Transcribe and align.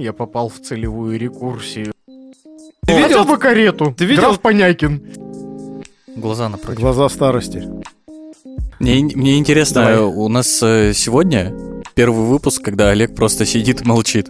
Я 0.00 0.12
попал 0.14 0.48
в 0.48 0.58
целевую 0.60 1.18
рекурсию. 1.18 1.92
Ты 2.86 2.94
видел- 2.94 3.18
Хотя 3.18 3.24
бы 3.24 3.36
карету. 3.36 3.94
ты 3.96 4.06
видел- 4.06 4.22
Граф 4.22 4.40
Понякин. 4.40 5.02
Глаза 6.16 6.48
напротив. 6.48 6.80
Глаза 6.80 7.08
старости. 7.08 7.68
Мне, 8.78 9.02
мне 9.14 9.38
интересно, 9.38 9.82
Давай. 9.84 9.98
у 9.98 10.28
нас 10.28 10.62
э, 10.62 10.92
сегодня 10.94 11.52
первый 11.94 12.24
выпуск, 12.24 12.62
когда 12.62 12.88
Олег 12.90 13.14
просто 13.14 13.44
сидит 13.44 13.82
и 13.82 13.84
молчит. 13.84 14.28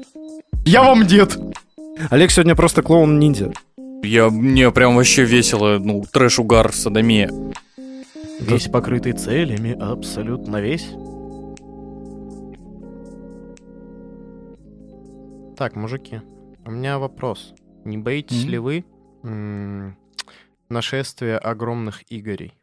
Я 0.65 0.83
вам 0.83 1.07
дед. 1.07 1.39
Олег 2.11 2.31
сегодня 2.33 2.57
просто 2.57 2.83
клоун-ниндзя. 2.83 3.53
Я, 4.03 4.29
мне 4.29 4.71
прям 4.73 4.97
вообще 4.97 5.25
весело, 5.25 5.79
ну, 5.79 6.03
трэш-угар, 6.11 6.73
садомия. 6.73 7.31
Весь 8.41 8.67
покрытый 8.69 9.13
целями, 9.13 9.77
абсолютно 9.79 10.57
весь. 10.61 10.89
Так, 15.61 15.77
мужики, 15.77 16.23
у 16.65 16.71
меня 16.71 16.99
вопрос. 16.99 17.53
Не 17.85 17.99
боитесь 17.99 18.45
Мгм. 18.45 18.51
ли 18.51 18.57
вы 18.59 18.85
м, 19.23 19.99
нашествия 20.71 21.37
огромных 21.37 22.03
игорей? 22.11 22.55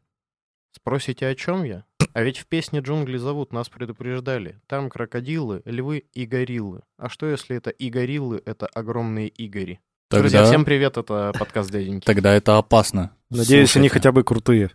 Спросите, 0.71 1.27
о 1.27 1.35
чем 1.35 1.63
я? 1.63 1.83
А 2.13 2.23
ведь 2.23 2.39
в 2.39 2.47
песне 2.47 2.79
«Джунгли 2.79 3.17
зовут» 3.17 3.53
нас 3.53 3.69
предупреждали. 3.69 4.59
Там 4.65 4.89
крокодилы, 4.89 5.61
львы 5.65 6.05
и 6.15 6.25
гориллы. 6.25 6.81
А 6.97 7.07
что, 7.09 7.27
если 7.27 7.55
это 7.55 7.69
и 7.69 7.91
гориллы— 7.91 8.41
это 8.47 8.65
огромные 8.65 9.31
игори? 9.45 9.79
Друзья, 10.09 10.39
Тогда, 10.39 10.45
всем 10.51 10.65
привет, 10.65 10.97
это 10.97 11.33
подкаст 11.37 11.69
дяденьки. 11.69 12.03
тогда 12.03 12.33
это 12.33 12.57
опасно. 12.57 13.11
Надеюсь, 13.29 13.75
они 13.75 13.89
Слушайте. 13.89 13.89
хотя 13.93 14.11
бы 14.11 14.23
крутые. 14.23 14.71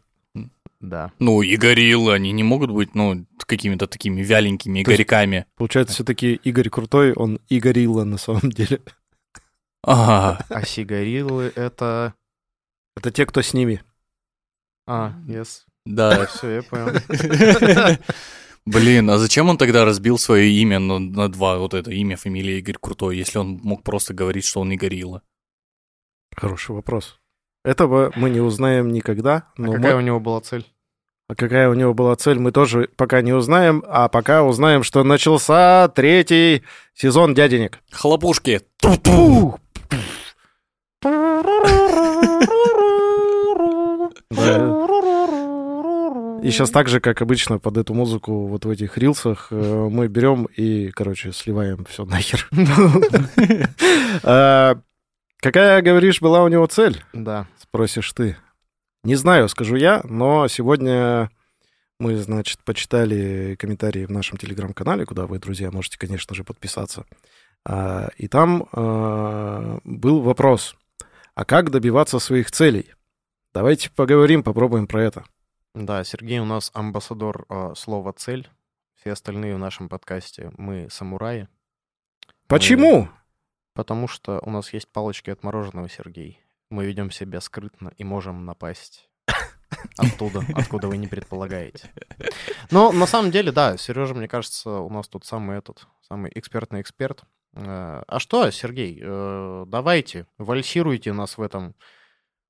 Да. 0.83 1.13
Ну, 1.21 1.43
и 1.43 1.57
гориллы, 1.57 2.13
они 2.13 2.33
не 2.33 2.43
могут 2.43 2.71
быть, 2.73 2.95
ну, 2.95 3.25
какими-то 3.47 3.87
такими 3.87 4.21
вяленькими 4.21 4.83
То 4.83 4.91
есть- 4.91 5.01
игорьками. 5.01 5.47
Получается, 5.57 5.95
все-таки 5.95 6.35
Игорь 6.35 6.69
крутой, 6.71 7.13
он 7.15 7.39
и 7.49 7.61
горилла 7.61 8.05
на 8.05 8.19
самом 8.19 8.51
деле. 8.51 8.83
Ага. 9.85 10.45
А 10.51 10.63
сигариллы— 10.67 11.53
это... 11.57 12.15
Это 12.97 13.11
те, 13.11 13.25
кто 13.27 13.43
с 13.43 13.55
ними. 13.55 13.81
А, 14.87 15.15
yes. 15.27 15.63
Да. 15.87 16.27
Все, 16.27 16.51
я 16.57 16.63
понял. 16.63 16.93
Блин, 18.67 19.11
а 19.11 19.19
зачем 19.19 19.49
он 19.49 19.59
тогда 19.59 19.85
разбил 19.85 20.19
свое 20.19 20.49
имя 20.51 20.79
на, 20.79 20.99
на 20.99 21.29
два, 21.29 21.59
вот 21.59 21.75
это 21.75 21.91
имя, 21.91 22.17
фамилия 22.17 22.59
Игорь 22.59 22.77
Крутой, 22.81 23.17
если 23.17 23.39
он 23.39 23.61
мог 23.65 23.83
просто 23.83 24.15
говорить, 24.15 24.45
что 24.45 24.61
он 24.61 24.69
не 24.69 24.77
горилла? 24.77 25.23
Хороший 26.37 26.73
вопрос. 26.75 27.19
Этого 27.65 28.13
мы 28.17 28.31
не 28.31 28.41
узнаем 28.41 28.93
никогда. 28.93 29.49
А 29.57 29.63
Но 29.63 29.73
какая 29.73 29.95
мы- 29.95 29.99
у 30.03 30.05
него 30.05 30.21
была 30.21 30.41
цель? 30.41 30.67
А 31.33 31.35
какая 31.35 31.71
у 31.71 31.75
него 31.75 31.95
была 31.95 32.15
цель, 32.15 32.39
мы 32.39 32.53
тоже 32.53 32.91
пока 32.95 33.23
не 33.23 33.33
узнаем. 33.33 33.83
А 33.89 34.09
пока 34.09 34.43
узнаем, 34.43 34.83
что 34.83 35.03
начался 35.03 35.89
третий 35.89 36.63
сезон 36.93 37.33
«Дяденек». 37.33 37.79
Хлопушки. 37.91 38.61
Да. 38.83 38.99
И 46.43 46.51
сейчас 46.51 46.69
так 46.69 46.89
же, 46.89 47.01
как 47.01 47.23
обычно, 47.23 47.59
под 47.59 47.79
эту 47.79 47.95
музыку 47.95 48.47
вот 48.47 48.67
в 48.67 48.69
этих 48.69 48.99
рилсах 48.99 49.49
э, 49.51 49.89
мы 49.91 50.09
берем 50.09 50.45
и, 50.55 50.91
короче, 50.91 51.33
сливаем 51.33 51.87
все 51.87 52.05
нахер. 52.05 52.47
А, 54.23 54.77
Какая, 55.41 55.81
говоришь, 55.81 56.21
была 56.21 56.45
у 56.45 56.49
него 56.49 56.67
цель? 56.67 57.03
Да. 57.15 57.47
Спросишь 57.59 58.13
ты. 58.13 58.37
Не 59.05 59.17
знаю, 59.17 59.49
скажу 59.49 59.75
я, 59.75 60.01
но 60.05 60.47
сегодня 60.47 61.31
мы, 61.99 62.17
значит, 62.17 62.63
почитали 62.63 63.57
комментарии 63.59 64.05
в 64.05 64.11
нашем 64.11 64.39
телеграм-канале, 64.39 65.05
куда 65.07 65.27
вы, 65.27 65.41
друзья, 65.41 65.73
можете, 65.73 65.99
конечно 65.99 66.37
же, 66.37 66.45
подписаться. 66.45 67.05
А, 67.65 68.11
И 68.17 68.29
там 68.29 68.69
а, 68.73 69.79
был 69.83 70.21
вопрос, 70.21 70.77
а 71.35 71.45
как 71.45 71.71
добиваться 71.71 72.21
своих 72.21 72.53
целей? 72.53 72.93
Давайте 73.53 73.91
поговорим, 73.91 74.45
попробуем 74.45 74.87
про 74.87 75.03
это. 75.03 75.25
Да, 75.75 76.05
Сергей 76.05 76.39
у 76.39 76.45
нас 76.45 76.71
амбассадор 76.73 77.45
а, 77.49 77.75
слова 77.75 78.13
«цель». 78.13 78.49
Все 78.95 79.13
остальные 79.13 79.57
в 79.57 79.59
нашем 79.59 79.89
подкасте 79.89 80.53
мы 80.57 80.87
самураи. 80.91 81.49
Почему? 82.47 83.09
Потому 83.75 84.07
что 84.07 84.39
у 84.45 84.51
нас 84.51 84.73
есть 84.73 84.87
палочки 84.87 85.31
от 85.31 85.43
мороженого, 85.43 85.89
Сергей. 85.89 86.39
Мы 86.73 86.87
ведем 86.87 87.11
себя 87.11 87.43
скрытно 87.43 87.93
и 87.99 88.03
можем 88.03 88.47
напасть 88.47 89.11
оттуда, 89.99 90.43
откуда 90.55 90.89
вы 90.89 90.97
не 90.97 91.07
предполагаете. 91.07 91.91
Но 92.71 92.93
на 92.93 93.07
самом 93.07 93.31
деле, 93.31 93.53
да, 93.53 93.77
Сережа, 93.77 94.15
мне 94.15 94.27
кажется, 94.27 94.71
у 94.71 94.89
нас 94.89 95.07
тут 95.07 95.27
самый 95.27 95.59
этот, 95.59 95.87
самый 96.01 96.33
экспертный 96.35 96.81
эксперт. 96.81 97.25
Э, 97.55 98.03
А 98.09 98.19
что, 98.19 98.51
Сергей, 98.51 98.99
э, 99.03 99.65
давайте, 99.67 100.27
вальсируйте 100.39 101.13
нас 101.13 101.37
в 101.37 101.43
этом 101.43 101.75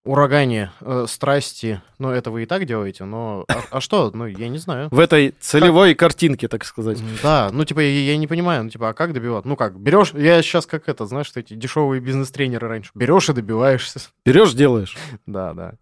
урагане 0.04 0.72
э, 0.80 1.06
страсти. 1.08 1.80
Ну, 1.98 2.10
это 2.10 2.30
вы 2.30 2.42
и 2.42 2.46
так 2.46 2.64
делаете, 2.64 3.04
но... 3.04 3.44
А, 3.48 3.62
а 3.70 3.80
что? 3.80 4.10
Ну, 4.12 4.26
я 4.26 4.48
не 4.48 4.58
знаю. 4.58 4.88
В 4.90 4.98
этой 4.98 5.34
целевой 5.40 5.94
картинке, 5.94 6.48
так 6.48 6.64
сказать. 6.64 6.98
Да, 7.22 7.50
ну 7.52 7.64
типа 7.64 7.80
я, 7.80 8.12
я 8.12 8.16
не 8.16 8.26
понимаю, 8.26 8.64
ну 8.64 8.70
типа, 8.70 8.90
а 8.90 8.94
как 8.94 9.12
добиваться? 9.12 9.48
Ну 9.48 9.56
как, 9.56 9.78
берешь, 9.78 10.12
я 10.14 10.42
сейчас 10.42 10.66
как 10.66 10.88
это, 10.88 11.06
знаешь, 11.06 11.26
что 11.26 11.40
эти 11.40 11.54
дешевые 11.54 12.00
бизнес-тренеры 12.00 12.68
раньше. 12.68 12.90
Берешь 12.94 13.28
и 13.28 13.32
добиваешься. 13.32 14.00
Берешь, 14.24 14.52
делаешь. 14.54 14.96
Да, 15.26 15.54
да. 15.54 15.74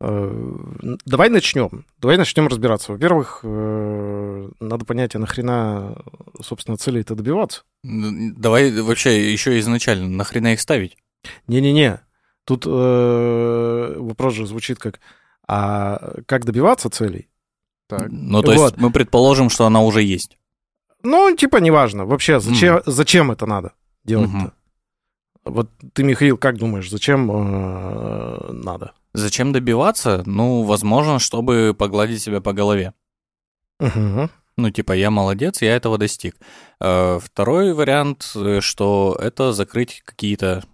Э, 0.00 0.96
Давай 1.06 1.30
начнем. 1.30 1.86
Давай 1.98 2.18
начнем 2.18 2.46
разбираться. 2.48 2.92
Во-первых, 2.92 3.40
э, 3.42 4.50
надо 4.60 4.84
понять, 4.84 5.14
а 5.14 5.18
нахрена, 5.18 5.96
собственно, 6.42 6.76
цели 6.76 7.00
это 7.00 7.14
добиваться? 7.14 7.62
Давай 7.82 8.70
вообще 8.82 9.32
еще 9.32 9.58
изначально, 9.60 10.08
нахрена 10.08 10.52
их 10.52 10.60
ставить? 10.60 10.96
Не-не-не. 11.46 12.00
Тут 12.44 12.66
э, 12.66 13.94
вопрос 13.98 14.34
же 14.34 14.46
звучит 14.46 14.78
как, 14.78 15.00
а 15.48 16.20
как 16.26 16.44
добиваться 16.44 16.90
целей? 16.90 17.28
Так. 17.86 18.08
Ну, 18.10 18.42
то 18.42 18.52
есть 18.52 18.62
Вот. 18.62 18.76
мы 18.78 18.90
предположим, 18.90 19.50
что 19.50 19.66
она 19.66 19.80
уже 19.82 20.02
есть. 20.02 20.38
Ну, 21.02 21.34
типа, 21.36 21.58
неважно. 21.58 22.06
Вообще, 22.06 22.40
зачем, 22.40 22.80
зачем 22.86 23.30
это 23.30 23.46
надо 23.46 23.72
делать-то? 24.04 24.36
Мгм. 24.36 24.52
Вот 25.44 25.70
ты, 25.92 26.02
Михаил, 26.02 26.38
как 26.38 26.56
думаешь, 26.56 26.90
зачем 26.90 27.30
э, 27.30 28.52
надо? 28.52 28.92
Зачем 29.12 29.52
добиваться? 29.52 30.22
Ну, 30.24 30.62
возможно, 30.62 31.18
чтобы 31.18 31.74
погладить 31.78 32.22
себя 32.22 32.40
по 32.40 32.52
голове. 32.54 32.94
Мгм. 33.78 34.30
Ну, 34.56 34.70
типа, 34.70 34.92
я 34.92 35.10
молодец, 35.10 35.60
я 35.60 35.76
этого 35.76 35.98
достиг. 35.98 36.36
Э, 36.80 37.18
Второй 37.22 37.74
вариант, 37.74 38.32
э, 38.34 38.60
что 38.60 39.18
это 39.20 39.52
закрыть 39.52 40.02
какие-то 40.06 40.64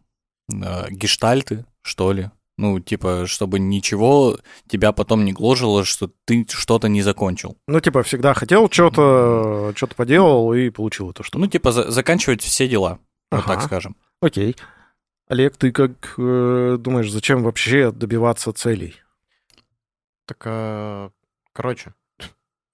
э, 0.53 0.91
гештальты, 0.91 1.65
что 1.83 2.12
ли. 2.12 2.31
Ну, 2.59 2.78
типа, 2.78 3.27
чтобы 3.27 3.59
ничего 3.59 4.38
тебя 4.69 4.93
потом 4.93 5.25
не 5.25 5.33
гложило, 5.33 5.84
что 5.84 6.11
ты 6.27 6.47
что-то 6.49 6.88
не 6.88 7.00
закончил. 7.00 7.56
Ну, 7.66 7.81
типа, 7.81 8.03
всегда 8.03 8.34
хотел 8.34 8.69
что-то, 8.71 9.72
что-то 9.75 9.94
поделал 9.94 10.53
и 10.53 10.69
получил 10.69 11.11
это 11.11 11.22
что 11.22 11.38
Ну, 11.38 11.47
типа, 11.47 11.72
за- 11.72 11.91
заканчивать 11.91 12.43
все 12.43 12.69
дела, 12.69 12.99
вот 13.31 13.47
так 13.47 13.59
Ага. 13.59 13.66
скажем. 13.66 13.97
Окей. 14.21 14.56
Олег, 15.28 15.56
ты 15.56 15.72
как 15.72 16.15
э, 16.19 16.77
думаешь, 16.78 17.11
зачем 17.11 17.43
вообще 17.44 17.93
добиваться 17.93 18.53
целей? 18.53 18.97
Так, 20.27 20.43
а, 20.44 21.11
короче, 21.53 21.94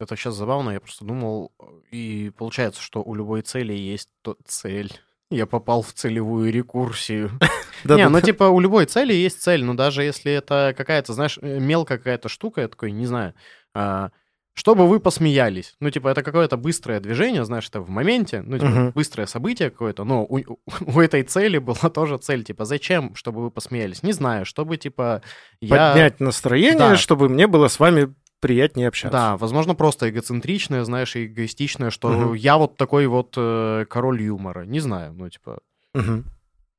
это 0.00 0.16
сейчас 0.16 0.34
забавно, 0.34 0.70
я 0.70 0.80
просто 0.80 1.04
думал, 1.04 1.52
и 1.90 2.32
получается, 2.36 2.82
что 2.82 3.02
у 3.02 3.14
любой 3.14 3.42
цели 3.42 3.72
есть 3.72 4.08
то 4.22 4.36
цель. 4.44 4.90
Я 5.30 5.46
попал 5.46 5.82
в 5.82 5.92
целевую 5.92 6.52
рекурсию. 6.52 7.30
Не, 7.84 8.08
ну 8.08 8.20
типа 8.20 8.44
у 8.44 8.60
любой 8.60 8.86
цели 8.86 9.12
есть 9.12 9.42
цель, 9.42 9.64
но 9.64 9.74
даже 9.74 10.02
если 10.02 10.32
это 10.32 10.74
какая-то, 10.76 11.12
знаешь, 11.12 11.38
э, 11.42 11.58
мелкая 11.58 11.98
какая-то 11.98 12.28
штука, 12.28 12.62
я 12.62 12.68
такой, 12.68 12.92
не 12.92 13.06
знаю, 13.06 13.34
а, 13.74 14.10
чтобы 14.54 14.88
вы 14.88 15.00
посмеялись. 15.00 15.74
Ну, 15.80 15.90
типа, 15.90 16.08
это 16.08 16.22
какое-то 16.22 16.56
быстрое 16.56 16.98
движение, 16.98 17.44
знаешь, 17.44 17.68
это 17.68 17.80
в 17.80 17.90
моменте, 17.90 18.40
ну, 18.42 18.56
типа, 18.58 18.70
Мгм. 18.70 18.90
быстрое 18.92 19.26
событие 19.26 19.70
какое-то, 19.70 20.04
но 20.04 20.24
у, 20.24 20.38
у 20.80 21.00
этой 21.00 21.22
цели 21.24 21.58
была 21.58 21.90
тоже 21.92 22.16
цель, 22.18 22.42
типа, 22.42 22.64
зачем, 22.64 23.14
чтобы 23.14 23.42
вы 23.42 23.50
посмеялись? 23.50 24.02
Не 24.02 24.12
знаю, 24.12 24.46
чтобы, 24.46 24.78
типа, 24.78 25.20
я... 25.60 25.88
Поднять 25.90 26.20
настроение, 26.20 26.78
Да. 26.78 26.96
чтобы 26.96 27.28
мне 27.28 27.46
было 27.46 27.68
с 27.68 27.78
вами 27.78 28.14
приятнее 28.40 28.88
общаться. 28.88 29.12
Да, 29.16 29.36
возможно, 29.36 29.74
просто 29.74 30.08
эгоцентричное, 30.10 30.84
знаешь, 30.84 31.16
эгоистичное, 31.16 31.90
что 31.90 32.10
Мгм. 32.10 32.34
я 32.34 32.56
вот 32.58 32.76
такой 32.76 33.06
вот 33.06 33.34
э, 33.36 33.86
король 33.88 34.22
юмора. 34.22 34.64
Не 34.64 34.80
знаю, 34.80 35.12
ну, 35.14 35.28
типа, 35.28 35.60
Мгм. 35.94 36.24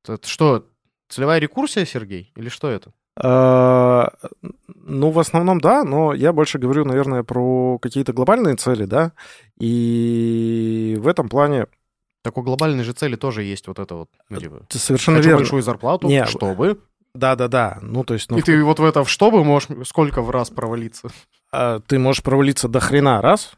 это 0.07 0.27
что, 0.27 0.65
целевая 1.09 1.39
рекурсия, 1.39 1.85
Сергей? 1.85 2.31
Или 2.35 2.49
что 2.49 2.69
это? 2.69 2.91
А, 3.19 4.11
Ну, 4.89 5.09
в 5.09 5.19
основном, 5.19 5.59
да, 5.59 5.83
но 5.83 6.13
я 6.13 6.31
больше 6.31 6.59
говорю, 6.59 6.85
наверное, 6.85 7.23
про 7.23 7.77
какие-то 7.79 8.13
глобальные 8.13 8.55
цели, 8.55 8.85
да, 8.85 9.11
и 9.59 10.95
в 10.99 11.07
этом 11.07 11.27
плане 11.29 11.67
Так 12.23 12.37
у 12.37 12.41
глобальной 12.41 12.83
же 12.83 12.93
цели 12.93 13.15
тоже 13.15 13.43
есть 13.43 13.67
вот 13.67 13.79
это 13.79 13.95
вот, 13.95 14.09
типа, 14.37 14.61
ты 14.69 14.77
совершенно 14.79 15.17
верно. 15.17 15.37
большую 15.37 15.61
зарплату, 15.61 16.07
Не, 16.07 16.25
чтобы... 16.25 16.79
Да-да-да, 17.13 17.79
ну, 17.81 18.03
то 18.03 18.13
есть, 18.13 18.29
ну, 18.29 18.37
И 18.37 18.41
ты 18.41 18.63
вот 18.63 18.79
в 18.79 18.83
это 18.85 19.03
в 19.03 19.09
чтобы 19.09 19.43
можешь 19.43 19.69
сколько 19.87 20.21
в 20.21 20.29
раз 20.29 20.49
провалиться? 20.49 21.09
А, 21.51 21.79
ты 21.79 21.99
можешь 21.99 22.23
провалиться 22.23 22.67
до 22.67 22.79
хрена 22.79 23.21
раз, 23.21 23.53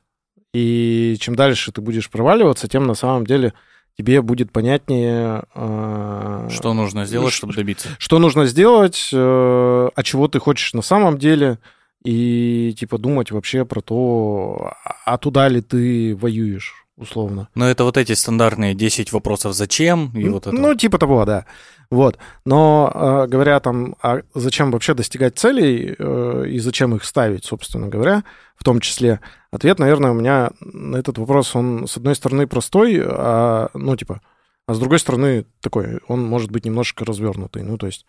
и 0.53 1.18
чем 1.19 1.36
дальше 1.36 1.71
ты 1.71 1.81
будешь 1.81 2.09
проваливаться, 2.09 2.68
тем 2.68 2.88
на 2.88 2.94
самом 2.95 3.25
деле 3.25 3.53
тебе 3.97 4.21
будет 4.21 4.51
понятнее... 4.51 5.44
э, 5.53 6.47
Что 6.51 6.74
нужно 6.74 7.06
сделать, 7.06 7.33
чтобы 7.33 7.53
добиться? 7.53 7.89
что 8.00 8.18
нужно 8.19 8.45
сделать, 8.45 9.09
э, 9.13 9.89
а 9.94 10.03
чего 10.03 10.27
ты 10.27 10.39
хочешь 10.39 10.74
на 10.74 10.81
самом 10.81 11.18
деле, 11.18 11.59
и 12.03 12.74
типа 12.80 12.97
думать 12.97 13.31
вообще 13.31 13.65
про 13.65 13.81
то, 13.81 14.74
а 15.06 15.18
туда 15.18 15.50
ли 15.50 15.62
ты 15.62 16.15
воюешь, 16.15 16.78
условно. 17.00 17.48
Ну, 17.56 17.66
это 17.66 17.84
вот 17.84 17.98
эти 17.98 18.13
стандартные 18.13 18.75
10 18.75 19.12
вопросов 19.12 19.54
«Зачем?» 19.54 20.12
и 20.13 20.28
вот 20.30 20.48
это. 20.48 20.56
Ну, 20.56 20.75
типа 20.75 20.98
того, 20.98 21.25
да. 21.25 21.46
Вот. 21.90 22.19
Но 22.46 22.92
э, 22.94 23.28
говоря 23.28 23.60
там, 23.60 23.96
а 24.04 24.22
зачем 24.36 24.69
вообще 24.72 24.94
достигать 24.94 25.40
целей 25.40 25.96
э, 25.98 26.46
и 26.48 26.60
зачем 26.60 26.96
их 26.96 27.04
ставить, 27.04 27.46
собственно 27.46 27.88
говоря, 27.88 28.24
в 28.56 28.63
том 28.63 28.80
числе, 28.80 29.22
ответ, 29.51 29.80
наверное, 29.80 30.12
у 30.12 30.13
меня 30.13 30.51
на 30.60 30.98
этот 30.98 31.18
вопрос, 31.18 31.56
он, 31.56 31.88
с 31.88 31.98
одной 31.98 32.16
стороны, 32.16 32.46
простой, 32.46 33.01
а, 33.01 33.69
ну, 33.74 33.96
типа, 33.96 34.22
а 34.68 34.74
с 34.74 34.80
другой 34.80 35.00
стороны, 35.00 35.46
такой, 35.62 36.00
он 36.07 36.24
может 36.24 36.51
быть 36.51 36.66
немножко 36.66 37.06
развернутый. 37.06 37.63
Ну, 37.63 37.78
то 37.78 37.88
есть, 37.88 38.06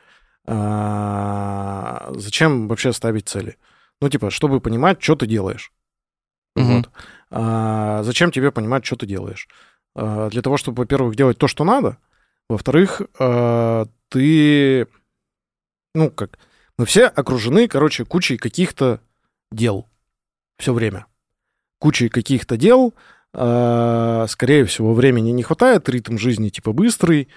а, 0.46 2.10
зачем 2.16 2.68
вообще 2.68 2.92
ставить 2.92 3.28
цели? 3.28 3.56
Ну, 4.02 4.10
типа, 4.10 4.30
чтобы 4.30 4.60
понимать, 4.60 5.02
что 5.02 5.16
ты 5.16 5.26
делаешь. 5.26 5.72
Мгм. 6.56 6.76
Вот. 6.76 6.90
А, 7.30 8.02
зачем 8.02 8.32
тебе 8.32 8.50
понимать, 8.50 8.84
что 8.84 8.96
ты 8.96 9.06
делаешь? 9.06 9.48
А, 9.94 10.28
для 10.30 10.42
того, 10.42 10.56
чтобы, 10.56 10.82
во-первых, 10.82 11.16
делать 11.16 11.38
то, 11.38 11.48
что 11.48 11.64
надо, 11.64 11.98
во-вторых, 12.48 13.02
а, 13.18 13.86
ты, 14.08 14.86
ну, 15.94 16.10
как, 16.10 16.38
мы 16.78 16.86
все 16.86 17.06
окружены, 17.06 17.68
короче, 17.68 18.04
кучей 18.04 18.36
каких-то 18.36 19.00
дел 19.52 19.86
все 20.58 20.72
время. 20.72 21.06
Кучей 21.78 22.08
каких-то 22.08 22.56
дел, 22.56 22.94
а, 23.32 24.26
скорее 24.28 24.64
всего, 24.64 24.92
времени 24.94 25.30
не 25.30 25.42
хватает, 25.42 25.88
ритм 25.88 26.18
жизни 26.18 26.48
типа 26.48 26.72
быстрый, 26.72 27.28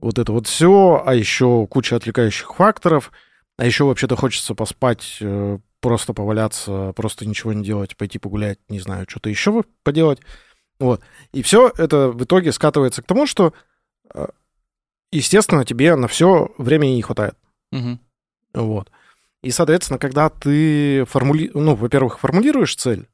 вот 0.00 0.18
это 0.18 0.32
вот 0.32 0.46
все, 0.46 1.02
а 1.04 1.14
еще 1.14 1.66
куча 1.68 1.96
отвлекающих 1.96 2.54
факторов, 2.54 3.12
а 3.56 3.64
еще 3.64 3.84
вообще-то 3.84 4.16
хочется 4.16 4.54
поспать, 4.54 5.18
э, 5.20 5.58
просто 5.80 6.12
поваляться, 6.12 6.92
просто 6.94 7.26
ничего 7.26 7.52
не 7.52 7.64
делать, 7.64 7.96
пойти 7.96 8.18
погулять, 8.18 8.58
не 8.68 8.80
знаю, 8.80 9.06
что-то 9.08 9.30
еще 9.30 9.64
поделать. 9.82 10.20
Вот. 10.78 11.00
И 11.32 11.42
все 11.42 11.72
это 11.76 12.08
в 12.10 12.22
итоге 12.24 12.52
скатывается 12.52 13.02
к 13.02 13.06
тому, 13.06 13.26
что, 13.26 13.54
э, 14.14 14.26
естественно, 15.10 15.64
тебе 15.64 15.94
на 15.96 16.08
все 16.08 16.52
времени 16.58 16.96
не 16.96 17.02
хватает. 17.02 17.36
Мгм. 17.72 18.00
Вот. 18.54 18.90
И, 19.42 19.50
соответственно, 19.50 19.98
когда 19.98 20.28
ты 20.28 21.04
формули... 21.04 21.50
ну, 21.54 21.74
во-первых, 21.74 22.18
формулируешь 22.18 22.74
цель, 22.74 23.08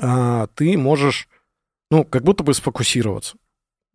а, 0.00 0.46
ты 0.54 0.76
можешь, 0.78 1.28
ну, 1.90 2.04
как 2.04 2.22
будто 2.22 2.44
бы 2.44 2.54
сфокусироваться. 2.54 3.36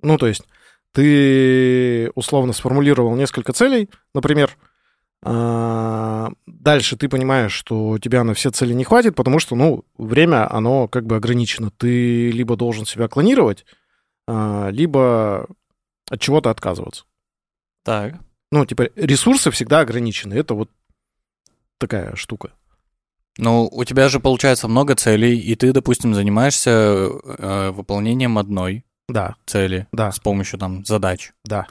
Ну, 0.02 0.18
то 0.18 0.28
есть 0.28 0.44
ты 0.92 2.12
условно 2.16 2.54
сформулировал 2.54 3.16
несколько 3.16 3.54
целей, 3.54 3.90
например, 4.14 4.58
дальше 6.46 6.96
ты 6.96 7.10
понимаешь, 7.10 7.52
что 7.52 7.90
у 7.90 7.98
тебя 8.00 8.24
на 8.24 8.34
все 8.34 8.50
цели 8.52 8.74
не 8.74 8.84
хватит, 8.84 9.16
потому 9.16 9.40
что, 9.40 9.56
ну, 9.56 9.84
время, 9.98 10.52
оно 10.54 10.88
как 10.88 11.06
бы 11.06 11.16
ограничено. 11.16 11.72
Ты 11.72 12.32
либо 12.32 12.56
должен 12.56 12.86
себя 12.86 13.08
клонировать, 13.08 13.66
а, 14.28 14.70
либо 14.70 15.48
от 16.10 16.20
чего-то 16.22 16.50
отказываться. 16.50 17.04
Так. 17.84 18.16
Ну, 18.52 18.66
типа, 18.66 18.90
ресурсы 18.96 19.52
всегда 19.52 19.82
ограничены. 19.82 20.34
Это 20.34 20.54
вот 20.54 20.70
такая 21.78 22.16
штука. 22.16 22.52
Ну, 23.38 23.68
у 23.72 23.84
тебя 23.84 24.10
же 24.10 24.20
получается 24.20 24.68
много 24.68 24.96
целей, 24.96 25.38
и 25.38 25.56
ты, 25.56 25.72
допустим, 25.74 26.16
занимаешься 26.16 26.72
э, 26.72 27.72
выполнением 27.72 28.38
одной 28.40 28.84
Да, 29.08 29.36
цели 29.46 29.88
да, 29.92 30.12
с 30.12 30.20
помощью 30.20 30.58
там 30.58 30.84
задач. 30.86 31.34
да. 31.46 31.68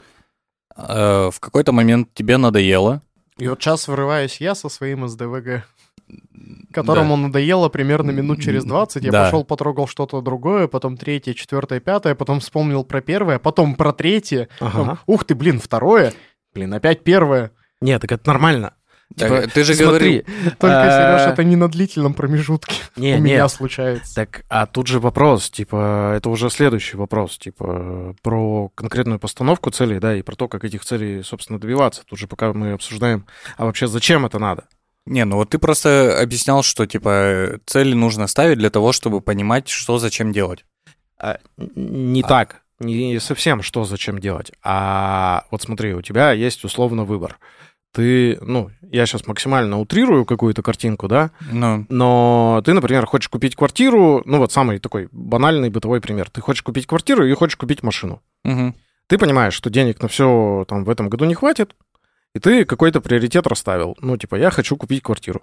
Э, 0.77 1.31
в 1.33 1.41
какой-то 1.41 1.73
момент 1.73 2.15
тебе 2.15 2.37
надоело. 2.37 3.03
И 3.39 3.49
вот 3.49 3.61
сейчас 3.63 3.87
врываюсь 3.89 4.41
я 4.41 4.55
со 4.55 4.69
своим 4.69 5.07
СДВГ, 5.07 5.65
которому 6.73 7.17
надоело 7.17 7.69
примерно 7.69 8.11
минут 8.11 8.41
через 8.41 8.65
20. 8.65 9.05
Я 9.05 9.11
Да. 9.11 9.25
пошел, 9.25 9.45
потрогал 9.45 9.87
что-то 9.87 10.21
другое, 10.23 10.69
потом 10.69 10.97
третье, 10.97 11.35
четвертое, 11.35 11.81
пятое, 11.81 12.15
потом 12.15 12.41
вспомнил 12.41 12.85
про 12.85 13.01
первое, 13.01 13.39
потом 13.39 13.75
про 13.75 13.93
третье. 13.93 14.49
потом, 14.59 14.81
Ага. 14.83 14.99
Ух 15.07 15.25
ты, 15.25 15.35
блин, 15.35 15.61
второе. 15.61 16.13
Блин, 16.55 16.73
опять 16.73 17.05
первое. 17.05 17.51
Нет, 17.83 18.01
так 18.01 18.13
это 18.13 18.27
нормально. 18.27 18.75
Так, 19.17 19.29
Типа, 19.29 19.55
ты 19.55 19.65
же 19.65 19.75
смотри, 19.75 20.23
говорил... 20.23 20.25
Только, 20.59 20.83
а, 20.83 21.19
Сереж, 21.19 21.33
это 21.33 21.45
не 21.45 21.57
на 21.57 21.69
длительном 21.69 22.13
промежутке. 22.13 22.75
Не, 22.97 23.15
У 23.15 23.19
не, 23.19 23.23
меня 23.23 23.49
случается. 23.49 24.15
Так, 24.15 24.45
а 24.49 24.67
тут 24.67 24.89
же 24.89 25.01
вопрос, 25.01 25.49
типа, 25.49 26.15
это 26.17 26.29
уже 26.29 26.51
следующий 26.51 26.97
вопрос, 26.97 27.39
типа, 27.39 28.15
про 28.23 28.69
конкретную 28.75 29.19
постановку 29.19 29.71
целей, 29.71 30.01
да, 30.01 30.15
и 30.17 30.23
про 30.23 30.35
то, 30.35 30.49
как 30.49 30.65
этих 30.65 30.85
целей, 30.85 31.23
собственно, 31.23 31.61
добиваться. 31.61 32.03
Тут 32.05 32.19
же 32.19 32.27
пока 32.27 32.53
мы 32.53 32.73
обсуждаем, 32.73 33.27
а 33.57 33.65
вообще 33.65 33.87
зачем 33.87 34.27
это 34.27 34.39
надо? 34.39 34.65
Не, 35.07 35.25
ну 35.25 35.37
вот 35.37 35.51
ты 35.51 35.59
просто 35.59 36.21
объяснял, 36.21 36.63
что, 36.65 36.85
типа, 36.85 37.61
цели 37.65 37.95
нужно 37.95 38.27
ставить 38.27 38.59
для 38.59 38.71
того, 38.71 38.93
чтобы 38.93 39.21
понимать, 39.21 39.69
что 39.69 39.99
зачем 39.99 40.33
делать. 40.33 40.65
А, 41.19 41.39
не 41.57 42.23
А. 42.23 42.27
так, 42.27 42.63
не 42.81 43.19
совсем 43.21 43.63
что 43.63 43.85
зачем 43.85 44.19
делать. 44.19 44.53
А 44.63 45.47
вот 45.51 45.63
смотри, 45.63 45.95
у 45.95 46.03
тебя 46.03 46.33
есть 46.33 46.65
условно 46.65 47.05
выбор. 47.05 47.39
Ты, 47.97 48.37
ну, 48.43 48.71
я 48.83 49.07
сейчас 49.07 49.27
максимально 49.27 49.81
утрирую 49.81 50.27
какую-то 50.27 50.63
картинку, 50.63 51.09
да, 51.09 51.31
Ну, 51.51 51.87
но 51.89 52.61
ты, 52.63 52.75
например, 52.75 53.07
хочешь 53.07 53.31
купить 53.31 53.57
квартиру, 53.57 54.21
ну 54.27 54.37
вот 54.37 54.53
самый 54.53 54.81
такой 54.81 55.09
банальный 55.13 55.71
бытовой 55.71 56.03
пример. 56.03 56.29
Ты 56.29 56.43
хочешь 56.43 56.63
купить 56.63 56.87
квартиру 56.87 57.25
и 57.25 57.33
хочешь 57.33 57.57
купить 57.57 57.83
машину. 57.83 58.21
мгм. 58.45 58.75
Ты 59.07 59.17
понимаешь, 59.17 59.55
что 59.55 59.71
денег 59.71 60.03
на 60.03 60.09
все 60.09 60.67
там 60.69 60.85
в 60.85 60.91
этом 60.91 61.09
году 61.09 61.25
не 61.25 61.35
хватит, 61.35 61.75
и 62.35 62.39
ты 62.39 62.67
какой-то 62.67 63.01
приоритет 63.01 63.47
расставил. 63.47 63.97
Ну, 64.03 64.19
типа, 64.19 64.35
я 64.35 64.51
хочу 64.51 64.77
купить 64.77 65.03
квартиру. 65.03 65.41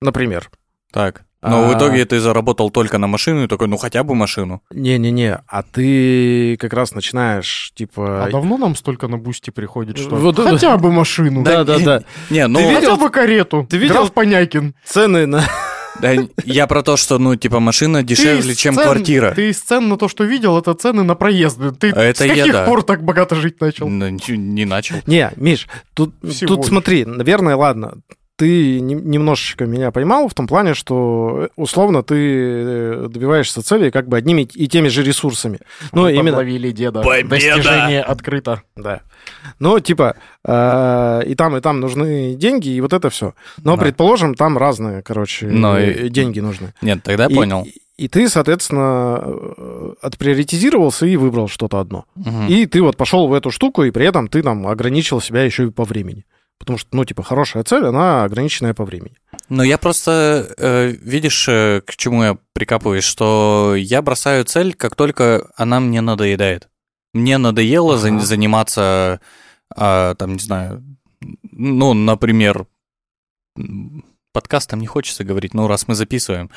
Например. 0.00 0.50
Так. 0.96 1.22
Но 1.42 1.68
в 1.68 1.70
А. 1.70 1.78
итоге 1.78 2.04
ты 2.06 2.18
заработал 2.18 2.70
только 2.70 2.98
на 2.98 3.06
машину 3.06 3.44
и 3.44 3.46
такой, 3.46 3.68
ну 3.68 3.76
хотя 3.76 4.02
бы 4.02 4.14
машину. 4.14 4.62
Не-не-не, 4.72 5.38
а 5.46 5.62
ты 5.62 6.56
как 6.56 6.72
раз 6.72 6.92
начинаешь, 6.94 7.70
типа... 7.76 8.24
А 8.24 8.30
давно 8.30 8.56
нам 8.58 8.74
столько 8.74 9.06
на 9.06 9.16
Boosty 9.18 9.50
приходит, 9.50 9.98
что 9.98 10.16
Вот 10.16 10.38
хотя 10.40 10.76
бы 10.78 10.90
машину. 10.90 11.44
Да-да-да. 11.44 12.02
Не, 12.30 12.48
ну... 12.48 12.58
Ты 12.58 12.64
видел- 12.64 12.80
Хотя 12.80 12.96
бы 12.96 13.10
карету. 13.10 13.66
ты 13.70 13.76
видел- 13.76 13.94
Граф 13.96 14.12
Понякин. 14.12 14.74
Цены 14.84 15.26
на... 15.26 15.44
Да, 16.00 16.12
я 16.44 16.66
про 16.66 16.82
то, 16.82 16.96
что, 16.96 17.18
ну, 17.18 17.36
типа, 17.36 17.58
машина 17.60 18.02
дешевле, 18.02 18.54
чем 18.54 18.74
цен- 18.74 18.84
квартира. 18.84 19.30
Ты 19.30 19.48
из 19.50 19.60
цен 19.62 19.88
на 19.88 19.96
то, 19.96 20.08
что 20.08 20.24
видел, 20.24 20.58
это 20.58 20.74
цены 20.74 21.02
на 21.04 21.14
проезды. 21.14 21.70
Ты 21.72 21.90
А 21.90 22.02
это 22.02 22.22
с 22.24 22.26
я, 22.26 22.34
каких 22.34 22.52
да. 22.52 22.64
пор 22.66 22.82
так 22.82 23.02
богато 23.04 23.34
жить 23.36 23.60
начал? 23.62 23.88
Ну, 23.88 24.08
ничего 24.08 24.36
не 24.36 24.64
начал. 24.66 24.96
Не, 25.06 25.30
Миш, 25.36 25.68
тут, 25.94 26.14
Всего 26.28 26.48
тут 26.48 26.58
лишь. 26.58 26.66
смотри, 26.68 27.04
наверное, 27.06 27.56
ладно, 27.56 27.94
ты 28.36 28.80
не- 28.80 28.94
немножечко 28.94 29.64
меня 29.66 29.90
поймал 29.90 30.28
в 30.28 30.34
том 30.34 30.46
плане, 30.46 30.74
что 30.74 31.44
э, 31.44 31.48
условно 31.56 32.02
ты 32.02 32.14
э, 32.16 33.06
добиваешься 33.08 33.62
цели 33.62 33.90
как 33.90 34.08
бы 34.08 34.16
одними 34.18 34.42
и 34.42 34.68
теми 34.68 34.88
же 34.88 35.02
ресурсами. 35.02 35.58
Ну, 35.92 36.02
Мы 36.02 36.12
именно... 36.12 36.30
подловили 36.38 36.70
деда. 36.70 37.00
Победа! 37.02 37.28
Достижение 37.30 38.02
открыто. 38.02 38.62
Да. 38.76 39.00
Ну, 39.58 39.80
типа, 39.80 40.16
э, 40.44 41.22
и 41.26 41.34
там, 41.34 41.56
и 41.56 41.60
там 41.60 41.80
нужны 41.80 42.34
деньги, 42.34 42.68
и 42.68 42.80
вот 42.80 42.92
это 42.92 43.08
все. 43.10 43.34
Но, 43.64 43.76
Да. 43.76 43.82
предположим, 43.82 44.34
там 44.34 44.58
разные, 44.58 45.02
короче, 45.02 45.46
Но 45.46 45.78
э, 45.78 46.06
и- 46.06 46.08
деньги 46.10 46.40
нужны. 46.40 46.74
Нет, 46.82 47.02
тогда 47.02 47.26
И- 47.26 47.34
понял. 47.34 47.66
И, 47.96 48.08
ты, 48.08 48.28
соответственно, 48.28 49.18
э, 49.24 49.92
отприоритизировался 50.02 51.06
и 51.06 51.16
выбрал 51.16 51.48
что-то 51.48 51.78
одно. 51.80 52.04
Мгм. 52.16 52.46
И 52.48 52.66
ты 52.66 52.82
вот 52.82 52.96
пошел 52.98 53.26
в 53.28 53.32
эту 53.32 53.50
штуку, 53.50 53.84
и 53.84 53.90
при 53.90 54.04
этом 54.06 54.28
ты 54.28 54.42
там 54.42 54.66
ограничил 54.66 55.20
себя 55.22 55.42
еще 55.44 55.64
и 55.66 55.70
по 55.70 55.84
времени. 55.84 56.24
Потому 56.58 56.78
что, 56.78 56.88
ну, 56.92 57.04
типа, 57.04 57.22
хорошая 57.22 57.62
цель, 57.64 57.84
она 57.84 58.24
ограниченная 58.24 58.74
по 58.74 58.84
времени. 58.84 59.16
Но 59.48 59.62
я 59.62 59.78
просто, 59.78 60.52
э, 60.56 60.88
видишь, 60.88 61.46
э, 61.48 61.80
к 61.86 61.96
чему 61.96 62.22
я 62.24 62.38
прикапываюсь, 62.52 63.04
что 63.04 63.74
я 63.76 64.02
бросаю 64.02 64.44
цель, 64.44 64.74
как 64.74 64.96
только 64.96 65.48
она 65.56 65.80
мне 65.80 66.00
надоедает. 66.00 66.68
Мне 67.12 67.38
надоело 67.38 67.96
Ага. 67.96 68.18
заниматься, 68.20 69.20
а, 69.74 70.14
там, 70.14 70.34
не 70.34 70.38
знаю, 70.40 70.82
ну, 71.50 71.94
например, 71.94 72.66
подкастом 74.32 74.80
не 74.80 74.86
хочется 74.86 75.24
говорить, 75.24 75.54
ну, 75.54 75.66
раз 75.66 75.88
мы 75.88 75.94
записываем, 75.94 76.50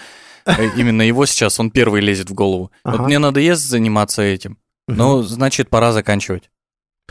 э, 0.45 0.51
именно 0.77 1.01
его 1.01 1.25
сейчас, 1.25 1.59
он 1.59 1.71
первый 1.71 2.01
лезет 2.01 2.29
в 2.29 2.33
голову. 2.33 2.71
Вот 2.83 2.99
мне 3.01 3.19
надоест 3.19 3.61
заниматься 3.61 4.21
этим, 4.21 4.57
ну, 4.87 5.21
значит, 5.23 5.69
пора 5.69 5.91
заканчивать. 5.91 6.49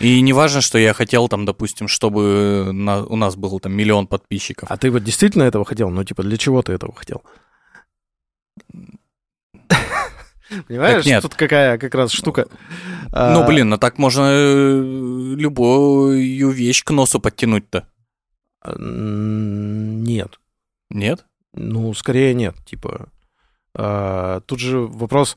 И 0.00 0.20
не 0.20 0.32
важно, 0.32 0.60
что 0.60 0.78
я 0.78 0.92
хотел 0.94 1.28
там, 1.28 1.44
допустим, 1.44 1.88
чтобы 1.88 2.70
на- 2.72 3.04
у 3.04 3.16
нас 3.16 3.34
был 3.36 3.58
там 3.60 3.72
миллион 3.72 4.06
подписчиков. 4.06 4.70
А 4.70 4.76
ты 4.76 4.90
вот 4.90 5.02
действительно 5.02 5.42
этого 5.44 5.64
хотел? 5.64 5.90
Ну, 5.90 6.04
типа, 6.04 6.22
для 6.22 6.36
чего 6.36 6.62
ты 6.62 6.72
этого 6.72 6.94
хотел? 6.94 7.22
Понимаешь, 10.66 11.04
нет. 11.04 11.22
тут 11.22 11.34
какая 11.34 11.76
как 11.76 11.94
раз 11.94 12.10
штука. 12.10 12.46
Ну, 13.12 13.42
А, 13.42 13.46
блин, 13.46 13.72
а 13.74 13.78
так 13.78 13.98
можно 13.98 14.22
э, 14.30 14.80
любую 15.36 16.50
вещь 16.50 16.82
к 16.84 16.90
носу 16.90 17.20
подтянуть-то. 17.20 17.86
м, 18.64 20.02
Нет. 20.04 20.40
Нет? 20.90 21.26
Ну, 21.52 21.92
скорее 21.92 22.32
нет. 22.32 22.54
Типа, 22.64 23.08
а, 23.74 24.40
тут 24.40 24.58
же 24.60 24.80
вопрос 24.80 25.36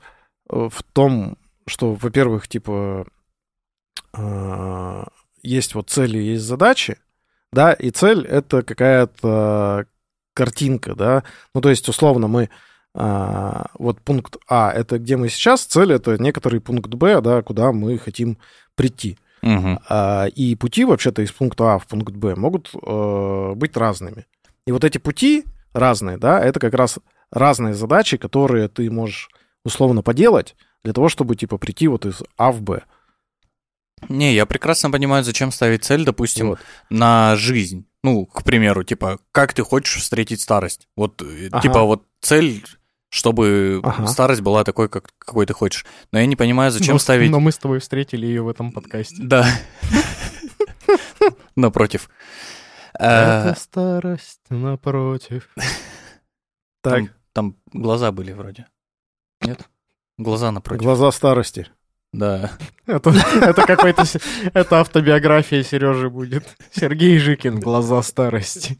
э, 0.50 0.70
в 0.72 0.82
том, 0.94 1.38
что, 1.68 1.94
во-первых, 1.94 2.48
типа, 2.48 3.06
а, 4.14 5.08
есть 5.42 5.76
вот 5.76 5.90
цели, 5.90 6.18
есть 6.18 6.44
задачи, 6.44 6.98
да, 7.52 7.74
и 7.74 7.90
цель— 7.90 8.26
это 8.28 8.64
какая-то 8.64 9.86
картинка, 10.34 10.96
да, 10.96 11.24
ну, 11.54 11.62
то 11.62 11.70
есть, 11.70 11.88
условно, 11.90 12.28
мы 12.28 12.50
а, 12.94 13.68
вот 13.80 14.02
пункт 14.02 14.38
А— 14.50 14.72
это 14.76 15.00
где 15.00 15.18
мы 15.18 15.30
сейчас, 15.30 15.66
цель— 15.66 15.92
это 15.94 16.18
некоторый 16.18 16.60
пункт 16.60 16.94
Б, 16.94 17.22
да, 17.22 17.42
куда 17.42 17.72
мы 17.72 17.98
хотим 17.98 18.38
прийти. 18.76 19.18
А, 19.90 20.28
И 20.36 20.56
пути 20.56 20.86
вообще-то 20.86 21.22
из 21.22 21.32
пункта 21.32 21.76
А 21.76 21.80
в 21.80 21.88
пункт 21.88 22.14
Б 22.14 22.36
могут 22.36 22.72
э, 22.74 23.54
быть 23.56 23.76
разными. 23.78 24.26
И 24.68 24.72
вот 24.72 24.84
эти 24.84 24.98
пути 24.98 25.46
разные, 25.74 26.18
да, 26.18 26.40
это 26.40 26.60
как 26.60 26.74
раз 26.74 27.00
разные 27.32 27.74
задачи, 27.74 28.18
которые 28.18 28.68
ты 28.68 28.92
можешь 28.92 29.30
условно 29.64 30.02
поделать 30.02 30.56
для 30.84 30.94
того, 30.94 31.10
чтобы, 31.10 31.36
типа, 31.36 31.58
прийти 31.58 31.88
вот 31.88 32.06
из 32.06 32.22
А 32.38 32.52
в 32.52 32.62
Б. 32.62 32.84
Не, 34.10 34.34
я 34.34 34.46
прекрасно 34.46 34.90
понимаю, 34.92 35.24
зачем 35.24 35.52
ставить 35.52 35.84
цель, 35.86 36.04
допустим, 36.06 36.50
Вот. 36.50 36.60
на 36.90 37.36
жизнь. 37.36 37.86
Ну, 38.04 38.26
к 38.26 38.44
примеру, 38.44 38.84
типа, 38.84 39.20
как 39.32 39.54
ты 39.54 39.64
хочешь 39.64 40.02
встретить 40.02 40.42
старость? 40.42 40.88
Вот, 40.96 41.22
э, 41.22 41.50
Ага. 41.52 41.62
типа, 41.62 41.84
вот 41.84 42.04
цель, 42.20 42.66
чтобы 43.10 43.80
Ага. 43.84 44.08
старость 44.08 44.42
была 44.42 44.64
такой, 44.64 44.90
как, 44.90 45.12
какой 45.20 45.46
ты 45.46 45.54
хочешь. 45.54 45.86
Но 46.12 46.20
я 46.20 46.26
не 46.26 46.36
понимаю, 46.36 46.72
зачем 46.72 46.96
Но- 46.96 47.00
ставить... 47.00 47.30
Но 47.30 47.40
мы 47.40 47.52
с 47.52 47.58
тобой 47.58 47.80
встретили 47.80 48.26
ее 48.26 48.42
в 48.42 48.48
этом 48.50 48.72
подкасте. 48.72 49.18
Да. 49.20 49.46
Напротив. 51.56 52.10
Это 52.94 53.54
Э, 53.56 53.60
старость 53.60 54.42
напротив. 54.50 55.50
Так, 56.82 57.04
там 57.34 57.56
глаза 57.72 58.12
были 58.12 58.32
вроде. 58.34 58.66
Нет? 59.42 59.62
Глаза 60.18 60.52
напротив. 60.52 60.84
глаза 60.84 61.12
старости. 61.12 61.68
Да. 62.14 62.52
Это, 62.86 63.12
это 63.42 63.66
какой-то... 63.66 64.04
Это 64.54 64.82
автобиография 64.82 65.64
Сережи 65.64 66.10
будет. 66.10 66.44
Сергей 66.72 67.18
Жикин. 67.18 67.60
Глаза 67.60 68.02
старости. 68.04 68.78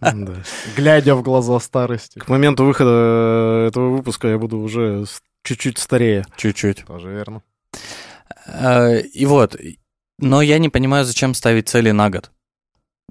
Да. 0.00 0.42
Глядя 0.76 1.14
в 1.14 1.22
глаза 1.22 1.58
старости. 1.58 2.18
К 2.18 2.28
моменту 2.28 2.64
выхода 2.64 3.66
этого 3.68 3.96
выпуска 3.96 4.28
я 4.28 4.38
буду 4.38 4.58
уже 4.58 5.06
чуть-чуть 5.42 5.78
старее. 5.78 6.26
Чуть-чуть. 6.36 6.84
Тоже 6.86 7.10
верно. 7.10 7.42
Э, 8.46 9.00
И 9.00 9.24
вот. 9.24 9.56
Но 10.18 10.42
я 10.42 10.58
не 10.58 10.68
понимаю, 10.68 11.06
зачем 11.06 11.32
ставить 11.32 11.68
цели 11.68 11.92
на 11.92 12.10
год. 12.10 12.30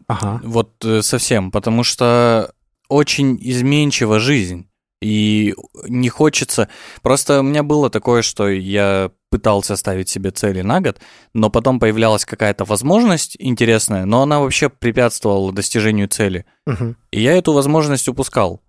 Ага. 0.08 0.42
Вот 0.44 0.86
э, 0.86 1.02
совсем, 1.02 1.50
потому 1.50 1.84
что 1.84 2.54
очень 2.88 3.38
изменчива 3.42 4.20
жизнь. 4.20 4.70
И 5.02 5.56
не 5.88 6.10
хочется... 6.10 6.70
Просто 7.02 7.40
у 7.40 7.44
меня 7.44 7.64
было 7.64 7.90
такое, 7.90 8.22
что 8.22 8.48
я 8.50 9.12
пытался 9.30 9.76
ставить 9.76 10.10
себе 10.10 10.32
цели 10.32 10.62
на 10.62 10.82
год, 10.82 11.00
но 11.34 11.50
потом 11.50 11.80
появлялась 11.80 12.26
какая-то 12.26 12.66
возможность 12.66 13.36
интересная, 13.40 14.06
но 14.06 14.24
она 14.24 14.40
вообще 14.40 14.70
препятствовала 14.70 15.52
достижению 15.52 16.08
цели. 16.08 16.46
Мгм. 16.66 16.98
И 17.12 17.22
я 17.22 17.34
эту 17.34 17.54
возможность 17.54 18.08
упускал. 18.08 18.62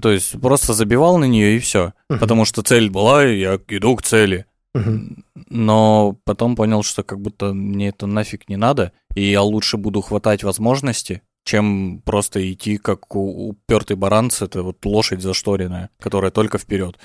То 0.00 0.10
есть 0.10 0.40
просто 0.40 0.72
забивал 0.72 1.18
на 1.18 1.24
нее 1.24 1.56
и 1.56 1.58
все. 1.58 1.92
Мгм. 2.08 2.18
Потому 2.18 2.44
что 2.44 2.62
цель 2.62 2.90
была, 2.90 3.26
и 3.26 3.38
я 3.40 3.58
иду 3.68 3.96
к 3.96 4.02
цели. 4.02 4.46
Мгм. 4.74 5.24
Но 5.48 6.18
потом 6.24 6.56
понял, 6.56 6.82
что 6.82 7.02
как 7.02 7.20
будто 7.20 7.52
мне 7.52 7.88
это 7.88 8.06
нафиг 8.06 8.48
не 8.48 8.56
надо, 8.56 8.92
и 9.14 9.30
я 9.30 9.42
лучше 9.42 9.76
буду 9.76 10.00
хватать 10.00 10.44
возможности, 10.44 11.22
чем 11.44 12.00
просто 12.04 12.52
идти 12.52 12.78
как 12.78 13.14
упертый 13.14 13.96
баранц, 13.96 14.40
это 14.40 14.62
вот 14.62 14.84
лошадь 14.84 15.20
зашторенная, 15.20 15.90
которая 16.00 16.30
только 16.30 16.58
вперед. 16.58 16.98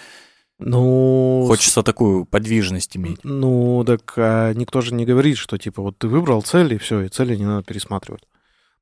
Ну, 0.60 1.46
Хочется 1.48 1.84
такую 1.84 2.26
подвижность 2.26 2.98
иметь. 2.98 3.20
Ну, 3.24 3.84
так 3.86 4.14
а 4.18 4.54
никто 4.54 4.82
же 4.82 4.94
не 4.94 5.06
говорит, 5.06 5.38
что, 5.38 5.58
типа, 5.58 5.82
вот 5.82 5.98
ты 6.00 6.08
выбрал 6.08 6.42
цель, 6.42 6.74
и 6.74 6.78
все, 6.78 7.02
и 7.02 7.10
цели 7.10 7.36
не 7.36 7.46
надо 7.46 7.64
пересматривать. 7.64 8.24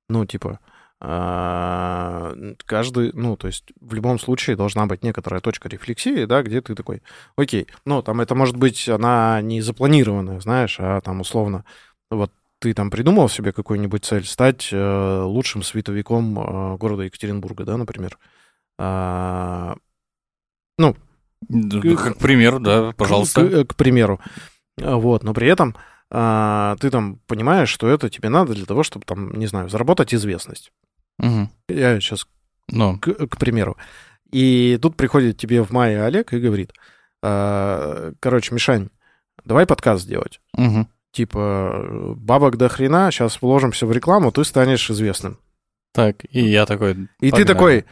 Ну, 0.08 0.26
типа, 0.26 0.60
а, 1.02 2.34
каждый, 2.66 3.12
ну, 3.14 3.36
то 3.36 3.48
есть 3.48 3.66
в 3.82 3.94
любом 3.94 4.20
случае 4.20 4.56
должна 4.56 4.86
быть 4.86 5.04
некоторая 5.04 5.42
точка 5.42 5.68
рефлексии, 5.68 6.26
да, 6.26 6.42
где 6.44 6.62
ты 6.62 6.76
такой, 6.76 7.04
окей, 7.36 7.68
ну, 7.84 8.02
там 8.02 8.22
это 8.22 8.36
может 8.36 8.56
быть, 8.56 8.88
она 8.88 9.42
не 9.42 9.62
запланированная, 9.62 10.40
знаешь, 10.40 10.78
а 10.80 11.02
там 11.02 11.20
условно, 11.20 11.66
вот 12.10 12.32
ты 12.60 12.74
там 12.74 12.90
придумал 12.90 13.28
себе 13.28 13.52
какую-нибудь 13.52 14.06
цель, 14.06 14.26
стать 14.26 14.70
э, 14.72 15.22
лучшим 15.24 15.62
световиком 15.62 16.40
э, 16.40 16.78
города 16.78 17.04
Екатеринбурга, 17.04 17.66
да, 17.66 17.76
например. 17.78 18.18
А, 18.78 19.76
Да, 21.50 21.82
Как 21.96 22.18
пример, 22.18 22.60
да, 22.60 22.92
пожалуйста. 22.98 23.66
к, 23.66 23.70
к 23.74 23.76
примеру. 23.76 24.20
А, 24.82 24.96
Вот, 24.98 25.24
но 25.24 25.34
при 25.34 25.48
этом 25.48 25.76
а, 26.10 26.76
ты 26.80 26.90
там 26.90 27.20
понимаешь, 27.28 27.70
что 27.70 27.88
это 27.88 28.10
тебе 28.10 28.30
надо 28.30 28.54
для 28.54 28.66
того, 28.66 28.84
чтобы 28.84 29.06
там, 29.06 29.32
не 29.34 29.48
знаю, 29.48 29.70
заработать 29.70 30.14
известность. 30.14 30.72
Мгм. 31.20 31.50
Я 31.68 32.00
сейчас 32.00 32.28
Ну, 32.70 32.98
к, 33.00 33.28
к 33.28 33.38
примеру. 33.38 33.78
И 34.32 34.78
тут 34.82 34.98
приходит 34.98 35.38
тебе 35.38 35.62
в 35.64 35.72
мае 35.72 36.04
Олег 36.04 36.34
и 36.34 36.40
говорит, 36.40 36.74
а, 37.24 38.14
короче, 38.20 38.54
Мишань, 38.54 38.90
давай 39.44 39.66
подкаст 39.66 40.04
сделать. 40.04 40.42
мгм. 40.58 40.88
Типа, 41.12 42.14
бабок 42.18 42.58
до 42.58 42.68
хрена, 42.68 43.10
сейчас 43.10 43.42
вложимся 43.42 43.86
в 43.86 43.92
рекламу, 43.94 44.34
ты 44.34 44.44
станешь 44.44 44.90
известным. 44.92 45.38
так, 45.94 46.26
и 46.30 46.42
я 46.42 46.66
такой... 46.66 46.92
И 47.22 47.30
погнали. 47.32 47.32
ты 47.32 47.46
такой, 47.46 47.86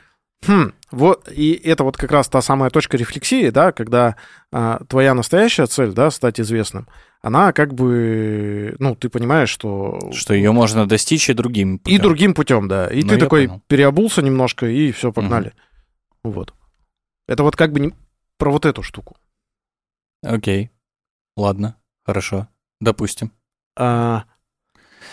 хм, 0.45 0.73
вот, 0.91 1.29
и 1.31 1.53
это 1.53 1.83
вот 1.83 1.97
как 1.97 2.11
раз 2.11 2.27
та 2.27 2.41
самая 2.41 2.69
точка 2.69 2.97
рефлексии, 2.97 3.49
да, 3.49 3.71
когда 3.71 4.15
а, 4.51 4.83
твоя 4.85 5.13
настоящая 5.13 5.65
цель, 5.67 5.91
да, 5.93 6.11
стать 6.11 6.39
известным, 6.39 6.87
она 7.21 7.53
как 7.53 7.73
бы, 7.73 8.75
ну, 8.79 8.95
ты 8.95 9.09
понимаешь, 9.09 9.49
что... 9.49 9.99
Что 10.11 10.33
ее 10.33 10.51
можно 10.51 10.85
достичь 10.87 11.29
и 11.29 11.33
другим 11.33 11.75
И 11.75 11.79
путем. 11.79 12.01
другим 12.01 12.33
путем, 12.33 12.67
да. 12.67 12.87
И 12.87 13.01
Ну, 13.03 13.09
ты 13.09 13.17
такой 13.17 13.47
понял. 13.47 13.61
переобулся 13.67 14.21
немножко, 14.21 14.65
и 14.67 14.91
все, 14.91 15.11
погнали. 15.13 15.53
Вот. 16.23 16.53
Это 17.27 17.43
вот 17.43 17.55
как 17.55 17.71
бы 17.71 17.79
не 17.79 17.93
про 18.37 18.51
вот 18.51 18.65
эту 18.65 18.83
штуку. 18.83 19.15
Окей. 20.21 20.69
Ладно, 21.37 21.77
хорошо. 22.05 22.47
Допустим. 22.81 23.31
А, 23.77 24.25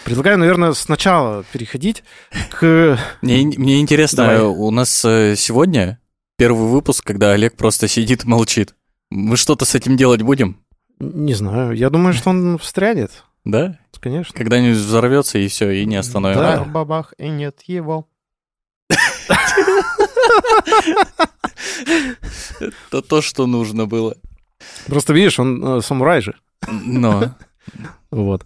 предлагаю, 0.05 0.39
наверное, 0.39 0.73
сначала 0.73 1.45
переходить 1.53 2.03
к... 2.51 2.99
Мне, 3.23 3.45
мне 3.57 3.81
интересно, 3.81 4.25
Давай. 4.27 4.41
у 4.43 4.71
нас 4.71 5.05
э, 5.05 5.35
сегодня 5.37 5.99
первый 6.37 6.69
выпуск, 6.69 7.05
когда 7.05 7.33
Олег 7.33 7.57
просто 7.57 7.89
сидит 7.89 8.25
и 8.25 8.29
молчит. 8.29 8.75
Мы 9.11 9.37
что-то 9.37 9.65
с 9.65 9.75
этим 9.75 9.97
делать 9.97 10.23
будем? 10.23 10.61
Не 10.99 11.35
знаю, 11.35 11.73
я 11.73 11.91
думаю, 11.91 12.13
что 12.15 12.31
он 12.31 12.59
встрянет, 12.59 13.25
Да? 13.45 13.79
конечно. 14.01 14.35
Когда-нибудь 14.37 14.79
взорвется 14.79 15.39
и 15.39 15.49
все, 15.49 15.71
и 15.71 15.85
не 15.85 15.97
остановим. 15.97 16.39
Да. 16.39 16.59
Бах, 16.59 16.69
бабах, 16.69 17.15
и 17.19 17.29
нет 17.29 17.61
его. 17.67 18.07
Это 22.61 23.03
то, 23.03 23.21
что 23.23 23.47
нужно 23.47 23.87
было. 23.87 24.17
Просто 24.87 25.13
видишь, 25.13 25.39
он 25.39 25.79
э, 25.79 25.81
самурай 25.83 26.21
же. 26.23 26.35
Но. 26.69 27.35
Вот. 28.11 28.45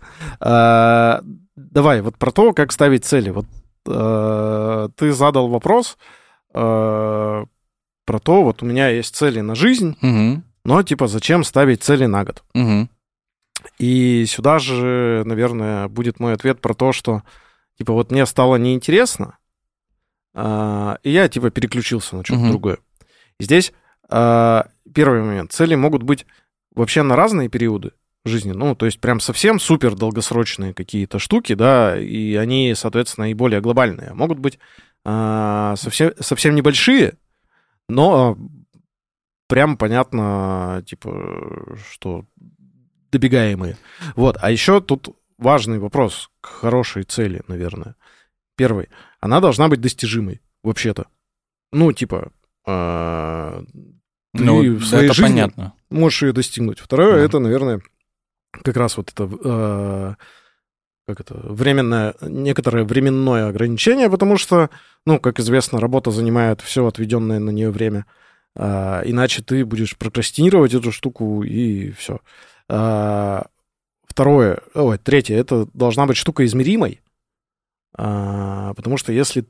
Давай, 1.56 2.00
вот 2.00 2.16
про 2.18 2.30
то, 2.32 2.52
как 2.52 2.73
ставить 2.73 3.04
цели. 3.04 3.30
Вот 3.30 3.46
э, 3.87 4.88
ты 4.96 5.12
задал 5.12 5.49
вопрос 5.49 5.96
э, 6.52 7.44
про 8.04 8.18
то, 8.18 8.42
вот 8.42 8.62
у 8.62 8.66
меня 8.66 8.88
есть 8.88 9.14
цели 9.14 9.40
на 9.40 9.54
жизнь, 9.54 9.96
Мгм, 10.00 10.44
но 10.64 10.82
типа 10.82 11.06
зачем 11.06 11.44
ставить 11.44 11.82
цели 11.82 12.06
на 12.06 12.25
год? 12.25 12.42
мгм. 12.54 12.88
И 13.78 14.26
сюда 14.26 14.58
же, 14.58 15.23
наверное, 15.25 15.88
будет 15.88 16.20
мой 16.20 16.34
ответ 16.34 16.61
про 16.61 16.75
то, 16.75 16.92
что 16.92 17.23
типа 17.78 17.92
вот 17.92 18.11
мне 18.11 18.26
стало 18.26 18.56
неинтересно, 18.56 19.38
а, 20.34 20.99
и 21.02 21.11
я 21.11 21.28
типа 21.28 21.50
переключился 21.50 22.16
на 22.16 22.25
что-то 22.25 22.40
Мгм. 22.40 22.50
другое. 22.50 22.78
И 23.38 23.44
здесь 23.44 23.73
а, 24.08 24.68
первый 24.92 25.23
момент. 25.23 25.52
Цели 25.52 25.75
могут 25.76 26.02
быть 26.02 26.26
вообще 26.75 27.02
на 27.02 27.16
разные 27.16 27.49
периоды 27.49 27.92
жизни. 28.25 28.52
Ну, 28.52 28.75
то 28.75 28.87
есть 28.87 29.00
прям 29.00 29.21
совсем 29.21 29.61
супер 29.61 29.95
долгосрочные 29.95 30.73
какие-то 30.75 31.19
штуки, 31.19 31.54
да, 31.54 31.99
и 31.99 32.35
они, 32.37 32.75
соответственно, 32.75 33.31
и 33.31 33.35
более 33.35 33.61
глобальные. 33.61 34.14
Могут 34.14 34.38
быть 34.38 34.59
а, 35.04 35.75
совсем, 35.76 36.12
совсем 36.21 36.54
небольшие, 36.54 37.14
но 37.88 38.38
прям 39.49 39.76
понятно, 39.76 40.83
типа, 40.87 41.76
что 41.90 42.25
добегаемые. 43.12 43.76
Вот. 44.16 44.38
А 44.40 44.50
еще 44.50 44.81
тут 44.81 45.16
важный 45.38 45.78
вопрос 45.78 46.31
к 46.40 46.47
хорошей 46.47 47.02
цели, 47.02 47.43
наверное. 47.47 47.95
Первый. 48.57 48.88
Она 49.21 49.40
должна 49.40 49.69
быть 49.69 49.81
достижимой, 49.81 50.40
вообще-то. 50.62 51.07
Ну, 51.73 51.93
типа, 51.93 52.33
а, 52.66 53.62
ты 54.33 54.43
Ну, 54.45 54.76
в 54.78 54.85
своей 54.85 55.04
это 55.07 55.14
жизни 55.14 55.28
понятно. 55.28 55.75
можешь 55.90 56.23
ее 56.23 56.33
достигнуть. 56.33 56.78
Второе, 56.78 57.16
Да. 57.16 57.21
это, 57.21 57.38
наверное, 57.38 57.81
как 58.62 58.76
раз 58.76 58.96
вот 58.96 59.11
это, 59.12 59.28
э, 59.44 60.14
как 61.06 61.20
это, 61.20 61.34
временное, 61.34 62.14
некоторое 62.20 62.84
временное 62.84 63.49
ограничение, 63.49 64.08
потому 64.08 64.37
что, 64.37 64.70
ну, 65.06 65.18
как 65.18 65.40
известно, 65.40 65.80
работа 65.80 66.11
занимает 66.11 66.61
все 66.61 66.87
отведенное 66.87 67.38
на 67.38 67.50
нее 67.50 67.70
время. 67.70 68.06
А, 68.56 69.02
иначе 69.04 69.42
ты 69.42 69.64
будешь 69.64 69.96
прокрастинировать 69.96 70.75
эту 70.75 70.92
штуку, 70.92 71.42
и 71.42 71.90
все. 71.92 72.20
А, 72.68 73.46
второе, 74.06 74.61
ой, 74.75 74.99
третье, 74.99 75.37
это 75.37 75.68
должна 75.75 76.06
быть 76.06 76.16
штука 76.16 76.44
измеримой, 76.44 77.00
а, 77.96 78.73
потому 78.75 78.96
что 78.96 79.12
если, 79.12 79.44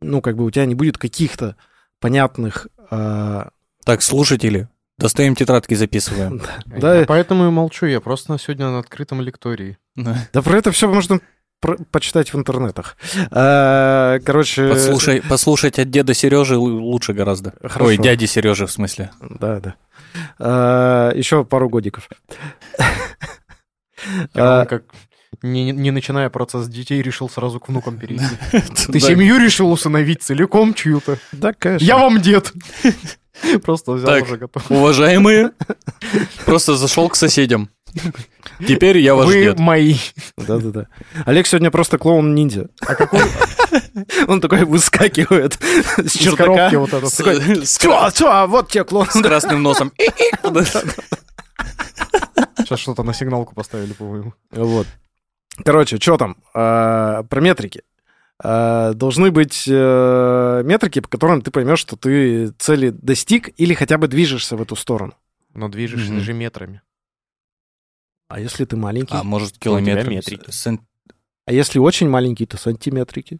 ну, 0.00 0.20
как 0.20 0.36
бы 0.36 0.44
у 0.44 0.50
тебя 0.50 0.64
не 0.66 0.74
будет 0.74 0.98
каких-то 0.98 1.56
понятных... 2.00 2.68
а, 2.90 3.50
Так, 3.84 4.02
слушатели, 4.02 4.68
достаем 4.98 5.34
тетрадки, 5.34 5.74
записываем. 5.74 6.40
да, 6.66 7.04
поэтому 7.06 7.46
и 7.46 7.50
молчу, 7.50 7.86
я 7.86 8.00
просто 8.00 8.32
на 8.32 8.38
сегодня 8.38 8.70
на 8.70 8.78
открытом 8.78 9.20
лектории. 9.20 9.78
да 9.94 10.42
про 10.42 10.58
это 10.58 10.70
все 10.72 10.88
можно 10.88 11.20
почитать 11.90 12.32
в 12.32 12.38
интернетах. 12.38 12.96
А, 13.30 14.18
короче... 14.20 14.68
Послушай, 14.68 15.22
послушать 15.22 15.78
от 15.78 15.90
деда 15.90 16.14
Сережи 16.14 16.56
лучше 16.56 17.12
гораздо. 17.12 17.54
Хорошо. 17.60 17.86
Ой, 17.86 17.96
дяди 17.96 18.26
Сережи 18.26 18.66
в 18.66 18.72
смысле. 18.72 19.10
Да, 19.20 19.60
да. 19.60 19.74
А, 20.38 21.12
еще 21.14 21.44
пару 21.44 21.68
годиков. 21.68 22.08
А 24.34 24.66
как, 24.66 24.84
не, 25.42 25.72
не 25.72 25.90
начиная 25.90 26.30
процесс 26.30 26.68
детей, 26.68 27.02
решил 27.02 27.28
сразу 27.28 27.60
к 27.60 27.68
внукам 27.68 27.98
перейти. 27.98 28.24
Ты 28.92 29.00
семью 29.00 29.38
решил 29.38 29.70
усыновить 29.70 30.22
целиком 30.22 30.74
чью-то? 30.74 31.18
Да, 31.32 31.52
конечно. 31.52 31.84
Я 31.84 31.98
вам 31.98 32.20
дед! 32.20 32.52
Просто 33.62 33.92
взял 33.92 34.06
Так. 34.08 34.24
уже 34.24 34.36
готов. 34.38 34.70
Уважаемые, 34.70 35.50
просто 36.46 36.76
зашел 36.76 37.08
к 37.08 37.16
соседям. 37.16 37.70
Теперь 38.66 38.98
я 38.98 39.14
ваш 39.14 39.26
Вы 39.26 39.34
дед. 39.44 39.58
мои. 39.58 39.96
Да-да-да. 40.36 40.86
Олег 41.24 41.46
сегодня 41.46 41.70
просто 41.70 41.96
клоун-ниндзя. 41.98 42.68
А 42.80 42.94
какой 42.94 43.20
Он 44.28 44.40
такой 44.40 44.64
выскакивает 44.64 45.58
с 45.96 46.12
чердака. 46.12 46.44
коробки 46.44 46.74
вот 46.76 46.92
этот? 46.92 47.10
С, 47.12 47.68
с 47.68 47.78
Чё, 47.78 48.10
чё, 48.14 48.46
вот 48.48 48.68
тебе 48.70 48.84
клоун. 48.84 49.06
с 49.10 49.20
красным 49.22 49.62
носом. 49.62 49.92
Сейчас 52.58 52.80
что-то 52.80 53.02
на 53.02 53.14
сигналку 53.14 53.54
поставили, 53.54 53.92
по-моему. 53.92 54.34
Вот. 54.50 54.86
Короче, 55.64 55.98
что 55.98 56.16
там? 56.18 56.36
А, 56.54 57.22
Про 57.24 57.40
метрики. 57.40 57.82
А, 58.42 58.92
Должны 58.92 59.30
быть 59.30 59.64
э, 59.66 60.62
метрики, 60.64 61.00
по 61.00 61.08
которым 61.08 61.40
ты 61.42 61.50
поймешь, 61.50 61.78
что 61.78 61.96
ты 61.96 62.48
цели 62.58 62.90
достиг 62.90 63.48
или 63.58 63.72
хотя 63.74 63.96
бы 63.98 64.08
движешься 64.08 64.56
в 64.56 64.62
эту 64.62 64.76
сторону. 64.76 65.14
Но 65.54 65.68
движешься 65.68 66.12
Мгм. 66.12 66.20
же 66.20 66.32
метрами. 66.34 66.82
А 68.28 68.40
если 68.40 68.64
ты 68.64 68.76
маленький? 68.76 69.14
А 69.16 69.22
может 69.22 69.52
Ну, 69.64 69.72
у 69.72 69.78
тебя 69.80 69.92
километр? 69.94 70.10
метрики. 70.10 70.50
Сен- 70.50 70.80
А 71.46 71.52
если 71.52 71.78
очень 71.78 72.08
маленький, 72.10 72.44
то 72.44 72.56
сантиметрики. 72.58 73.38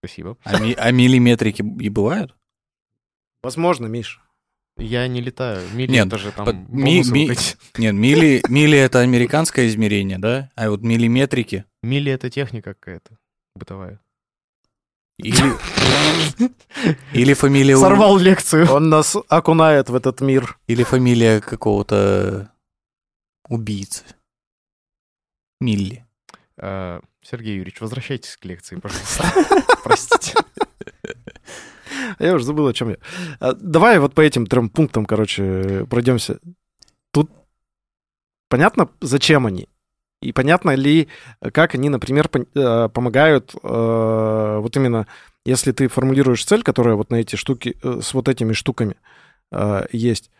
Спасибо. 0.00 0.36
А, 0.44 0.58
ми- 0.58 0.74
а 0.76 0.90
миллиметрики 0.90 1.62
и 1.62 1.88
бывают? 1.88 2.34
Возможно, 3.42 3.86
Миш. 3.86 4.20
Я 4.78 5.06
не 5.08 5.20
летаю. 5.20 5.68
Мили 5.74 5.90
Нет, 5.92 6.06
это 6.06 6.18
же 6.18 6.32
там 6.32 6.46
под- 6.46 6.56
ми- 6.68 7.02
ми-. 7.10 7.28
Нет, 7.78 7.94
милли, 7.94 8.42
милли 8.48 8.78
это 8.78 9.00
американское 9.00 9.66
измерение, 9.68 10.18
да? 10.18 10.50
А 10.54 10.70
вот 10.70 10.82
миллиметрики 10.82 11.64
Мили 11.82 12.10
это 12.12 12.30
техника 12.30 12.74
какая-то 12.74 13.18
бытовая. 13.54 14.00
Или, 15.18 15.52
или 17.12 17.34
фамилия 17.34 17.76
Сорвал 17.76 18.18
лекцию. 18.18 18.70
Он 18.70 18.88
нас 18.88 19.16
окунает 19.28 19.90
в 19.90 19.94
этот 19.94 20.20
мир. 20.20 20.58
или 20.68 20.84
фамилия 20.84 21.40
какого-то 21.40 22.52
убийцы. 23.48 24.04
Милли. 25.60 26.06
А, 26.56 27.00
Сергей 27.20 27.56
Юрьевич, 27.56 27.80
возвращайтесь 27.80 28.36
к 28.36 28.44
лекции, 28.44 28.76
пожалуйста. 28.76 29.24
Простите. 29.84 30.34
Я 32.20 32.34
уже 32.34 32.44
забыл, 32.44 32.68
о 32.68 32.72
чем 32.72 32.90
я. 32.90 32.96
А, 33.40 33.52
Давай 33.54 33.98
вот 33.98 34.14
по 34.14 34.20
этим 34.20 34.46
трем 34.46 34.68
пунктам, 34.68 35.04
короче, 35.04 35.84
пройдемся. 35.90 36.38
Тут 37.10 37.30
понятно, 38.48 38.88
зачем 39.00 39.46
они? 39.46 39.68
И 40.20 40.32
понятно 40.32 40.74
ли, 40.74 41.08
как 41.52 41.74
они, 41.74 41.88
например, 41.88 42.28
э, 42.32 42.88
помогают 42.92 43.54
э, 43.54 44.58
вот 44.60 44.76
именно, 44.76 45.06
если 45.44 45.72
ты 45.72 45.88
формулируешь 45.88 46.44
цель, 46.44 46.62
которая 46.62 46.96
вот 46.96 47.10
на 47.10 47.16
эти 47.16 47.36
штуки, 47.36 47.76
э, 47.82 48.00
с 48.02 48.14
вот 48.14 48.28
этими 48.28 48.52
штуками 48.52 48.96
есть, 49.92 50.30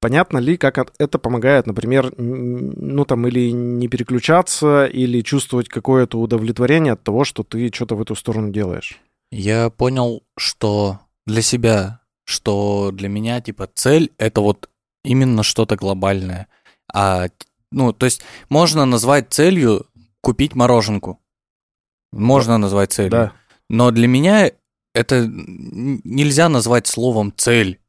понятно 0.00 0.38
ли, 0.38 0.56
как 0.56 0.92
это 0.98 1.20
помогает, 1.20 1.68
например, 1.68 2.12
ну 2.18 3.04
там, 3.04 3.28
или 3.28 3.52
не 3.52 3.86
переключаться, 3.86 4.86
или 4.86 5.20
чувствовать 5.20 5.68
какое-то 5.68 6.18
удовлетворение 6.18 6.94
от 6.94 7.02
того, 7.04 7.22
что 7.22 7.44
ты 7.44 7.70
что-то 7.72 7.94
в 7.94 8.02
эту 8.02 8.16
сторону 8.16 8.50
делаешь? 8.50 8.98
Я 9.30 9.70
понял, 9.70 10.24
что 10.36 10.98
для 11.26 11.42
себя, 11.42 12.00
что 12.24 12.90
для 12.92 13.08
меня, 13.08 13.40
типа, 13.40 13.68
цель— 13.72 14.10
это 14.18 14.40
вот 14.40 14.68
именно 15.04 15.44
что-то 15.44 15.76
глобальное. 15.76 16.48
А, 16.92 17.28
ну, 17.72 17.92
то 17.92 18.06
есть 18.06 18.22
можно 18.48 18.84
назвать 18.84 19.32
целью 19.32 19.86
купить 20.20 20.54
мороженку. 20.54 21.20
Можно 22.12 22.58
назвать 22.58 22.92
целью. 22.92 23.10
Да. 23.10 23.32
Но 23.68 23.90
для 23.90 24.08
меня 24.08 24.50
это 24.94 25.26
нельзя 25.28 26.48
назвать 26.48 26.86
словом 26.86 27.32
цель. 27.36 27.80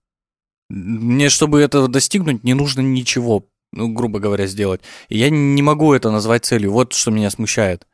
Мне, 0.69 1.29
чтобы 1.29 1.61
этого 1.61 1.87
достигнуть, 1.87 2.43
не 2.43 2.53
нужно 2.53 2.81
ничего, 2.81 3.45
ну, 3.73 3.89
грубо 3.89 4.19
говоря, 4.19 4.47
сделать. 4.47 4.81
И 5.09 5.17
я 5.17 5.29
не 5.29 5.61
могу 5.61 5.93
это 5.93 6.11
назвать 6.11 6.45
целью. 6.45 6.71
Вот 6.71 6.93
что 6.93 7.11
меня 7.11 7.29
смущает. 7.29 7.87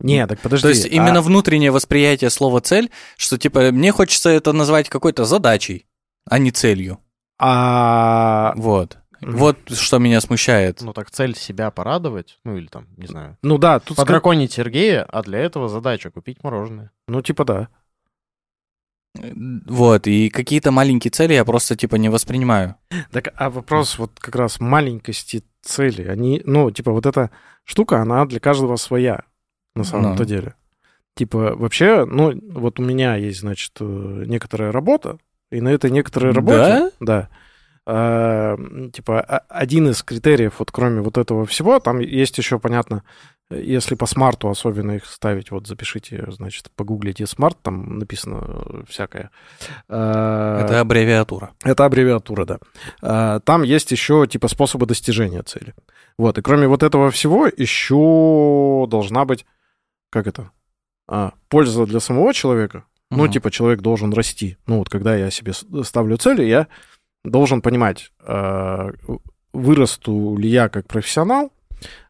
Не, 0.00 0.26
так 0.26 0.40
подожди. 0.40 0.62
То 0.62 0.68
есть 0.70 0.86
а- 0.86 0.88
именно 0.88 1.22
внутреннее 1.22 1.70
восприятие 1.70 2.30
слова 2.30 2.60
цель, 2.60 2.90
что 3.16 3.38
типа 3.38 3.70
мне 3.70 3.92
хочется 3.92 4.30
это 4.30 4.52
назвать 4.52 4.88
какой-то 4.88 5.24
задачей, 5.24 5.86
а 6.28 6.38
не 6.38 6.50
целью. 6.50 6.98
А, 7.38 8.54
Вот. 8.56 8.98
Вот 9.32 9.58
что 9.70 9.98
меня 9.98 10.20
смущает. 10.20 10.80
Ну 10.82 10.92
так 10.92 11.10
цель 11.10 11.34
себя 11.36 11.70
порадовать, 11.70 12.38
ну 12.44 12.56
или 12.56 12.66
там, 12.66 12.86
не 12.96 13.06
знаю, 13.06 13.36
ну 13.42 13.58
да, 13.58 13.80
тут 13.80 13.96
подраконить 13.96 14.52
Сергея, 14.52 15.04
а 15.04 15.22
для 15.22 15.38
этого 15.40 15.68
задача 15.68 16.10
купить 16.10 16.42
мороженое. 16.44 16.90
ну 17.08 17.22
типа 17.22 17.44
да. 17.44 17.68
Вот, 19.16 20.08
и 20.08 20.28
какие-то 20.28 20.72
маленькие 20.72 21.10
цели 21.12 21.34
я 21.34 21.44
просто 21.44 21.76
типа 21.76 21.96
не 21.96 22.08
воспринимаю. 22.08 22.74
Так, 23.12 23.28
а 23.36 23.48
вопрос 23.48 23.96
вот 23.98 24.10
как 24.18 24.34
раз 24.34 24.58
маленькости 24.58 25.44
цели, 25.62 26.02
они, 26.08 26.42
ну 26.44 26.70
типа 26.72 26.90
вот 26.90 27.06
эта 27.06 27.30
штука, 27.62 28.00
она 28.02 28.24
для 28.26 28.40
каждого 28.40 28.74
своя 28.76 29.22
на 29.76 29.84
самом-то 29.84 30.24
Ну. 30.24 30.28
деле. 30.28 30.54
Типа 31.14 31.54
вообще, 31.54 32.04
ну 32.06 32.32
вот 32.52 32.80
у 32.80 32.82
меня 32.82 33.14
есть, 33.14 33.40
значит, 33.40 33.72
э, 33.78 34.24
некоторая 34.26 34.72
работа, 34.72 35.18
и 35.52 35.60
на 35.60 35.68
этой 35.68 35.92
некоторой 35.92 36.32
работе, 36.32 36.58
Да? 36.58 36.90
да, 36.98 37.28
типа 37.86 39.20
а- 39.20 39.42
один 39.48 39.88
из 39.90 40.02
критериев, 40.02 40.54
вот 40.58 40.70
кроме 40.70 41.00
вот 41.02 41.18
этого 41.18 41.44
всего, 41.44 41.78
там 41.80 41.98
есть 41.98 42.38
еще, 42.38 42.58
понятно, 42.58 43.02
э, 43.50 43.60
если 43.62 43.94
по 43.94 44.06
смарту 44.06 44.48
особенно 44.48 44.92
их 44.92 45.04
ставить, 45.04 45.50
вот 45.50 45.66
запишите, 45.66 46.24
значит, 46.30 46.70
погуглите 46.76 47.26
смарт, 47.26 47.58
там 47.62 47.98
написано 47.98 48.42
э, 48.46 48.82
всякое. 48.88 49.30
Это 49.88 50.80
аббревиатура. 50.80 51.52
это 51.62 51.84
аббревиатура, 51.84 52.46
да. 52.46 53.40
Там 53.40 53.62
есть 53.62 53.90
еще 53.92 54.26
типа 54.26 54.48
способы 54.48 54.86
достижения 54.86 55.42
цели. 55.42 55.74
Вот, 56.16 56.38
и 56.38 56.42
кроме 56.42 56.68
вот 56.68 56.82
этого 56.82 57.10
всего 57.10 57.46
еще 57.46 58.86
должна 58.88 59.24
быть, 59.24 59.44
как 60.10 60.26
это, 60.26 60.50
А, 61.06 61.32
польза 61.50 61.84
для 61.84 62.00
самого 62.00 62.32
человека. 62.32 62.84
Ну, 63.10 63.24
Мгм. 63.24 63.32
типа 63.32 63.50
человек 63.50 63.82
должен 63.82 64.14
расти. 64.14 64.56
Ну, 64.66 64.78
вот 64.78 64.88
когда 64.88 65.14
я 65.14 65.30
себе 65.30 65.52
ставлю 65.84 66.16
цели, 66.16 66.44
я 66.44 66.66
должен 67.24 67.62
понимать, 67.62 68.12
а, 68.20 68.90
вырасту 69.52 70.36
ли 70.36 70.48
я 70.48 70.68
как 70.68 70.86
профессионал, 70.86 71.52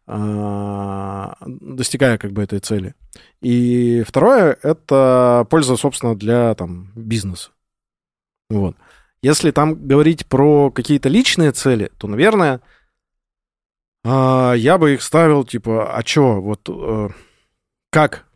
а, 0.06 1.36
достигая 1.46 2.18
как 2.18 2.32
бы 2.32 2.42
этой 2.42 2.58
цели. 2.58 2.94
И 3.40 4.02
второе— 4.06 4.58
это 4.62 5.46
польза, 5.48 5.76
собственно, 5.76 6.14
для 6.14 6.54
там 6.54 6.92
бизнеса. 6.94 7.50
Вот. 8.50 8.76
Если 9.22 9.50
там 9.52 9.86
говорить 9.86 10.26
про 10.26 10.70
какие-то 10.70 11.08
личные 11.08 11.52
цели, 11.52 11.90
то, 11.98 12.06
наверное, 12.08 12.60
а, 14.04 14.52
я 14.52 14.76
бы 14.76 14.94
их 14.94 15.02
ставил, 15.02 15.44
типа, 15.44 15.96
а 15.96 16.02
чё, 16.02 16.40
вот 16.40 16.68
э, 16.68 17.08
как? 17.90 18.26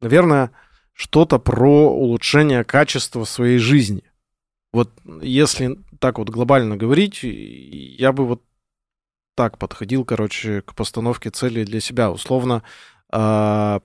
Наверное, 0.00 0.52
что-то 0.92 1.38
про 1.40 1.90
улучшение 1.90 2.62
качества 2.62 3.24
своей 3.24 3.58
жизни. 3.58 4.04
Вот 4.72 4.90
если 5.20 5.78
так 6.04 6.18
вот 6.18 6.28
глобально 6.28 6.76
говорить, 6.76 7.20
я 7.22 8.12
бы 8.12 8.26
вот 8.26 8.42
так 9.34 9.56
подходил, 9.56 10.04
короче, 10.04 10.60
к 10.60 10.74
постановке 10.74 11.30
цели 11.30 11.64
для 11.64 11.80
себя. 11.80 12.10
Условно, 12.10 12.62
а, 13.10 13.80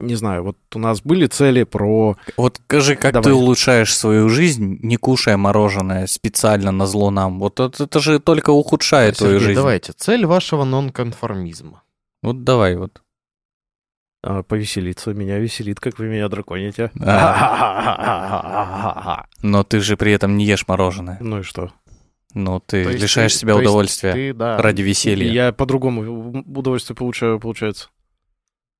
не 0.00 0.14
знаю, 0.14 0.42
вот 0.42 0.56
у 0.74 0.78
нас 0.78 1.02
были 1.02 1.26
цели 1.26 1.64
про... 1.64 2.16
Вот 2.38 2.62
скажи, 2.64 2.96
как 2.96 3.12
Давай. 3.12 3.24
ты 3.24 3.34
улучшаешь 3.34 3.94
свою 3.94 4.30
жизнь, 4.30 4.78
не 4.80 4.96
кушая 4.96 5.36
мороженое 5.36 6.06
специально 6.06 6.72
на 6.72 6.86
зло 6.86 7.10
нам? 7.10 7.38
Вот 7.40 7.60
это, 7.60 7.84
это 7.84 8.00
же 8.00 8.20
только 8.20 8.48
ухудшает 8.48 9.18
твою 9.18 9.34
Сергей, 9.34 9.48
жизнь. 9.48 9.60
давайте, 9.60 9.92
цель 9.92 10.24
вашего 10.24 10.64
нонконформизма. 10.64 11.82
Вот 12.22 12.42
давай 12.42 12.76
вот. 12.76 13.02
А, 14.24 14.42
повеселиться. 14.42 15.12
Меня 15.14 15.38
веселит, 15.38 15.78
как 15.80 15.98
вы 15.98 16.06
меня 16.06 16.28
драконите. 16.28 16.90
Но 19.42 19.62
ты 19.64 19.80
же 19.80 19.96
при 19.96 20.12
этом 20.12 20.36
не 20.36 20.44
ешь 20.46 20.66
мороженое. 20.66 21.18
Ну 21.20 21.40
и 21.40 21.42
что? 21.42 21.70
Ну, 22.34 22.58
ты 22.60 22.82
лишаешь 22.84 23.32
ты- 23.34 23.38
себя 23.40 23.54
удовольствия 23.56 24.12
Ты, 24.12 24.32
да. 24.34 24.56
ради 24.58 24.82
веселья. 24.82 25.30
Я 25.30 25.52
по-другому 25.52 26.42
удовольствие 26.46 26.96
получаю, 26.96 27.38
получается. 27.38 27.90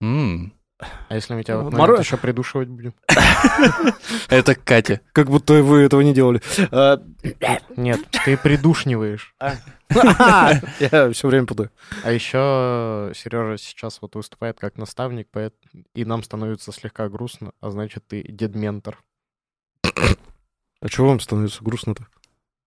М, 0.03 0.53
А 0.81 1.15
если 1.15 1.35
мы 1.35 1.45
тебя 1.45 1.59
в 1.59 1.61
этот 1.69 1.75
Моро- 1.75 1.81
момент 1.93 2.05
еще 2.05 2.17
придушивать 2.17 2.69
будем? 2.69 2.95
Это 4.29 4.55
Катя. 4.57 5.01
Как 5.13 5.29
будто 5.29 5.63
вы 5.63 5.83
этого 5.83 6.01
не 6.01 6.13
делали. 6.13 6.43
А, 6.73 7.01
Нет, 7.77 8.01
ты 8.25 8.37
придушниваешь. 8.37 9.35
Я 9.91 11.11
все 11.13 11.29
время 11.29 11.47
путаю. 11.47 11.71
А 12.03 12.11
еще 12.11 13.13
Сережа 13.15 13.57
сейчас 13.59 14.03
вот 14.03 14.17
выступает 14.17 14.59
как 14.59 14.77
наставник, 14.77 15.29
и 15.95 16.05
нам 16.05 16.23
становится 16.25 16.73
слегка 16.73 17.09
грустно, 17.09 17.53
а 17.61 17.71
значит, 17.71 18.05
ты 18.09 18.23
дед-ментор. 18.23 18.99
А 19.85 20.89
чего 20.89 21.09
вам 21.09 21.21
становится 21.21 21.63
грустно-то? 21.63 22.07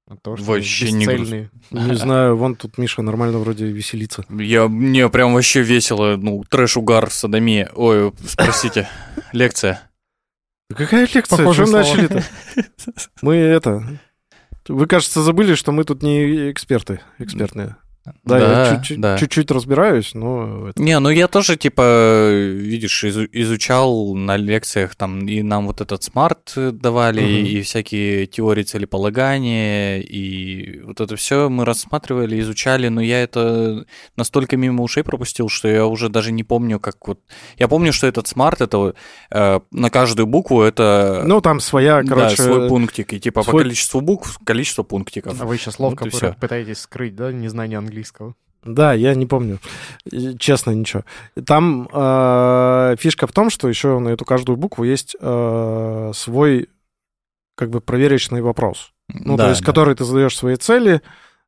От 0.07 0.21
того, 0.21 0.37
что 0.37 0.45
Вообще 0.45 0.91
не. 0.91 1.05
Не 1.71 1.95
знаю, 1.95 2.37
вон 2.37 2.55
тут 2.55 2.77
Миша 2.77 3.01
нормально 3.01 3.39
вроде 3.39 3.65
веселится. 3.65 4.23
Я, 4.29 4.69
мне 4.69 5.09
прям 5.09 5.33
вообще 5.33 5.61
весело, 5.61 6.15
ну, 6.15 6.43
трэш-угар, 6.49 7.11
садомия. 7.11 7.69
Ой, 7.75 8.13
спросите, 8.25 8.87
лекция. 9.33 9.81
Какая 10.73 11.07
лекция? 11.13 11.37
Похожие 11.37 11.65
Чем 11.65 11.73
начали-то? 11.73 12.23
Мы 13.21 13.35
это... 13.35 13.99
Вы, 14.69 14.85
кажется, 14.85 15.21
забыли, 15.21 15.55
что 15.55 15.71
мы 15.71 15.85
тут 15.85 16.03
не 16.03 16.51
эксперты, 16.51 16.99
экспертные. 17.19 17.77
Да, 18.23 18.39
я 18.39 18.47
Да, 18.47 18.75
чуть-чуть, 18.75 19.01
да. 19.01 19.17
чуть-чуть 19.17 19.51
разбираюсь, 19.51 20.13
но... 20.13 20.69
это- 20.69 20.81
Не, 20.81 20.99
ну 20.99 21.09
я 21.09 21.27
тоже, 21.27 21.55
типа, 21.57 22.29
видишь, 22.31 23.03
изу- 23.03 23.29
изучал 23.31 24.13
на 24.15 24.37
лекциях, 24.37 24.95
там, 24.95 25.27
и 25.27 25.41
нам 25.41 25.67
вот 25.67 25.81
этот 25.81 26.03
SMART 26.03 26.53
давали, 26.55 27.21
Мгм. 27.21 27.45
и 27.45 27.61
всякие 27.61 28.25
теории 28.27 28.63
целеполагания, 28.63 29.99
и 29.99 30.81
вот 30.81 30.99
это 31.01 31.15
все 31.15 31.49
мы 31.49 31.65
рассматривали, 31.65 32.39
изучали, 32.39 32.87
но 32.89 33.01
я 33.01 33.21
это 33.23 33.85
настолько 34.15 34.57
мимо 34.57 34.83
ушей 34.83 35.03
пропустил, 35.03 35.49
что 35.49 35.67
я 35.67 35.85
уже 35.85 36.09
даже 36.09 36.31
не 36.31 36.43
помню, 36.43 36.79
как 36.79 37.07
вот... 37.07 37.19
Я 37.57 37.67
помню, 37.67 37.93
что 37.93 38.07
этот 38.07 38.27
SMART, 38.27 38.61
это 38.61 38.93
э, 39.31 39.59
на 39.71 39.89
каждую 39.89 40.27
букву 40.27 40.61
это... 40.61 41.23
Ну, 41.25 41.41
там 41.41 41.59
своя, 41.59 42.01
да, 42.03 42.07
короче... 42.09 42.41
свой 42.43 42.67
пунктик, 42.69 43.13
и 43.13 43.19
типа 43.19 43.43
по 43.43 43.51
свой- 43.51 43.63
количеству 43.63 44.01
букв, 44.01 44.39
количество 44.43 44.83
пунктиков. 44.83 45.39
А 45.41 45.45
вы 45.45 45.57
сейчас 45.57 45.79
ловко 45.79 46.05
Вот 46.11 46.37
пытаетесь 46.39 46.79
скрыть, 46.79 47.15
да, 47.15 47.31
незнание 47.31 47.77
английского? 47.77 47.96
Да, 48.63 48.93
я 48.93 49.15
не 49.15 49.25
помню. 49.25 49.59
Честно, 50.39 50.71
ничего. 50.71 51.03
Там 51.45 51.87
э, 51.91 52.95
фишка 52.99 53.27
в 53.27 53.31
том, 53.31 53.49
что 53.49 53.69
еще 53.69 53.99
на 53.99 54.09
эту 54.09 54.25
каждую 54.25 54.57
букву 54.57 54.83
есть 54.83 55.15
э, 55.19 56.11
свой 56.13 56.69
как 57.55 57.69
бы 57.69 57.81
проверочный 57.81 58.41
вопрос. 58.41 58.91
Ну, 59.07 59.37
Да, 59.37 59.45
то 59.45 59.49
есть, 59.49 59.61
да. 59.61 59.65
который 59.65 59.95
ты 59.95 60.03
задаешь 60.03 60.35
свои 60.35 60.57
цели, 60.57 61.01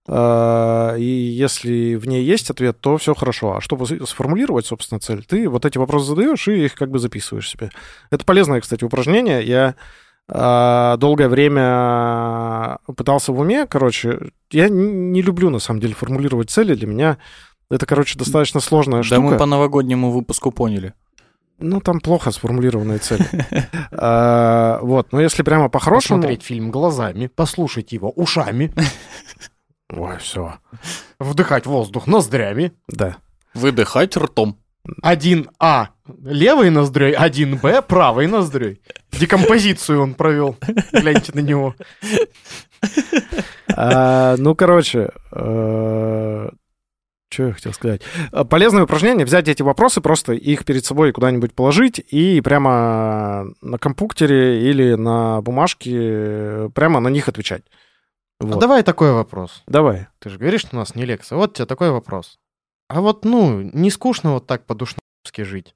э, 0.07 0.95
и 0.97 1.03
если 1.03 1.95
в 1.95 2.07
ней 2.07 2.23
есть 2.23 2.49
ответ, 2.49 2.79
то 2.79 2.97
все 2.97 3.13
хорошо. 3.13 3.57
А 3.57 3.61
чтобы 3.61 3.85
сформулировать, 3.85 4.65
собственно, 4.65 4.99
цель, 4.99 5.25
ты 5.25 5.49
вот 5.49 5.65
эти 5.65 5.77
вопросы 5.77 6.07
задаешь 6.07 6.47
и 6.47 6.65
их 6.65 6.75
как 6.75 6.89
бы 6.89 6.99
записываешь 6.99 7.49
себе. 7.49 7.69
Это 8.11 8.23
полезное, 8.23 8.61
кстати, 8.61 8.83
упражнение. 8.83 9.43
Я 9.43 9.75
долгое 10.29 11.27
время 11.27 12.79
пытался 12.95 13.31
в 13.31 13.39
уме, 13.39 13.65
короче, 13.67 14.31
я 14.51 14.69
не 14.69 15.21
люблю, 15.21 15.49
на 15.49 15.59
самом 15.59 15.79
деле, 15.79 15.93
формулировать 15.95 16.49
цели. 16.49 16.75
Для 16.75 16.87
меня 16.87 17.17
это, 17.71 17.85
короче, 17.85 18.17
достаточно 18.17 18.59
сложная 18.59 18.99
Да 18.99 19.03
штука. 19.03 19.21
мы 19.21 19.37
по 19.37 19.45
новогоднему 19.45 20.11
выпуску 20.11 20.51
поняли. 20.51 20.93
Ну, 21.61 21.81
там 21.81 21.99
плохо 21.99 22.31
сформулированные 22.31 22.99
цели. 22.99 23.25
А, 23.91 24.79
Вот, 24.81 25.11
но 25.11 25.19
если 25.19 25.43
прямо 25.43 25.67
по-хорошему... 25.69 26.19
Посмотреть 26.19 26.43
фильм 26.43 26.71
глазами, 26.71 27.27
послушать 27.27 27.91
его 27.91 28.09
ушами, 28.11 28.71
Ой, 29.89 30.17
все. 30.19 30.55
вдыхать 31.19 31.65
воздух 31.65 32.07
ноздрями. 32.07 32.71
Да. 32.87 33.17
Выдыхать 33.53 34.15
ртом. 34.15 34.57
1А 35.03 35.87
левой 36.23 36.69
ноздрёй, 36.69 37.13
1Б 37.13 37.81
правой 37.83 38.27
ноздрёй. 38.27 38.81
Декомпозицию 39.11 40.01
он 40.01 40.13
провел. 40.13 40.55
Гляньте 40.91 41.31
на 41.33 41.39
него. 41.41 41.75
А, 43.75 44.35
Ну, 44.37 44.55
короче, 44.55 45.09
что 47.31 47.43
я 47.43 47.53
хотел 47.53 47.73
сказать? 47.73 48.01
А, 48.31 48.43
Полезное 48.43 48.83
упражнение 48.83 49.25
взять 49.25 49.47
эти 49.47 49.61
вопросы, 49.61 50.01
просто 50.01 50.33
их 50.33 50.65
перед 50.65 50.83
собой 50.83 51.11
куда-нибудь 51.11 51.53
положить 51.53 51.99
и 51.99 52.41
прямо 52.41 53.45
на 53.61 53.77
компьютере 53.77 54.67
или 54.67 54.95
на 54.95 55.39
бумажке 55.41 55.91
э, 55.95 56.69
прямо 56.73 56.99
на 56.99 57.09
них 57.09 57.27
отвечать. 57.29 57.61
А 58.41 58.45
Вот. 58.45 58.59
давай 58.59 58.81
такой 58.83 59.11
вопрос. 59.11 59.63
Давай. 59.67 60.07
Ты 60.19 60.29
же 60.31 60.39
говоришь, 60.39 60.61
что 60.61 60.75
у 60.75 60.79
нас 60.79 60.95
не 60.95 61.05
лекция. 61.05 61.35
Вот 61.37 61.53
тебе 61.53 61.67
такой 61.67 61.91
вопрос. 61.91 62.39
А 62.89 63.01
вот, 63.01 63.23
ну, 63.23 63.61
не 63.61 63.91
скучно 63.91 64.33
вот 64.33 64.47
так 64.47 64.65
по-душновски 64.65 65.43
жить? 65.43 65.75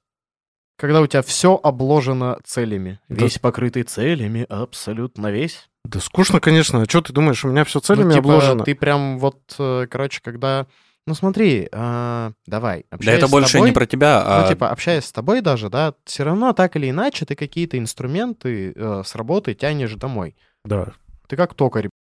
Когда 0.76 1.00
у 1.00 1.06
тебя 1.06 1.22
все 1.22 1.58
обложено 1.62 2.38
целями. 2.44 2.98
Да. 3.08 3.24
Весь 3.24 3.38
покрытый 3.38 3.84
целями, 3.84 4.44
абсолютно 4.48 5.30
весь. 5.30 5.68
Да 5.84 6.00
скучно, 6.00 6.40
конечно. 6.40 6.82
А 6.82 6.84
что 6.86 7.02
ты 7.02 7.12
думаешь, 7.12 7.44
у 7.44 7.48
меня 7.48 7.64
все 7.64 7.78
целями 7.78 8.06
Ну, 8.06 8.10
типа, 8.10 8.20
обложено? 8.20 8.64
Ты 8.64 8.74
прям 8.74 9.18
вот, 9.20 9.54
э, 9.58 9.86
короче, 9.88 10.20
когда... 10.22 10.66
Ну 11.06 11.14
смотри, 11.14 11.68
а, 11.70 12.32
давай, 12.46 12.86
Да 12.90 13.12
это 13.12 13.28
больше 13.28 13.52
тобой- 13.52 13.68
не 13.68 13.74
про 13.74 13.86
тебя, 13.86 14.22
а 14.24 14.42
Ну, 14.42 14.48
типа, 14.48 14.70
общаясь 14.70 15.04
с 15.04 15.12
тобой 15.12 15.42
даже, 15.42 15.68
да, 15.68 15.94
все 16.06 16.24
равно 16.24 16.54
так 16.54 16.76
или 16.76 16.88
иначе 16.88 17.26
ты 17.26 17.36
какие-то 17.36 17.78
инструменты 17.78 18.72
э, 18.74 19.02
с 19.04 19.14
работы 19.14 19.54
тянешь 19.54 19.94
домой. 19.94 20.34
Да. 20.64 20.94
Ты 21.28 21.36
как 21.36 21.54
токарь. 21.54 21.90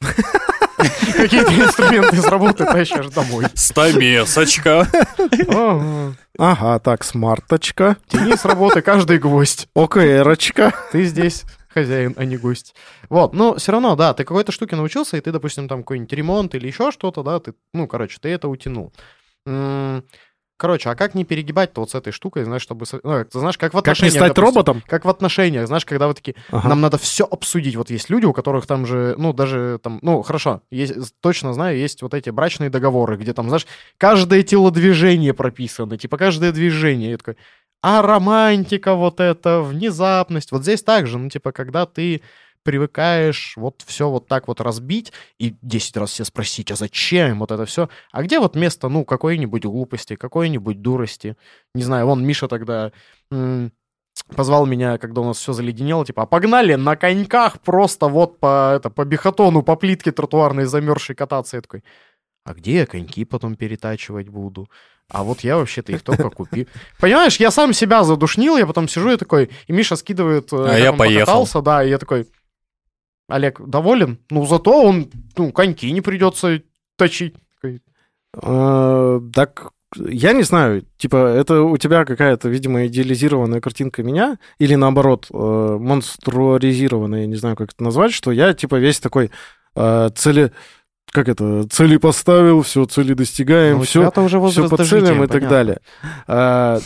Какие-то 1.16 1.52
инструменты 1.52 2.16
с 2.16 2.26
работы 2.26 2.64
тащишь 2.64 3.06
домой. 3.08 3.46
стамесочка. 3.54 4.86
Ага. 5.48 6.14
Ага, 6.38 6.78
так, 6.78 7.04
смарточка, 7.04 7.96
Тяни 8.08 8.36
с 8.36 8.44
работы 8.44 8.80
каждый 8.80 9.18
гвоздь. 9.18 9.68
ОКРочка. 9.74 10.72
Ты 10.92 11.04
здесь 11.04 11.44
хозяин, 11.68 12.14
а 12.16 12.24
не 12.24 12.36
гость. 12.36 12.74
Вот, 13.08 13.34
но 13.34 13.56
все 13.56 13.72
равно, 13.72 13.96
да, 13.96 14.14
ты 14.14 14.24
какой-то 14.24 14.52
штуке 14.52 14.76
научился, 14.76 15.16
и 15.16 15.20
ты, 15.20 15.32
допустим, 15.32 15.68
там 15.68 15.80
какой-нибудь 15.80 16.12
ремонт 16.12 16.54
или 16.54 16.66
еще 16.66 16.90
что-то, 16.90 17.22
да, 17.22 17.40
ты, 17.40 17.54
ну, 17.72 17.86
короче, 17.86 18.18
ты 18.20 18.28
это 18.28 18.48
утянул. 18.48 18.92
Короче, 20.58 20.90
а 20.90 20.96
как 20.96 21.14
не 21.14 21.24
перегибать-то 21.24 21.80
вот 21.80 21.90
с 21.92 21.94
этой 21.94 22.12
штукой, 22.12 22.42
знаешь, 22.42 22.62
чтобы... 22.62 22.84
Ну, 23.04 23.24
ты 23.24 23.38
знаешь, 23.38 23.56
как 23.56 23.72
в 23.72 23.76
Как 23.76 23.86
не 23.86 23.92
отношениях... 23.92 24.12
стать 24.12 24.34
допустим, 24.34 24.44
роботом? 24.44 24.82
Как 24.88 25.04
в 25.04 25.08
отношениях, 25.08 25.68
знаешь, 25.68 25.84
когда 25.84 26.08
вы 26.08 26.14
такие, 26.14 26.34
Ага. 26.50 26.68
нам 26.68 26.80
надо 26.80 26.98
все 26.98 27.24
обсудить. 27.24 27.76
Вот 27.76 27.90
есть 27.90 28.10
люди, 28.10 28.24
у 28.24 28.32
которых 28.32 28.66
там 28.66 28.84
же, 28.84 29.14
ну, 29.18 29.32
даже 29.32 29.78
там, 29.84 30.00
ну, 30.02 30.20
хорошо, 30.22 30.62
есть, 30.72 30.94
точно 31.20 31.54
знаю, 31.54 31.78
есть 31.78 32.02
вот 32.02 32.12
эти 32.12 32.30
брачные 32.30 32.70
договоры, 32.70 33.16
где 33.16 33.32
там, 33.32 33.46
знаешь, 33.48 33.68
каждое 33.98 34.42
телодвижение 34.42 35.32
прописано, 35.32 35.96
типа 35.96 36.16
каждое 36.16 36.50
движение. 36.50 37.12
Я 37.12 37.18
такой, 37.18 37.36
а 37.80 38.02
романтика 38.02 38.94
вот 38.94 39.20
это, 39.20 39.60
внезапность. 39.60 40.50
Вот 40.50 40.62
здесь 40.62 40.82
также, 40.82 41.18
ну, 41.18 41.28
типа, 41.28 41.52
когда 41.52 41.86
ты 41.86 42.20
привыкаешь 42.62 43.54
вот 43.56 43.82
все 43.86 44.08
вот 44.08 44.26
так 44.28 44.48
вот 44.48 44.60
разбить 44.60 45.12
и 45.38 45.56
10 45.62 45.96
раз 45.96 46.10
все 46.10 46.24
спросить, 46.24 46.70
а 46.70 46.76
зачем 46.76 47.38
вот 47.40 47.50
это 47.50 47.64
все? 47.64 47.88
А 48.12 48.22
где 48.22 48.38
вот 48.40 48.56
место, 48.56 48.88
ну, 48.88 49.04
какой-нибудь 49.04 49.64
глупости, 49.64 50.16
какой-нибудь 50.16 50.80
дурости? 50.82 51.36
Не 51.74 51.82
знаю, 51.82 52.06
вон 52.06 52.24
Миша 52.24 52.48
тогда 52.48 52.92
позвал 54.34 54.66
меня, 54.66 54.98
когда 54.98 55.20
у 55.20 55.24
нас 55.24 55.38
все 55.38 55.52
заледенело, 55.52 56.04
типа, 56.04 56.22
а 56.22 56.26
погнали 56.26 56.74
на 56.74 56.96
коньках 56.96 57.60
просто 57.60 58.08
вот 58.08 58.38
по, 58.40 58.74
это, 58.76 58.90
по 58.90 59.04
бихотону, 59.04 59.62
по 59.62 59.76
плитке 59.76 60.12
тротуарной 60.12 60.64
замерзшей 60.64 61.14
кататься. 61.16 61.56
Я 61.56 61.62
такой, 61.62 61.84
а 62.44 62.54
где 62.54 62.78
я 62.78 62.86
коньки 62.86 63.24
потом 63.24 63.54
перетачивать 63.56 64.28
буду? 64.28 64.68
А 65.10 65.22
вот 65.22 65.40
я 65.40 65.56
вообще-то 65.56 65.92
их 65.92 66.02
только 66.02 66.28
купил. 66.30 66.66
Понимаешь, 67.00 67.36
я 67.36 67.50
сам 67.50 67.72
себя 67.72 68.04
задушнил, 68.04 68.58
я 68.58 68.66
потом 68.66 68.88
сижу 68.88 69.10
и 69.10 69.16
такой, 69.16 69.50
и 69.66 69.72
Миша 69.72 69.96
скидывает, 69.96 70.52
э, 70.52 70.56
А 70.56 70.78
я 70.78 70.92
поехал. 70.92 71.26
покатался, 71.26 71.62
да, 71.62 71.82
и 71.82 71.88
я 71.88 71.98
такой, 71.98 72.26
Олег, 73.28 73.60
доволен? 73.60 74.18
Ну, 74.30 74.46
зато 74.46 74.82
он, 74.82 75.10
ну, 75.36 75.52
коньки 75.52 75.90
не 75.92 76.00
придется 76.00 76.62
точить. 76.96 77.34
Э, 78.34 79.20
Так, 79.34 79.70
я 79.96 80.32
не 80.32 80.42
знаю, 80.42 80.84
типа, 80.96 81.16
это 81.16 81.62
у 81.62 81.76
тебя 81.76 82.04
какая-то, 82.04 82.48
видимо, 82.48 82.86
идеализированная 82.86 83.60
картинка 83.60 84.02
меня, 84.02 84.38
или 84.58 84.74
наоборот, 84.74 85.28
э, 85.30 85.34
монструаризированная, 85.80 87.22
я 87.22 87.26
не 87.26 87.36
знаю, 87.36 87.56
как 87.56 87.72
это 87.72 87.82
назвать, 87.84 88.12
что 88.12 88.32
я, 88.32 88.52
типа, 88.54 88.76
весь 88.76 89.00
такой 89.00 89.30
э, 89.76 90.10
цели... 90.14 90.52
Как 91.10 91.26
это? 91.26 91.66
Цели 91.70 91.96
поставил, 91.96 92.60
все, 92.60 92.84
цели 92.84 93.14
достигаем, 93.14 93.78
ну, 93.78 93.84
все, 93.84 94.12
уже 94.14 94.40
все 94.50 94.68
по 94.68 94.76
целям 94.76 95.24
и 95.24 95.26
так 95.26 95.36
понятно. 95.36 95.48
далее. 95.48 95.80
А, 96.26 96.80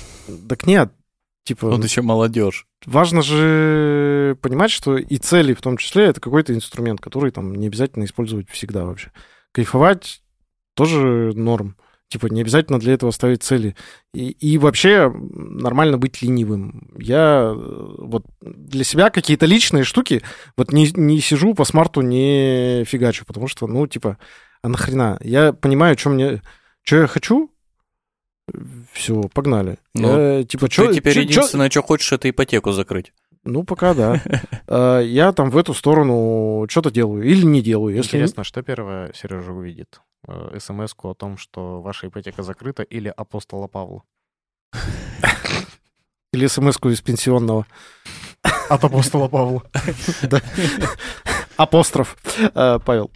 так 0.48 0.64
нет, 0.64 0.92
типа, 1.44 1.66
Он 1.66 1.83
еще 1.83 2.02
молодежь. 2.02 2.66
важно 2.87 3.22
же 3.22 4.37
понимать, 4.40 4.70
что 4.70 4.96
и 4.96 5.16
цели 5.16 5.55
в 5.55 5.62
том 5.62 5.76
числе 5.76 6.05
это 6.05 6.20
какой-то 6.20 6.55
инструмент, 6.55 7.00
который 7.00 7.31
там 7.31 7.55
не 7.55 7.66
обязательно 7.66 8.05
использовать 8.05 8.48
всегда 8.50 8.85
вообще. 8.85 9.12
Кайфовать 9.52 10.22
тоже 10.74 11.33
норм. 11.35 11.76
Типа, 12.09 12.26
не 12.26 12.42
обязательно 12.42 12.78
для 12.78 12.92
этого 12.92 13.11
ставить 13.11 13.42
цели. 13.42 13.74
И, 14.12 14.33
и 14.33 14.59
вообще 14.59 15.11
нормально 15.11 15.96
быть 15.96 16.20
ленивым. 16.20 16.90
Я 16.98 17.55
э, 17.55 17.94
вот 17.98 18.26
для 18.42 18.85
себя 18.85 19.09
какие-то 19.09 19.46
личные 19.46 19.85
штуки 19.85 20.22
вот 20.55 20.72
не, 20.72 20.90
не 20.94 21.20
сижу 21.20 21.55
по 21.55 21.64
смарту, 21.64 22.02
не 22.02 22.85
фигачу, 22.87 23.24
потому 23.24 23.48
что, 23.48 23.66
ну, 23.66 23.87
типа, 23.87 24.18
а 24.61 24.68
нахрена? 24.68 25.18
Я 25.22 25.55
понимаю, 25.55 25.96
что 25.96 26.11
мне... 26.11 26.42
Что 26.83 26.96
я 26.96 27.07
хочу, 27.07 27.50
все, 28.92 29.22
погнали. 29.33 29.78
Ну, 29.94 30.38
я, 30.38 30.44
типа, 30.44 30.66
Ты 30.66 30.72
чё- 30.72 30.92
теперь 30.92 31.14
чё- 31.14 31.22
чё- 31.22 31.28
единственное, 31.28 31.70
что 31.70 31.83
хочешь, 31.83 32.12
это 32.12 32.28
ипотеку 32.28 32.72
закрыть. 32.72 33.12
Ну, 33.44 33.64
пока 33.64 33.94
да. 33.94 34.22
А, 34.68 35.00
Я 35.00 35.33
там 35.33 35.50
в 35.50 35.57
эту 35.57 35.74
сторону 35.74 36.66
что-то 36.68 36.90
делаю 36.90 37.22
или 37.24 37.44
не 37.44 37.61
делаю. 37.62 37.96
Если 37.96 38.16
Интересно, 38.16 38.44
что 38.44 38.62
первое 38.62 39.12
Сережа 39.14 39.52
увидит? 39.52 40.00
Э, 40.28 40.57
СМС-ку 40.61 41.11
о 41.11 41.14
том, 41.14 41.37
что 41.37 41.81
ваша 41.81 42.07
ипотека 42.07 42.42
закрыта, 42.42 42.83
или 42.85 43.12
апостола 43.16 43.66
Павла? 43.66 44.02
Или 46.33 46.46
смс 46.46 46.78
из 46.85 47.00
пенсионного. 47.02 47.66
От 48.70 48.85
апостола 48.85 49.28
Павла. 49.28 49.62
Апостроф. 51.57 52.16
А, 52.55 52.78
Павел. 52.78 53.11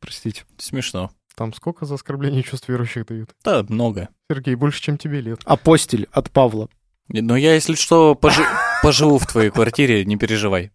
Простите. 0.00 0.44
Смешно. 0.58 1.10
Там 1.36 1.52
сколько 1.52 1.84
за 1.84 1.94
оскорбление 1.94 2.42
чувств 2.42 2.68
верующих 2.68 3.06
дают? 3.06 3.30
Да, 3.44 3.64
много. 3.68 4.08
Сергей, 4.30 4.54
больше, 4.54 4.80
чем 4.80 4.98
тебе 4.98 5.20
лет. 5.20 5.40
Апостиль 5.44 6.08
от 6.12 6.30
Павла. 6.30 6.68
Но 7.08 7.36
я, 7.36 7.54
если 7.54 7.74
что, 7.74 8.14
пожи- 8.14 8.46
поживу 8.82 9.18
в 9.18 9.26
твоей 9.26 9.50
квартире, 9.50 10.04
не 10.04 10.16
переживай. 10.16 10.70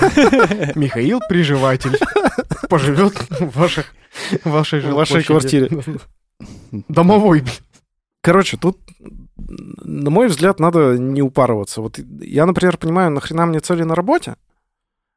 Михаил 0.74 1.20
Приживатель 1.28 1.98
поживет 2.68 3.14
в 3.30 3.56
ваших, 3.58 3.94
вашей 4.44 4.80
В 4.80 4.94
вашей 4.94 5.22
квартире. 5.24 5.70
Домовой, 6.88 7.40
блин. 7.40 7.54
Короче, 8.22 8.56
тут, 8.56 8.78
на 9.36 10.10
мой 10.10 10.28
взгляд, 10.28 10.58
надо 10.58 10.96
не 10.98 11.22
упарываться. 11.22 11.80
Вот 11.80 11.98
я, 12.20 12.46
например, 12.46 12.78
понимаю, 12.78 13.10
нахрена 13.10 13.46
мне 13.46 13.60
цели 13.60 13.82
на 13.82 13.94
работе, 13.94 14.36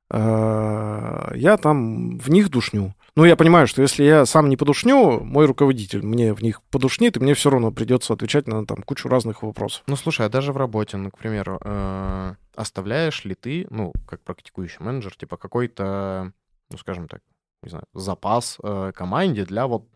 А, 0.10 1.32
я 1.36 1.58
там 1.58 2.18
в 2.20 2.30
них 2.30 2.50
душню. 2.50 2.94
Ну, 3.18 3.26
я 3.26 3.36
понимаю, 3.36 3.66
что 3.66 3.82
если 3.82 4.04
я 4.04 4.28
сам 4.28 4.48
не 4.48 4.58
подушню, 4.58 5.22
мой 5.22 5.48
руководитель 5.48 6.06
мне 6.06 6.36
в 6.36 6.44
них 6.44 6.62
подушнит, 6.62 7.18
и 7.18 7.20
мне 7.20 7.34
все 7.34 7.50
равно 7.50 7.72
придется 7.72 8.14
отвечать 8.14 8.48
на 8.48 8.64
там 8.64 8.84
кучу 8.84 9.10
разных 9.10 9.42
вопросов. 9.42 9.82
Ну, 9.88 9.96
слушай, 9.96 10.28
а 10.28 10.30
даже 10.30 10.54
в 10.54 10.58
работе, 10.58 10.98
ну, 10.98 11.10
к 11.10 11.18
примеру, 11.18 11.60
э, 11.60 12.36
оставляешь 12.56 13.26
ли 13.26 13.34
ты, 13.34 13.66
ну, 13.72 13.92
как 14.08 14.22
практикующий 14.22 14.86
менеджер, 14.86 15.16
типа 15.16 15.36
какой-то, 15.36 16.32
ну, 16.70 16.78
скажем 16.78 17.08
так, 17.08 17.22
не 17.64 17.72
знаю, 17.72 17.86
запас 17.96 18.60
э, 18.62 18.92
команде 18.94 19.46
для 19.46 19.66
вот 19.66 19.88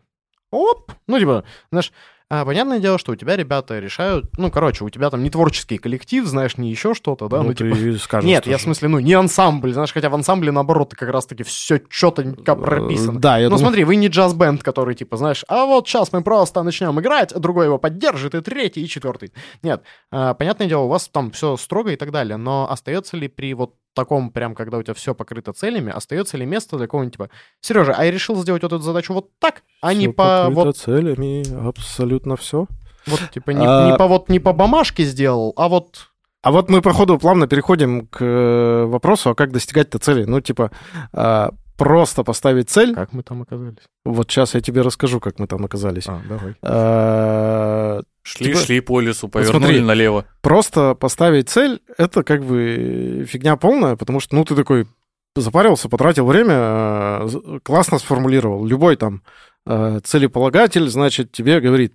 оп, 0.50 0.90
ну, 1.06 1.16
типа, 1.20 1.44
знаешь, 1.70 1.92
а, 2.34 2.46
понятное 2.46 2.78
дело, 2.78 2.96
что 2.96 3.12
у 3.12 3.14
тебя 3.14 3.36
ребята 3.36 3.78
решают, 3.78 4.38
ну, 4.38 4.50
короче, 4.50 4.84
у 4.84 4.88
тебя 4.88 5.10
там 5.10 5.22
не 5.22 5.28
творческий 5.28 5.76
коллектив, 5.76 6.24
знаешь, 6.24 6.56
не 6.56 6.70
еще 6.70 6.94
что-то, 6.94 7.28
да, 7.28 7.42
ну, 7.42 7.52
типа... 7.52 7.76
ты 7.76 7.98
скажешь. 7.98 8.26
Нет, 8.26 8.46
я 8.46 8.56
в 8.56 8.62
смысле, 8.62 8.88
ну, 8.88 9.00
не 9.00 9.12
ансамбль, 9.12 9.74
знаешь, 9.74 9.92
хотя 9.92 10.08
в 10.08 10.14
ансамбле, 10.14 10.50
наоборот, 10.50 10.94
как 10.94 11.10
раз-таки 11.10 11.42
все 11.42 11.78
четенько 11.90 12.56
прописано. 12.56 13.18
Э, 13.18 13.20
Да, 13.20 13.36
я 13.36 13.50
ну, 13.50 13.56
думаю, 13.56 13.66
смотри, 13.66 13.84
вы 13.84 13.96
не 13.96 14.08
джаз-бенд, 14.08 14.62
который, 14.62 14.94
типа, 14.94 15.18
знаешь, 15.18 15.44
а 15.46 15.66
вот 15.66 15.86
сейчас 15.86 16.10
мы 16.14 16.22
просто 16.22 16.62
начнем 16.62 16.98
играть, 16.98 17.38
другой 17.38 17.66
его 17.66 17.76
поддержит, 17.76 18.34
и 18.34 18.40
третий, 18.40 18.82
и 18.82 18.88
четвертый. 18.88 19.34
Нет, 19.62 19.82
а, 20.10 20.32
понятное 20.32 20.68
дело, 20.68 20.84
у 20.84 20.88
вас 20.88 21.10
там 21.12 21.32
все 21.32 21.58
строго 21.58 21.90
и 21.90 21.96
так 21.96 22.12
далее, 22.12 22.38
но 22.38 22.66
остается 22.70 23.18
ли 23.18 23.28
при 23.28 23.52
вот 23.52 23.74
таком, 23.94 24.30
прям, 24.30 24.54
когда 24.54 24.78
у 24.78 24.82
тебя 24.82 24.94
все 24.94 25.14
покрыто 25.14 25.52
целями, 25.52 25.92
остается 25.92 26.36
ли 26.36 26.46
место 26.46 26.76
для 26.76 26.86
кого-нибудь, 26.86 27.14
типа, 27.14 27.30
Сережа, 27.60 27.94
а 27.96 28.04
я 28.04 28.10
решил 28.10 28.36
сделать 28.42 28.62
вот 28.62 28.72
эту 28.72 28.82
задачу 28.82 29.12
вот 29.12 29.30
так, 29.38 29.62
а 29.80 29.94
не 29.94 30.06
всё 30.06 30.12
по 30.12 30.48
вот, 30.50 30.76
целями, 30.76 31.44
абсолютно 31.68 32.36
все. 32.36 32.66
вот, 33.06 33.20
типа, 33.32 33.50
не, 33.50 33.66
А- 33.66 33.90
не 33.90 33.96
по 33.96 34.06
вот, 34.06 34.28
не 34.28 34.38
по 34.38 34.52
бумажке 34.52 35.04
сделал, 35.04 35.52
а 35.56 35.68
вот... 35.68 36.08
А 36.42 36.50
вот 36.50 36.68
мы, 36.68 36.82
походу, 36.82 37.18
плавно 37.18 37.46
переходим 37.46 38.08
к 38.08 38.20
э, 38.20 38.84
вопросу, 38.86 39.30
а 39.30 39.34
как 39.36 39.52
достигать-то 39.52 40.00
цели? 40.00 40.24
Ну, 40.24 40.40
типа, 40.40 40.72
а, 41.12 41.50
просто 41.76 42.22
поставить 42.24 42.70
цель. 42.70 42.94
Как 42.94 43.12
мы 43.12 43.22
там 43.22 43.42
оказались? 43.42 43.78
Вот 44.04 44.30
сейчас 44.30 44.54
я 44.54 44.60
тебе 44.60 44.82
расскажу, 44.82 45.20
как 45.20 45.38
мы 45.38 45.46
там 45.46 45.64
оказались. 45.64 46.06
А, 46.08 46.20
давай. 46.28 46.54
А, 46.62 48.00
Шли, 48.24 48.46
Типа- 48.52 48.58
шли 48.60 48.80
по 48.80 49.00
лесу, 49.00 49.26
Вот 49.26 49.32
повернули 49.32 49.58
смотри. 49.62 49.80
налево. 49.80 50.24
Просто 50.42 50.94
поставить 50.94 51.48
цель— 51.48 51.80
это 51.98 52.22
как 52.22 52.44
бы 52.44 53.26
фигня 53.28 53.56
полная, 53.56 53.96
потому 53.96 54.20
что, 54.20 54.36
ну, 54.36 54.44
ты 54.44 54.54
такой 54.54 54.86
запарился, 55.34 55.88
потратил 55.88 56.26
время, 56.26 56.52
э, 56.54 57.58
классно 57.64 57.98
сформулировал. 57.98 58.64
Любой 58.64 58.96
там 58.96 59.22
э, 59.66 60.00
целеполагатель, 60.04 60.88
значит, 60.88 61.32
тебе 61.32 61.60
говорит, 61.60 61.94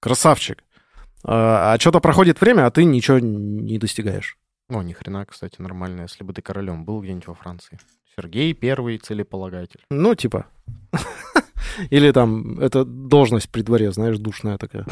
красавчик. 0.00 0.64
А 1.24 1.76
что-то 1.78 2.00
проходит 2.00 2.40
время, 2.40 2.66
а 2.66 2.70
ты 2.70 2.84
ничего 2.84 3.18
не 3.18 3.78
достигаешь. 3.78 4.36
О, 4.70 4.82
ни 4.82 4.92
хрена, 4.92 5.26
кстати, 5.26 5.60
нормально, 5.60 6.02
если 6.02 6.22
бы 6.24 6.32
ты 6.32 6.42
королем 6.42 6.84
был 6.84 7.00
где-нибудь 7.02 7.26
во 7.26 7.34
Франции. 7.34 7.78
Сергей 8.18 8.52
первый 8.52 8.98
целеполагатель. 8.98 9.80
Ну, 9.90 10.14
типа. 10.16 10.46
Или 11.90 12.10
там, 12.10 12.58
это 12.58 12.84
должность 12.84 13.48
при 13.48 13.62
дворе, 13.62 13.92
знаешь, 13.92 14.18
душная 14.18 14.58
такая. 14.58 14.84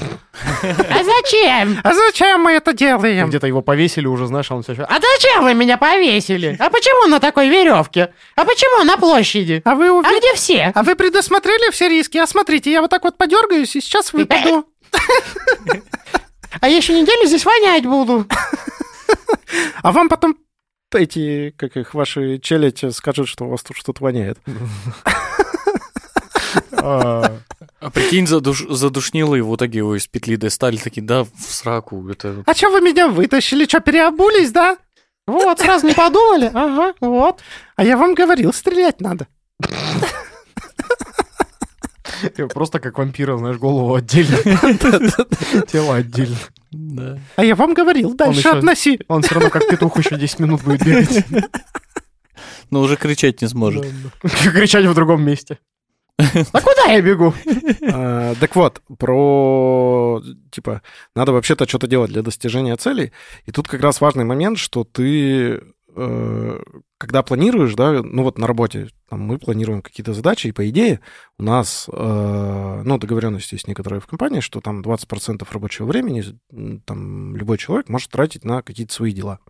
А 0.62 1.02
зачем? 1.02 1.78
А 1.82 1.92
зачем 1.92 2.42
мы 2.42 2.52
это 2.52 2.72
делаем? 2.72 3.28
Где-то 3.28 3.48
его 3.48 3.62
повесили 3.62 4.06
уже, 4.06 4.28
знаешь, 4.28 4.48
а 4.52 4.54
он 4.54 4.62
все 4.62 4.72
еще... 4.72 4.82
А 4.82 4.94
зачем 5.00 5.42
вы 5.42 5.54
меня 5.54 5.76
повесили? 5.76 6.54
А 6.60 6.70
почему 6.70 7.08
на 7.08 7.18
такой 7.18 7.48
веревке? 7.48 8.12
А 8.36 8.44
почему 8.44 8.84
на 8.84 8.96
площади? 8.96 9.60
А 9.64 9.74
вы 9.74 9.88
А 9.88 9.92
уверены? 9.92 10.18
где 10.20 10.34
все? 10.34 10.70
А 10.72 10.84
вы 10.84 10.94
предусмотрели 10.94 11.72
все 11.72 11.88
риски? 11.88 12.18
А 12.18 12.26
смотрите, 12.28 12.70
я 12.70 12.80
вот 12.80 12.90
так 12.90 13.02
вот 13.02 13.16
подергаюсь, 13.18 13.74
и 13.74 13.80
сейчас 13.80 14.12
выпаду. 14.12 14.66
А 16.60 16.68
я 16.70 16.76
еще 16.78 16.98
неделю 16.98 17.26
здесь 17.26 17.44
вонять 17.44 17.84
буду. 17.84 18.24
А 19.82 19.92
вам 19.92 20.08
потом 20.08 20.36
эти, 20.96 21.54
как 21.56 21.76
их, 21.76 21.94
ваши 21.94 22.38
челядь 22.38 22.84
скажут, 22.94 23.28
что 23.28 23.44
у 23.46 23.48
вас 23.50 23.62
тут 23.62 23.76
что-то 23.76 24.02
воняет. 24.02 24.38
А, 26.72 27.38
А 27.80 27.90
прикинь, 27.90 28.24
задуш- 28.24 28.72
задушнило, 28.72 29.34
и 29.34 29.40
в 29.40 29.54
итоге 29.56 29.78
его 29.78 29.96
из 29.96 30.06
петли 30.06 30.36
достали, 30.36 30.76
такие, 30.76 31.02
да, 31.02 31.24
в 31.24 31.30
сраку. 31.38 32.08
Это... 32.08 32.42
А 32.46 32.54
что 32.54 32.70
вы 32.70 32.80
меня 32.80 33.08
вытащили? 33.08 33.66
Что, 33.66 33.80
переобулись, 33.80 34.52
да? 34.52 34.78
Вот, 35.26 35.58
сразу 35.58 35.86
не 35.86 35.94
подумали. 35.94 36.50
Ага, 36.54 36.94
вот. 37.00 37.40
А 37.74 37.84
я 37.84 37.96
вам 37.96 38.14
говорил, 38.14 38.52
стрелять 38.52 39.00
надо. 39.00 39.26
Ты 42.34 42.46
Просто 42.48 42.80
как 42.80 42.98
вампира, 42.98 43.36
знаешь, 43.36 43.56
голову 43.56 43.94
отдельно. 43.94 44.36
Тело 45.66 45.96
отдельно. 45.96 46.36
Да. 46.70 47.18
А 47.36 47.44
я 47.44 47.54
вам 47.54 47.74
говорил, 47.74 48.14
дальше 48.14 48.48
относи. 48.48 49.00
Он 49.08 49.22
все 49.22 49.34
равно 49.34 49.50
как 49.50 49.68
петух 49.68 49.96
еще 49.98 50.16
10 50.16 50.40
минут 50.40 50.62
будет 50.62 50.84
бегать. 50.84 51.24
Но 52.70 52.80
уже 52.80 52.96
кричать 52.96 53.40
не 53.42 53.48
сможет. 53.48 53.86
Кричать 54.22 54.86
в 54.86 54.94
другом 54.94 55.22
месте. 55.22 55.58
А 56.18 56.60
куда 56.60 56.84
я 56.92 57.02
бегу? 57.02 57.34
А, 57.92 58.34
Так 58.40 58.56
вот, 58.56 58.80
про, 58.98 60.22
типа, 60.50 60.82
надо 61.14 61.32
вообще-то 61.32 61.68
что-то 61.68 61.86
делать 61.86 62.10
для 62.10 62.22
достижения 62.22 62.76
целей. 62.76 63.12
И 63.44 63.52
тут 63.52 63.68
как 63.68 63.80
раз 63.82 64.00
важный 64.00 64.24
момент, 64.24 64.58
что 64.58 64.84
ты, 64.84 65.60
э, 65.94 66.60
когда 66.98 67.22
планируешь, 67.22 67.74
да, 67.74 68.02
ну 68.02 68.22
вот 68.22 68.38
на 68.38 68.46
работе, 68.46 68.88
там, 69.08 69.20
мы 69.20 69.38
планируем 69.38 69.82
какие-то 69.82 70.14
задачи, 70.14 70.48
и 70.48 70.52
по 70.52 70.68
идее 70.68 71.00
у 71.38 71.42
нас, 71.42 71.88
э, 71.92 72.82
ну, 72.84 72.98
договоренность 72.98 73.52
есть 73.52 73.68
некоторые 73.68 74.00
в 74.00 74.06
компании, 74.06 74.40
что 74.40 74.60
там 74.60 74.80
20% 74.80 75.46
рабочего 75.50 75.86
времени 75.86 76.24
там 76.86 77.36
любой 77.36 77.58
человек 77.58 77.88
может 77.88 78.10
тратить 78.10 78.44
на 78.44 78.62
какие-то 78.62 78.94
свои 78.94 79.12
дела. 79.12 79.40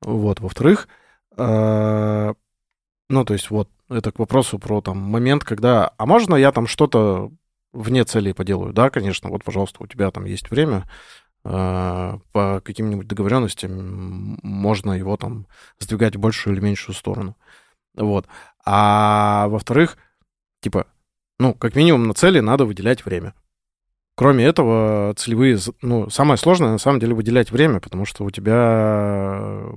Вот, 0.00 0.40
во-вторых, 0.40 0.88
э, 1.36 2.34
ну, 3.08 3.24
то 3.24 3.32
есть 3.32 3.50
вот, 3.50 3.70
это 3.88 4.10
к 4.10 4.18
вопросу 4.18 4.58
про 4.58 4.80
там 4.80 4.98
момент, 4.98 5.44
когда, 5.44 5.92
а 5.96 6.06
можно 6.06 6.34
я 6.34 6.50
там 6.50 6.66
что-то 6.66 7.30
вне 7.72 8.04
целей 8.04 8.32
поделаю? 8.32 8.72
Да, 8.72 8.90
конечно, 8.90 9.30
вот, 9.30 9.44
пожалуйста, 9.44 9.82
у 9.84 9.86
тебя 9.86 10.10
там 10.10 10.24
есть 10.24 10.50
время, 10.50 10.88
по 11.46 12.60
каким-нибудь 12.64 13.06
договоренностям 13.06 14.38
можно 14.42 14.92
его 14.92 15.16
там 15.16 15.46
сдвигать 15.78 16.16
в 16.16 16.20
большую 16.20 16.54
или 16.54 16.64
меньшую 16.64 16.94
сторону. 16.94 17.36
Вот. 17.94 18.26
А 18.64 19.46
во-вторых, 19.48 19.96
типа, 20.60 20.86
ну, 21.38 21.54
как 21.54 21.76
минимум 21.76 22.08
на 22.08 22.14
цели 22.14 22.40
надо 22.40 22.64
выделять 22.64 23.04
время. 23.04 23.34
Кроме 24.18 24.46
этого, 24.46 25.12
целевые, 25.14 25.58
ну, 25.82 26.08
самое 26.08 26.38
сложное, 26.38 26.70
на 26.70 26.78
самом 26.78 27.00
деле, 27.00 27.14
выделять 27.14 27.50
время, 27.50 27.80
потому 27.80 28.06
что 28.06 28.24
у 28.24 28.30
тебя, 28.30 29.68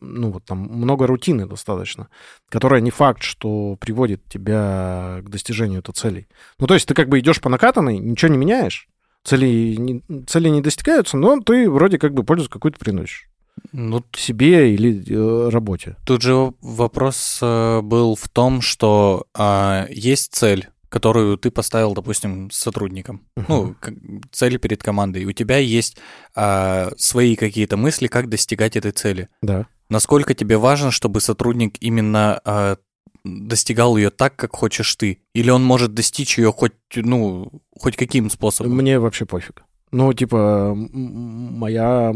ну, 0.00 0.30
вот 0.30 0.46
там 0.46 0.60
много 0.60 1.06
рутины 1.06 1.46
достаточно, 1.46 2.08
которая 2.48 2.80
не 2.80 2.90
факт, 2.90 3.22
что 3.22 3.76
приводит 3.78 4.24
тебя 4.30 5.20
к 5.22 5.28
достижению 5.28 5.80
этой 5.80 5.92
целей. 5.92 6.26
Ну, 6.58 6.66
то 6.66 6.72
есть 6.72 6.88
ты 6.88 6.94
как 6.94 7.10
бы 7.10 7.20
идешь 7.20 7.42
по 7.42 7.50
накатанной, 7.50 7.98
ничего 7.98 8.30
не 8.32 8.38
меняешь, 8.38 8.88
цели 9.24 9.76
не, 9.76 10.02
цели 10.26 10.48
не 10.48 10.60
достигаются, 10.60 11.16
но 11.16 11.40
ты 11.40 11.70
вроде 11.70 11.98
как 11.98 12.14
бы 12.14 12.24
пользу 12.24 12.48
какую-то 12.48 12.78
приносишь 12.78 13.28
Ну, 13.72 14.04
себе 14.14 14.74
или 14.74 15.02
э, 15.08 15.48
работе. 15.50 15.96
Тут 16.04 16.22
же 16.22 16.52
вопрос 16.60 17.38
э, 17.42 17.80
был 17.82 18.14
в 18.16 18.28
том, 18.28 18.60
что 18.60 19.26
а, 19.34 19.86
есть 19.90 20.34
цель, 20.34 20.68
которую 20.88 21.38
ты 21.38 21.50
поставил, 21.50 21.94
допустим, 21.94 22.50
с 22.50 22.58
сотрудником. 22.58 23.22
Ну, 23.48 23.74
как- 23.80 23.94
цель 24.30 24.58
перед 24.58 24.82
командой. 24.82 25.24
У 25.24 25.32
тебя 25.32 25.56
есть 25.58 25.96
а, 26.34 26.90
свои 26.98 27.34
какие-то 27.36 27.76
мысли, 27.76 28.08
как 28.08 28.28
достигать 28.28 28.76
этой 28.76 28.90
цели. 28.92 29.28
Да. 29.40 29.66
Насколько 29.88 30.34
тебе 30.34 30.56
важно, 30.58 30.90
чтобы 30.90 31.20
сотрудник 31.20 31.76
именно 31.80 32.40
а, 32.44 32.76
достигал 33.24 33.96
ее 33.96 34.10
так, 34.10 34.36
как 34.36 34.54
хочешь 34.54 34.94
ты? 34.96 35.22
Или 35.34 35.50
он 35.50 35.64
может 35.64 35.94
достичь 35.94 36.38
ее 36.38 36.52
хоть, 36.52 36.72
ну, 36.94 37.50
хоть 37.78 37.96
каким 37.96 38.30
способом? 38.30 38.76
Мне 38.76 38.98
вообще 38.98 39.26
пофиг. 39.26 39.62
Ну, 39.90 40.12
типа, 40.12 40.74
моя... 40.74 42.14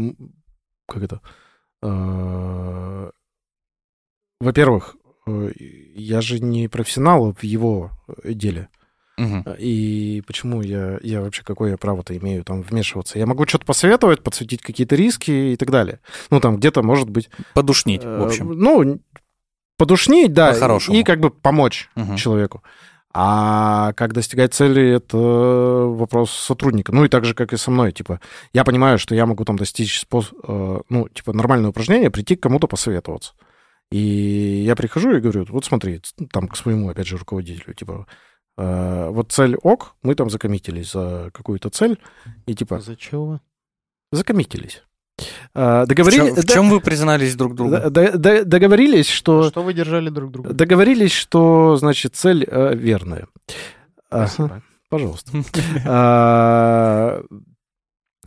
Как 0.87 1.03
это? 1.03 1.21
Э, 1.83 3.09
Во-первых, 4.39 4.95
э, 5.27 5.51
я 5.95 6.21
же 6.21 6.39
не 6.39 6.67
профессионал 6.67 7.33
в 7.33 7.43
его 7.43 7.91
э, 8.23 8.33
деле. 8.33 8.69
Мгм. 9.17 9.45
И 9.57 10.21
почему 10.27 10.61
я, 10.61 10.99
я 11.01 11.21
вообще 11.21 11.43
какое 11.43 11.71
я 11.71 11.77
право-то 11.77 12.15
имею 12.17 12.43
там 12.43 12.61
вмешиваться? 12.61 13.17
Я 13.17 13.25
могу 13.25 13.47
что-то 13.47 13.65
посоветовать, 13.65 14.23
подсветить 14.23 14.61
какие-то 14.61 14.95
риски 14.95 15.31
и 15.31 15.55
так 15.55 15.71
далее. 15.71 15.99
Ну, 16.29 16.39
там 16.39 16.57
где-то, 16.57 16.83
может 16.83 17.09
быть... 17.09 17.29
Подушнить, 17.53 18.03
в 18.03 18.23
общем. 18.23 18.51
Ну, 18.51 18.99
подушнить, 19.77 20.33
да. 20.33 20.53
По-хорошему. 20.53 20.97
И 20.97 21.03
как 21.03 21.19
бы 21.19 21.29
помочь 21.29 21.89
Мгм. 21.95 22.15
человеку. 22.17 22.63
А 23.13 23.93
как 23.93 24.13
достигать 24.13 24.53
цели, 24.53 24.91
это 24.97 25.17
вопрос 25.17 26.31
сотрудника. 26.31 26.91
Ну 26.93 27.05
и 27.05 27.09
так 27.09 27.25
же, 27.25 27.33
как 27.33 27.51
и 27.53 27.57
со 27.57 27.71
мной. 27.71 27.91
Типа, 27.91 28.19
я 28.53 28.63
понимаю, 28.63 28.99
что 28.99 29.15
я 29.15 29.25
могу 29.25 29.43
там 29.43 29.57
достичь 29.57 29.99
спос... 29.99 30.31
э, 30.47 30.79
ну, 30.89 31.07
типа, 31.09 31.33
нормальное 31.33 31.69
упражнение, 31.71 32.11
прийти 32.11 32.35
к 32.35 32.43
кому-то 32.43 32.67
посоветоваться. 32.67 33.33
И 33.91 34.63
я 34.67 34.75
прихожу 34.75 35.15
и 35.15 35.19
говорю, 35.19 35.45
вот 35.49 35.65
смотри, 35.65 36.01
там 36.31 36.47
к 36.47 36.57
своему, 36.57 36.89
опять 36.89 37.07
же, 37.07 37.17
руководителю, 37.17 37.73
типа, 37.73 38.05
э, 38.57 39.09
вот 39.09 39.31
цель 39.31 39.55
ок, 39.55 39.95
мы 40.03 40.13
там 40.13 40.29
закоммитились 40.29 40.91
за 40.91 41.31
какую-то 41.33 41.69
цель, 41.69 41.97
и 42.45 42.53
типа, 42.53 42.81
За 42.81 42.95
чего? 42.97 43.39
закоммитились. 44.11 44.83
В 45.53 45.85
Договорились... 45.87 46.35
чем, 46.35 46.35
в 46.35 46.45
чем 46.45 46.69
вы 46.69 46.79
признались 46.79 47.35
друг 47.35 47.55
другу? 47.55 47.89
договорились, 47.89 49.09
что... 49.09 49.49
Что 49.49 49.63
вы 49.63 49.73
держали 49.73 50.09
друг 50.09 50.31
друга? 50.31 50.53
Договорились, 50.53 51.11
что, 51.11 51.75
значит, 51.77 52.15
цель 52.15 52.45
э, 52.47 52.75
верная. 52.75 53.27
Спасибо. 54.07 54.61
Пожалуйста. 54.89 55.31
А, 55.85 57.21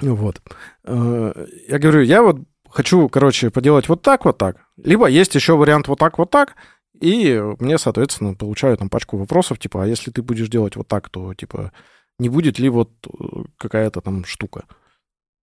ну 0.00 0.14
Вот. 0.14 0.40
Э, 0.85 1.46
Я 1.68 1.79
говорю, 1.79 2.00
я 2.03 2.22
вот 2.22 2.38
хочу, 2.68 3.09
короче, 3.09 3.50
поделать 3.50 3.88
вот 3.88 4.03
так, 4.03 4.24
вот 4.24 4.38
так. 4.38 4.57
Либо 4.76 5.07
есть 5.07 5.35
еще 5.35 5.57
вариант 5.57 5.88
вот 5.88 5.98
так, 5.98 6.18
вот 6.18 6.31
так. 6.31 6.55
И 7.00 7.40
мне, 7.61 7.79
соответственно, 7.79 8.35
получаю 8.35 8.76
там 8.76 8.88
пачку 8.90 9.16
вопросов, 9.16 9.59
типа, 9.59 9.85
а 9.85 9.87
если 9.87 10.11
ты 10.11 10.22
будешь 10.22 10.48
делать 10.48 10.76
вот 10.76 10.87
так, 10.87 11.09
то, 11.09 11.33
типа, 11.35 11.72
не 12.18 12.29
будет 12.29 12.59
ли 12.59 12.68
вот 12.68 12.90
э, 13.07 13.24
какая-то 13.57 14.00
там 14.00 14.24
штука? 14.24 14.64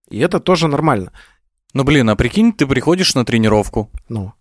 И 0.09 0.19
это 0.19 0.39
тоже 0.39 0.67
нормально. 0.67 1.11
Ну, 1.77 1.83
блин, 1.83 2.09
а 2.09 2.15
прикинь, 2.15 2.53
ты 2.53 2.65
приходишь 2.65 3.13
на 3.15 3.23
тренировку, 3.23 3.89
Ну, 4.09 4.33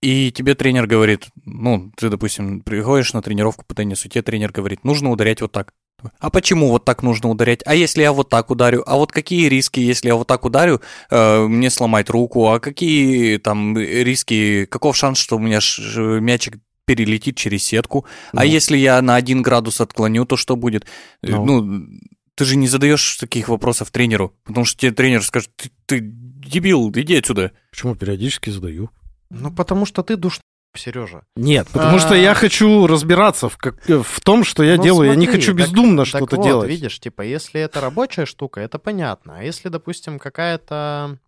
и 0.00 0.32
тебе 0.32 0.56
тренер 0.56 0.88
говорит, 0.88 1.26
ну, 1.44 1.92
ты, 1.96 2.08
допустим, 2.08 2.62
приходишь 2.62 3.12
на 3.12 3.22
тренировку 3.22 3.64
по 3.64 3.74
теннису, 3.76 4.08
тебе 4.08 4.22
тренер 4.22 4.50
говорит, 4.50 4.82
нужно 4.82 5.10
ударять 5.12 5.40
вот 5.40 5.52
так. 5.52 5.72
А 6.18 6.30
почему 6.30 6.68
вот 6.70 6.84
так 6.84 7.04
нужно 7.04 7.28
ударять? 7.30 7.60
А 7.64 7.76
если 7.76 8.02
я 8.02 8.12
вот 8.12 8.28
так 8.28 8.50
ударю? 8.50 8.82
А 8.84 8.96
вот 8.96 9.12
какие 9.12 9.46
риски, 9.46 9.78
если 9.78 10.08
я 10.08 10.16
вот 10.16 10.26
так 10.26 10.44
ударю, 10.44 10.80
э, 11.10 11.46
мне 11.46 11.70
сломать 11.70 12.10
руку? 12.10 12.48
А 12.48 12.58
какие 12.58 13.36
там 13.38 13.78
риски, 13.78 14.64
каков 14.64 14.96
шанс, 14.96 15.18
что 15.18 15.36
у 15.36 15.38
меня 15.38 15.60
ш- 15.60 15.80
мячик 16.20 16.58
перелетит 16.86 17.36
через 17.36 17.62
сетку? 17.62 18.04
А 18.32 18.42
Ну. 18.44 18.50
если 18.50 18.76
я 18.76 19.00
на 19.00 19.14
один 19.14 19.42
градус 19.42 19.80
отклоню, 19.80 20.24
то 20.24 20.36
что 20.36 20.56
будет? 20.56 20.86
Э, 21.22 21.30
Ну. 21.30 21.44
Ну, 21.44 21.86
ты 22.36 22.44
же 22.44 22.56
не 22.56 22.66
задаешь 22.68 23.16
таких 23.16 23.48
вопросов 23.48 23.90
тренеру, 23.90 24.34
потому 24.44 24.64
что 24.64 24.78
тебе 24.80 24.92
тренер 24.92 25.22
скажет, 25.22 25.50
ты, 25.56 25.70
ты 25.86 26.00
дебил, 26.02 26.90
иди 26.94 27.16
отсюда. 27.16 27.52
почему 27.70 27.94
периодически 27.94 28.50
задаю? 28.50 28.90
Ну, 29.30 29.50
потому 29.52 29.86
что 29.86 30.02
ты 30.02 30.16
душ... 30.16 30.40
Сережа. 30.74 31.24
Нет, 31.36 31.68
потому 31.70 31.98
что 31.98 32.14
А. 32.14 32.16
я 32.16 32.32
хочу 32.32 32.86
разбираться 32.86 33.50
в, 33.50 33.58
как- 33.58 33.84
в 33.86 34.20
том, 34.22 34.42
что 34.42 34.62
я 34.62 34.76
Ну, 34.78 34.82
делаю. 34.82 35.10
я 35.10 35.16
не 35.16 35.26
смотри, 35.26 35.40
хочу 35.42 35.52
бездумно 35.52 36.04
Так 36.04 36.06
что-то 36.06 36.36
вот, 36.36 36.46
делать. 36.46 36.70
видишь, 36.70 36.98
типа, 36.98 37.20
если 37.20 37.60
это 37.60 37.82
рабочая 37.82 38.24
штука, 38.24 38.60
это 38.62 38.78
понятно. 38.78 39.36
А 39.36 39.42
если, 39.42 39.68
допустим, 39.68 40.18
какая-то... 40.18 41.18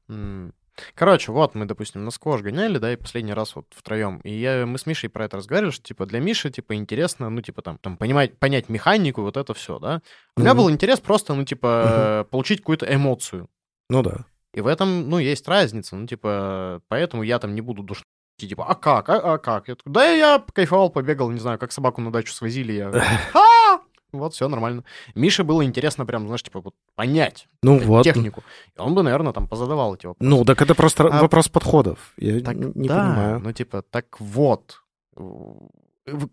Короче, 0.94 1.32
вот 1.32 1.54
мы, 1.54 1.66
допустим, 1.66 2.04
на 2.04 2.10
сквош 2.10 2.42
гоняли, 2.42 2.78
да, 2.78 2.92
и 2.92 2.96
последний 2.96 3.32
раз 3.32 3.54
вот 3.56 3.66
втроем. 3.74 4.18
И 4.24 4.32
я, 4.32 4.66
мы 4.66 4.78
с 4.78 4.86
Мишей 4.86 5.08
про 5.08 5.24
это 5.26 5.36
разговаривали, 5.36 5.72
что, 5.72 5.84
типа, 5.84 6.06
для 6.06 6.20
Миши, 6.20 6.50
типа, 6.50 6.74
интересно, 6.74 7.30
ну, 7.30 7.40
типа, 7.42 7.62
там, 7.62 7.78
там 7.78 7.96
понимать, 7.96 8.38
понять 8.38 8.68
механику, 8.68 9.22
вот 9.22 9.36
это 9.36 9.54
все, 9.54 9.78
да. 9.78 10.00
У 10.36 10.40
меня 10.40 10.54
Мгм. 10.54 10.62
был 10.62 10.70
интерес 10.70 11.00
просто, 11.00 11.34
ну, 11.34 11.44
типа, 11.44 12.26
получить 12.30 12.58
какую-то 12.60 12.92
эмоцию. 12.92 13.48
Ну 13.88 14.02
да. 14.02 14.24
И 14.52 14.60
в 14.60 14.66
этом, 14.66 15.08
ну, 15.08 15.18
есть 15.18 15.48
разница. 15.48 15.96
Ну, 15.96 16.06
типа, 16.06 16.80
поэтому 16.88 17.22
я 17.22 17.38
там 17.38 17.54
не 17.54 17.60
буду 17.60 17.82
душ... 17.82 18.02
Типа, 18.36 18.66
а 18.68 18.74
как, 18.74 19.08
а, 19.08 19.34
а 19.34 19.38
как? 19.38 19.68
Я 19.68 19.76
такой, 19.76 19.92
да 19.92 20.10
я 20.10 20.44
кайфовал, 20.52 20.90
побегал, 20.90 21.30
не 21.30 21.38
знаю, 21.38 21.58
как 21.58 21.70
собаку 21.72 22.00
на 22.00 22.10
дачу 22.10 22.32
свозили, 22.32 22.72
я... 22.72 22.90
«А!» 24.16 24.20
Вот, 24.20 24.34
все 24.34 24.48
нормально. 24.48 24.84
Мише 25.14 25.44
было 25.44 25.64
интересно 25.64 26.06
прям, 26.06 26.26
знаешь, 26.26 26.42
типа, 26.42 26.60
вот 26.60 26.74
понять 26.94 27.48
Ну 27.62 27.78
вот. 27.78 28.04
технику. 28.04 28.42
И 28.76 28.80
он 28.80 28.94
бы, 28.94 29.02
наверное, 29.02 29.32
там 29.32 29.48
позадавал 29.48 29.94
эти 29.94 30.06
вопросы. 30.06 30.28
Ну, 30.28 30.44
так 30.44 30.60
это 30.62 30.74
просто 30.74 31.04
А- 31.04 31.20
вопрос 31.22 31.48
подходов. 31.48 32.12
Я 32.16 32.40
Так, 32.40 32.56
не 32.56 32.88
да, 32.88 33.00
понимаю. 33.04 33.40
ну, 33.40 33.52
типа, 33.52 33.82
так 33.82 34.20
вот. 34.20 34.80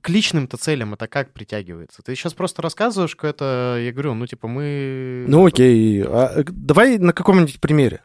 К 0.01 0.09
личным-то 0.09 0.57
целям 0.57 0.93
это 0.95 1.07
как 1.07 1.31
притягивается? 1.31 2.01
Ты 2.03 2.13
сейчас 2.15 2.33
просто 2.33 2.61
рассказываешь 2.61 3.15
какое-то, 3.15 3.77
я 3.79 3.93
говорю, 3.93 4.13
ну, 4.15 4.27
типа, 4.27 4.47
мы... 4.49 5.23
Ну 5.29 5.45
окей. 5.45 6.03
А, 6.03 6.41
э, 6.41 6.43
давай 6.45 6.97
на 6.97 7.13
каком-нибудь 7.13 7.61
примере. 7.61 8.01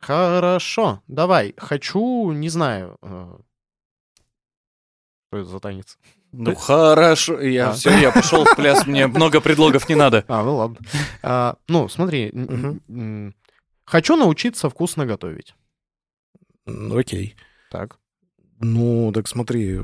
Хорошо, 0.00 1.00
давай. 1.08 1.54
Хочу, 1.56 2.32
не 2.32 2.50
знаю... 2.50 2.98
э, 3.02 3.38
Что 5.28 5.38
это 5.38 5.44
за 5.48 5.58
танец? 5.60 5.98
Ну 6.32 6.54
хорошо, 6.54 7.40
я 7.40 7.70
А. 7.70 7.72
все, 7.72 7.90
я 7.98 8.10
пошел 8.12 8.44
в 8.44 8.54
пляс, 8.56 8.86
мне 8.86 9.06
много 9.06 9.40
предлогов 9.40 9.88
не 9.88 9.94
надо. 9.94 10.24
А, 10.28 10.42
ну 10.44 10.56
ладно. 10.56 10.76
А, 11.22 11.56
ну, 11.68 11.88
смотри, 11.88 12.30
м, 12.32 13.34
хочу 13.84 14.16
научиться 14.16 14.68
вкусно 14.68 15.06
готовить. 15.06 15.54
М, 16.66 16.92
Окей. 16.96 17.34
Так. 17.70 17.98
Ну, 18.60 19.12
так 19.14 19.28
смотри, 19.28 19.78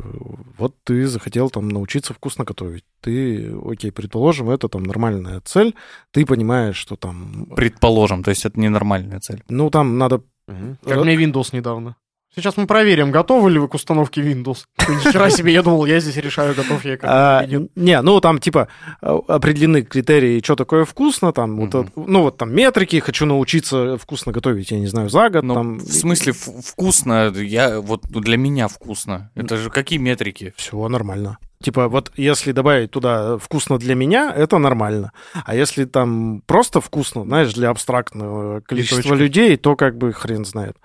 вот 0.59 0.74
ты 0.83 1.07
захотел 1.07 1.48
там 1.48 1.68
научиться 1.68 2.12
вкусно 2.12 2.44
готовить. 2.44 2.85
Ты, 3.00 3.54
окей, 3.64 3.92
предположим, 3.92 4.50
это 4.50 4.68
там 4.68 4.83
нормальная 4.83 5.40
цель. 5.40 5.74
Ты 6.11 6.26
понимаешь, 6.26 6.76
что 6.76 6.96
там... 6.96 7.46
Предположим, 7.54 8.24
то 8.24 8.30
есть 8.30 8.44
это 8.44 8.59
ненормальная 8.59 9.20
цель. 9.20 9.44
Ну, 9.48 9.70
там 9.70 9.96
надо... 9.96 10.22
Как 10.46 10.98
Ра- 10.98 11.04
мне 11.04 11.14
Windows 11.16 11.50
недавно. 11.54 11.96
Сейчас 12.36 12.56
мы 12.56 12.66
проверим, 12.66 13.12
готовы 13.12 13.50
ли 13.50 13.58
вы 13.58 13.68
к 13.68 13.74
установке 13.74 14.20
Windows. 14.20 14.64
Ни 14.88 15.10
хера 15.12 15.30
себе, 15.30 15.52
я 15.52 15.62
думал, 15.62 15.86
я 15.86 16.00
здесь 16.00 16.16
решаю, 16.16 16.54
готов 16.54 16.84
я 16.84 16.96
как 16.96 17.10
а, 17.10 17.42
или 17.44 17.58
нет. 17.58 17.70
не, 17.76 18.02
ну, 18.02 18.20
там, 18.20 18.40
типа, 18.40 18.68
а, 19.00 19.20
определены 19.28 19.82
критерии, 19.82 20.40
что 20.42 20.56
такое 20.56 20.84
вкусно, 20.84 21.32
там, 21.32 21.56
вот, 21.56 21.88
ну, 21.94 22.22
вот 22.22 22.36
там 22.36 22.52
метрики, 22.52 22.98
хочу 22.98 23.24
научиться 23.24 23.98
вкусно 23.98 24.32
готовить, 24.32 24.72
я 24.72 24.80
не 24.80 24.88
знаю, 24.88 25.10
за 25.10 25.30
год, 25.30 25.44
Ну, 25.44 25.54
там... 25.54 25.78
в 25.78 25.92
смысле, 25.92 26.32
вкусно, 26.32 27.32
я, 27.36 27.80
вот 27.80 28.02
ну, 28.10 28.20
для 28.20 28.36
меня 28.36 28.66
вкусно. 28.66 29.30
Это 29.36 29.56
же 29.56 29.70
какие 29.70 29.98
метрики? 29.98 30.52
Все 30.56 30.88
нормально. 30.88 31.38
Типа, 31.62 31.88
вот 31.88 32.12
если 32.16 32.52
добавить 32.52 32.90
туда 32.90 33.38
вкусно 33.38 33.78
для 33.78 33.94
меня, 33.94 34.30
это 34.36 34.58
нормально. 34.58 35.12
А 35.46 35.54
если 35.54 35.86
там 35.86 36.42
просто 36.46 36.80
вкусно, 36.82 37.24
знаешь, 37.24 37.54
для 37.54 37.70
абстрактного 37.70 38.60
количества 38.60 39.14
людей, 39.14 39.56
то 39.56 39.74
как 39.74 39.96
бы 39.96 40.12
хрен 40.12 40.44
знает. 40.44 40.76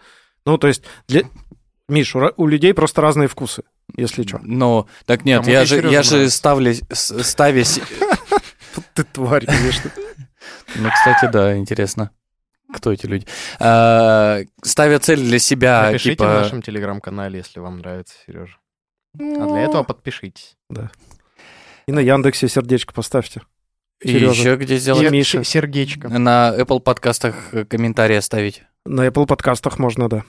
Ну, 0.46 0.58
то 0.58 0.68
есть, 0.68 0.84
для... 1.08 1.24
Миш, 1.88 2.16
у, 2.16 2.32
у 2.38 2.48
людей 2.48 2.74
просто 2.74 3.02
разные 3.02 3.28
вкусы, 3.28 3.64
если 3.98 4.24
что. 4.24 4.40
Но, 4.44 4.88
так 5.06 5.26
нет, 5.26 5.48
я 5.48 5.64
и 5.64 5.66
же, 5.66 5.80
я 5.90 6.04
же 6.04 6.30
ставлю, 6.30 6.74
с- 6.92 7.24
ставя... 7.24 7.64
се- 7.64 7.82
Ты 8.94 9.04
тварь, 9.04 9.46
конечно. 9.46 9.92
Ну, 10.76 10.90
кстати, 10.92 11.32
да, 11.32 11.58
интересно. 11.58 12.12
Кто 12.72 12.92
эти 12.94 13.08
люди? 13.08 13.26
А, 13.60 14.42
ставя 14.64 15.00
цель 15.00 15.20
для 15.22 15.40
себя, 15.40 15.88
Напишите 15.88 16.12
типа... 16.12 16.26
в 16.26 16.34
нашем 16.44 16.62
телеграм-канале, 16.62 17.40
если 17.40 17.60
вам 17.60 17.80
нравится, 17.80 18.14
Сережа. 18.28 18.58
А 19.18 19.48
для 19.48 19.62
этого 19.62 19.82
подпишитесь. 19.84 20.56
И 21.88 21.92
на 21.92 22.00
Яндексе 22.00 22.48
сердечко 22.48 22.94
поставьте. 22.94 23.42
И 24.02 24.10
Серёжа. 24.10 24.40
еще 24.42 24.56
где 24.58 24.78
сделать? 24.78 25.02
Сер- 25.02 25.12
Миша. 25.12 25.44
Сердечко. 25.44 26.08
На 26.10 26.54
Apple 26.56 26.80
подкастах 26.80 27.36
э, 27.54 27.66
комментарии 27.66 28.16
оставить. 28.16 28.62
На 28.86 29.08
Apple 29.08 29.26
подкастах 29.28 29.80
можно, 29.80 30.10
да. 30.10 30.24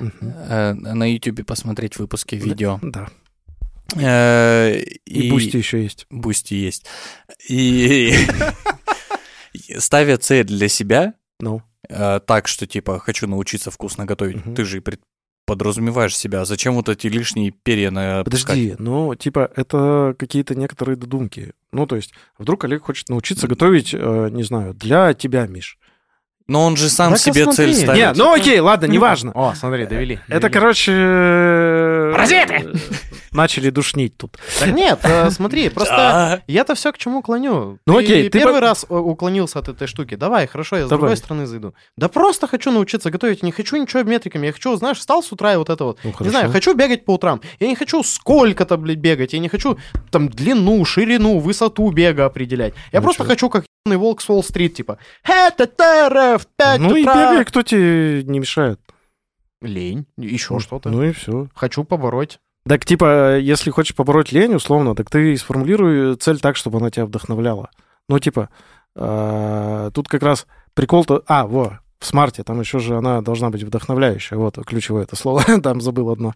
Э, 0.00 0.72
На 0.74 1.10
YouTube 1.12 1.44
посмотреть 1.46 1.98
выпуски 1.98 2.34
видео. 2.36 2.78
Да. 2.82 3.08
Э, 3.96 4.80
И, 5.04 5.30
Boosty 5.30 5.56
еще 5.56 5.82
есть. 5.82 6.06
Boosty 6.10 6.54
есть. 6.54 6.86
И 7.48 8.12
ставя 9.78 10.16
цель 10.18 10.46
для 10.46 10.68
себя, 10.68 11.14
Ну, 11.40 11.62
э, 11.88 12.20
так, 12.26 12.48
что 12.48 12.66
типа 12.66 12.98
хочу 12.98 13.26
научиться 13.26 13.70
вкусно 13.70 14.06
готовить. 14.06 14.44
Мгм. 14.44 14.54
Ты 14.54 14.64
же 14.64 14.82
подразумеваешь 15.46 16.16
себя? 16.16 16.44
Зачем 16.44 16.74
вот 16.74 16.88
эти 16.88 17.08
лишние 17.08 17.50
перья 17.50 17.90
на 17.90 18.22
Подожди, 18.22 18.76
ну, 18.78 19.14
типа, 19.16 19.50
это 19.56 20.14
какие-то 20.16 20.54
некоторые 20.54 20.96
додумки. 20.96 21.52
Ну, 21.72 21.86
то 21.86 21.96
есть, 21.96 22.12
вдруг 22.38 22.64
Олег 22.64 22.84
хочет 22.84 23.08
научиться 23.08 23.48
готовить, 23.48 23.92
э, 23.92 24.28
не 24.30 24.44
знаю, 24.44 24.74
для 24.74 25.12
тебя, 25.14 25.46
Миш. 25.48 25.78
Но 26.48 26.64
он 26.66 26.76
же 26.76 26.88
сам 26.88 27.10
Да-ка 27.12 27.22
себе 27.22 27.44
цель 27.46 27.74
смотри. 27.74 27.74
ставит. 27.74 28.16
Не, 28.16 28.22
ну 28.22 28.32
окей, 28.34 28.58
ладно, 28.58 28.86
неважно. 28.86 29.30
О, 29.34 29.54
смотри, 29.54 29.86
довели. 29.86 30.18
Это, 30.28 30.40
довели. 30.48 30.52
короче... 30.52 30.92
э, 30.94 32.12
Паразиты! 32.12 32.72
Начали 33.32 33.70
душнить 33.70 34.16
тут. 34.16 34.36
Да 34.58 34.66
нет, 34.66 34.98
э, 35.04 35.30
смотри, 35.30 35.68
просто 35.74 36.42
я-то 36.48 36.74
все 36.74 36.90
к 36.92 36.98
чему 36.98 37.22
клоню. 37.22 37.78
Ну 37.86 37.96
окей, 37.96 38.24
ты 38.28 38.38
первый 38.40 38.54
по- 38.56 38.60
раз 38.60 38.84
э, 38.88 38.94
уклонился 38.94 39.60
от 39.60 39.68
этой 39.68 39.86
штуки. 39.86 40.16
Давай, 40.16 40.48
хорошо, 40.48 40.76
я 40.78 40.86
с 40.86 40.88
Давай. 40.88 41.00
другой 41.02 41.16
стороны 41.16 41.46
зайду. 41.46 41.72
Да 41.96 42.08
просто 42.08 42.48
хочу 42.48 42.72
научиться 42.72 43.10
готовить, 43.10 43.44
не 43.44 43.52
хочу 43.52 43.76
ничего 43.76 44.02
метриками. 44.02 44.46
Я 44.48 44.52
хочу, 44.52 44.74
знаешь, 44.76 44.98
встал 44.98 45.22
с 45.22 45.30
утра 45.30 45.54
и 45.54 45.56
вот 45.56 45.70
это 45.70 45.84
вот. 45.84 45.98
Ну, 46.02 46.10
Не 46.10 46.14
хорошо. 46.16 46.30
знаю, 46.32 46.50
хочу 46.50 46.74
бегать 46.74 47.04
по 47.04 47.12
утрам. 47.14 47.40
Я 47.60 47.68
не 47.68 47.76
хочу 47.76 48.02
сколько-то, 48.02 48.76
блядь, 48.76 48.98
бегать. 48.98 49.32
Я 49.32 49.38
не 49.38 49.48
хочу 49.48 49.78
там 50.10 50.28
длину, 50.28 50.84
ширину, 50.84 51.38
высоту 51.38 51.88
бега 51.92 52.24
определять. 52.24 52.74
Я 52.90 52.98
Ну 52.98 53.04
просто 53.04 53.22
чё? 53.22 53.28
хочу, 53.28 53.48
как 53.48 53.64
ебаный 53.86 53.98
волк 53.98 54.20
с 54.20 54.28
Уолл-стрит, 54.28 54.74
типа. 54.74 54.98
Это 55.24 55.66
в 56.38 56.46
5 56.56 56.80
Ну 56.80 56.96
и 56.96 57.02
бегай, 57.02 57.44
кто 57.44 57.62
тебе 57.62 58.22
не 58.24 58.38
мешает. 58.38 58.80
Лень, 59.62 60.06
еще 60.16 60.58
что-то. 60.58 60.90
Ну 60.90 61.02
и 61.02 61.12
все. 61.12 61.48
Хочу 61.54 61.84
побороть. 61.84 62.38
Так, 62.66 62.84
типа, 62.84 63.38
если 63.38 63.70
хочешь 63.70 63.94
побороть 63.94 64.32
лень, 64.32 64.54
условно, 64.54 64.94
так 64.94 65.10
ты 65.10 65.36
сформулируй 65.36 66.16
цель 66.16 66.40
так, 66.40 66.56
чтобы 66.56 66.78
она 66.78 66.90
тебя 66.90 67.06
вдохновляла. 67.06 67.70
Ну, 68.08 68.18
типа, 68.18 68.50
э, 68.96 69.90
тут 69.94 70.08
как 70.08 70.22
раз 70.22 70.46
прикол-то... 70.74 71.22
А, 71.26 71.46
во, 71.46 71.80
в 71.98 72.06
смарте, 72.06 72.42
там 72.42 72.60
еще 72.60 72.78
же 72.78 72.96
она 72.96 73.22
должна 73.22 73.50
быть 73.50 73.62
вдохновляющая. 73.62 74.36
Вот, 74.36 74.58
ключевое 74.66 75.04
это 75.04 75.16
слово, 75.16 75.42
там 75.62 75.80
забыл 75.80 76.10
одно. 76.10 76.34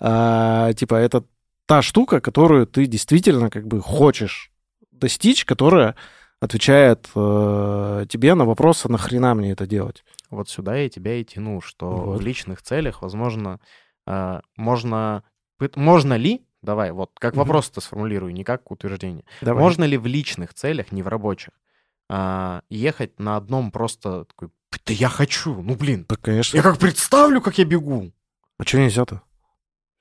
А, 0.00 0.72
типа, 0.72 0.94
это 0.94 1.24
та 1.66 1.82
штука, 1.82 2.20
которую 2.20 2.66
ты 2.66 2.86
действительно 2.86 3.50
как 3.50 3.66
бы 3.66 3.80
хочешь 3.80 4.50
достичь, 4.92 5.44
которая 5.44 5.94
отвечает 6.40 7.08
э, 7.14 8.06
тебе 8.08 8.34
на 8.34 8.44
вопрос, 8.44 8.84
а 8.86 8.88
нахрена 8.88 9.34
мне 9.34 9.52
это 9.52 9.66
делать? 9.66 10.04
Вот 10.30 10.48
сюда 10.48 10.76
я 10.76 10.88
тебя 10.88 11.14
и 11.14 11.24
тяну, 11.24 11.60
что 11.60 11.90
Вот. 11.90 12.20
в 12.20 12.24
личных 12.24 12.62
целях, 12.62 13.02
возможно, 13.02 13.60
э, 14.06 14.40
можно... 14.56 15.22
Можно 15.74 16.14
ли, 16.14 16.46
давай, 16.62 16.92
вот 16.92 17.12
как 17.18 17.32
Мгм. 17.34 17.40
вопрос-то 17.44 17.80
сформулирую, 17.80 18.32
не 18.34 18.44
как 18.44 18.70
утверждение. 18.70 19.24
Давай. 19.40 19.62
Можно 19.62 19.84
ли 19.84 19.96
в 19.96 20.06
личных 20.06 20.52
целях, 20.52 20.92
не 20.92 21.02
в 21.02 21.08
рабочих, 21.08 21.54
а, 22.10 22.60
ехать 22.68 23.18
на 23.18 23.36
одном 23.36 23.70
просто 23.70 24.26
такой, 24.26 24.50
да 24.84 24.92
я 24.92 25.08
хочу, 25.08 25.62
ну 25.62 25.74
блин, 25.74 26.04
Так, 26.04 26.20
конечно. 26.20 26.56
я 26.56 26.62
как 26.62 26.78
представлю, 26.78 27.40
как 27.40 27.56
я 27.58 27.64
бегу. 27.64 28.12
А 28.58 28.64
что 28.64 28.78
нельзя-то? 28.78 29.22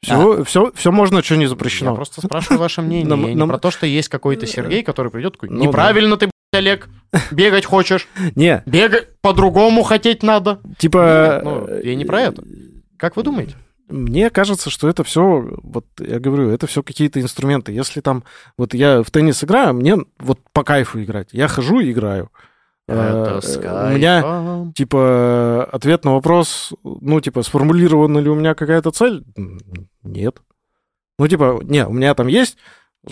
Все, 0.05 0.43
все, 0.43 0.71
все 0.75 0.91
можно, 0.91 1.21
что 1.23 1.35
не 1.35 1.45
запрещено. 1.47 1.91
Я 1.91 1.95
просто 1.95 2.21
спрашиваю 2.21 2.59
ваше 2.59 2.81
мнение. 2.83 3.07
Нам- 3.07 3.21
Я 3.23 3.27
не 3.29 3.35
нам- 3.35 3.49
про 3.49 3.57
то, 3.59 3.71
что 3.71 3.85
есть 3.85 4.09
какой-то 4.09 4.45
Сергей, 4.47 4.83
который 4.83 5.11
придет 5.11 5.33
такой, 5.33 5.49
Ну 5.49 5.59
да. 5.59 5.65
неправильно 5.67 6.17
ты, 6.17 6.27
блядь, 6.27 6.63
Олег, 6.63 6.89
бегать 7.31 7.65
хочешь, 7.65 8.07
Не, 8.35 8.63
бегать 8.65 9.19
по-другому 9.21 9.83
хотеть 9.83 10.23
надо. 10.23 10.59
типа... 10.77 11.33
Нет, 11.35 11.43
ну, 11.43 11.79
я 11.83 11.95
не 11.95 12.05
про 12.05 12.21
это. 12.21 12.43
Как 12.97 13.15
вы 13.17 13.23
думаете? 13.23 13.55
Мне 13.87 14.31
кажется, 14.31 14.71
что 14.71 14.87
это 14.89 15.03
все, 15.03 15.47
вот 15.61 15.85
я 15.99 16.19
говорю, 16.19 16.49
это 16.49 16.65
все 16.65 16.81
какие-то 16.81 17.21
инструменты. 17.21 17.71
Если 17.71 18.01
там, 18.01 18.23
вот 18.57 18.73
я 18.73 19.03
в 19.03 19.11
теннис 19.11 19.43
играю, 19.43 19.75
мне 19.75 19.97
вот 20.17 20.39
по 20.53 20.63
кайфу 20.63 21.03
играть. 21.03 21.29
Я 21.33 21.47
хожу 21.47 21.79
и 21.81 21.91
играю. 21.91 22.31
Это 22.87 23.39
Э, 23.61 23.87
У 23.87 23.95
меня, 23.95 24.71
типа, 24.75 25.67
ответ 25.71 26.05
на 26.05 26.13
вопрос, 26.13 26.73
ну, 26.83 27.19
типа, 27.19 27.41
сформулирована 27.41 28.19
ли 28.19 28.29
у 28.29 28.35
меня 28.35 28.53
какая-то 28.53 28.91
цель? 28.91 29.23
Нет. 30.03 30.37
Ну, 31.17 31.27
типа, 31.27 31.59
не, 31.63 31.85
у 31.85 31.91
меня 31.93 32.13
там 32.13 32.27
есть... 32.27 32.57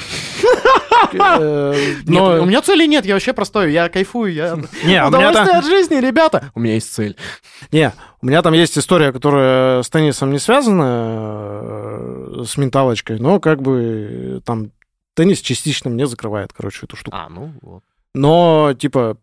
э, 1.14 1.74
Нет, 2.06 2.08
но- 2.08 2.42
у 2.42 2.46
меня 2.46 2.62
цели 2.62 2.86
нет, 2.88 3.06
я 3.06 3.14
вообще 3.14 3.34
простой, 3.34 3.72
я 3.72 3.90
кайфую, 3.90 4.34
я... 4.34 4.58
Не, 4.84 5.04
Удовольствие 5.06 5.46
там... 5.48 5.60
от 5.60 5.66
жизни, 5.66 5.96
ребята! 5.96 6.52
У 6.56 6.60
меня 6.60 6.76
есть 6.76 6.94
цель. 6.94 7.16
Не, 7.72 7.94
у 8.22 8.26
меня 8.26 8.42
там 8.42 8.54
есть 8.54 8.78
история, 8.78 9.12
которая 9.12 9.84
с 9.84 9.90
теннисом 9.90 10.32
не 10.32 10.40
связана, 10.40 11.60
э, 11.62 12.44
с 12.46 12.58
менталочкой, 12.58 13.20
но 13.20 13.40
как 13.40 13.62
бы 13.62 14.42
там 14.46 14.72
теннис 15.14 15.40
частично 15.42 15.90
мне 15.90 16.08
закрывает, 16.08 16.54
короче, 16.54 16.86
эту 16.86 16.96
штуку. 16.96 17.16
А, 17.16 17.30
ну 17.30 17.52
вот. 17.62 17.84
Но, 18.16 18.74
типа, 18.78 19.18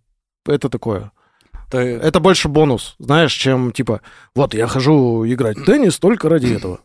это 0.47 0.69
такое. 0.69 1.13
Ты- 1.71 1.79
Это 1.79 2.19
больше 2.21 2.49
бонус, 2.49 2.97
знаешь, 2.99 3.33
чем, 3.33 3.73
типа, 3.73 4.01
вот 4.35 4.55
я 4.55 4.67
хожу 4.67 5.25
играть 5.27 5.57
в 5.59 5.65
теннис 5.65 5.99
только 5.99 6.29
ради 6.29 6.55
этого. 6.55 6.81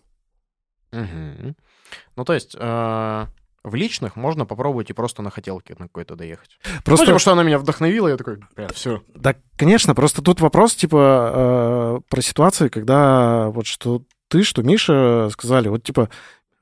Ну, 0.91 2.23
то 2.25 2.33
есть, 2.33 2.55
э, 2.57 3.25
в 3.63 3.75
личных 3.75 4.15
можно 4.15 4.45
попробовать 4.45 4.89
и 4.89 4.93
просто 4.93 5.21
на 5.21 5.29
хотелке 5.29 5.75
на 5.77 5.85
какой-то 5.87 6.15
доехать. 6.15 6.57
Просто... 6.83 7.03
Ну, 7.05 7.07
типа, 7.07 7.19
что 7.19 7.31
она 7.31 7.43
меня 7.43 7.57
вдохновила, 7.59 8.07
я 8.07 8.17
такой, 8.17 8.39
все. 8.73 9.01
да, 9.15 9.35
конечно, 9.57 9.95
просто 9.95 10.21
тут 10.21 10.39
вопрос, 10.39 10.75
типа, 10.75 11.31
э, 11.33 11.99
про 12.09 12.21
ситуации, 12.21 12.69
когда 12.69 13.49
вот 13.49 13.65
что 13.65 14.03
ты, 14.29 14.43
что 14.43 14.63
Миша 14.63 15.29
сказали, 15.31 15.67
вот, 15.67 15.83
типа, 15.83 16.09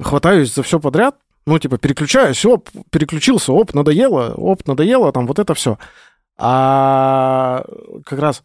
хватаюсь 0.01 0.53
за 0.53 0.63
все 0.63 0.79
подряд, 0.79 1.17
ну, 1.45 1.59
типа, 1.59 1.77
переключаюсь, 1.77 2.43
оп, 2.45 2.69
переключился, 2.89 3.51
оп, 3.51 3.73
надоело, 3.73 4.33
оп, 4.35 4.65
надоело, 4.65 5.11
там, 5.11 5.27
вот 5.27 5.39
это 5.39 5.53
все. 5.53 5.77
А 6.38 7.63
как 8.05 8.19
раз 8.19 8.43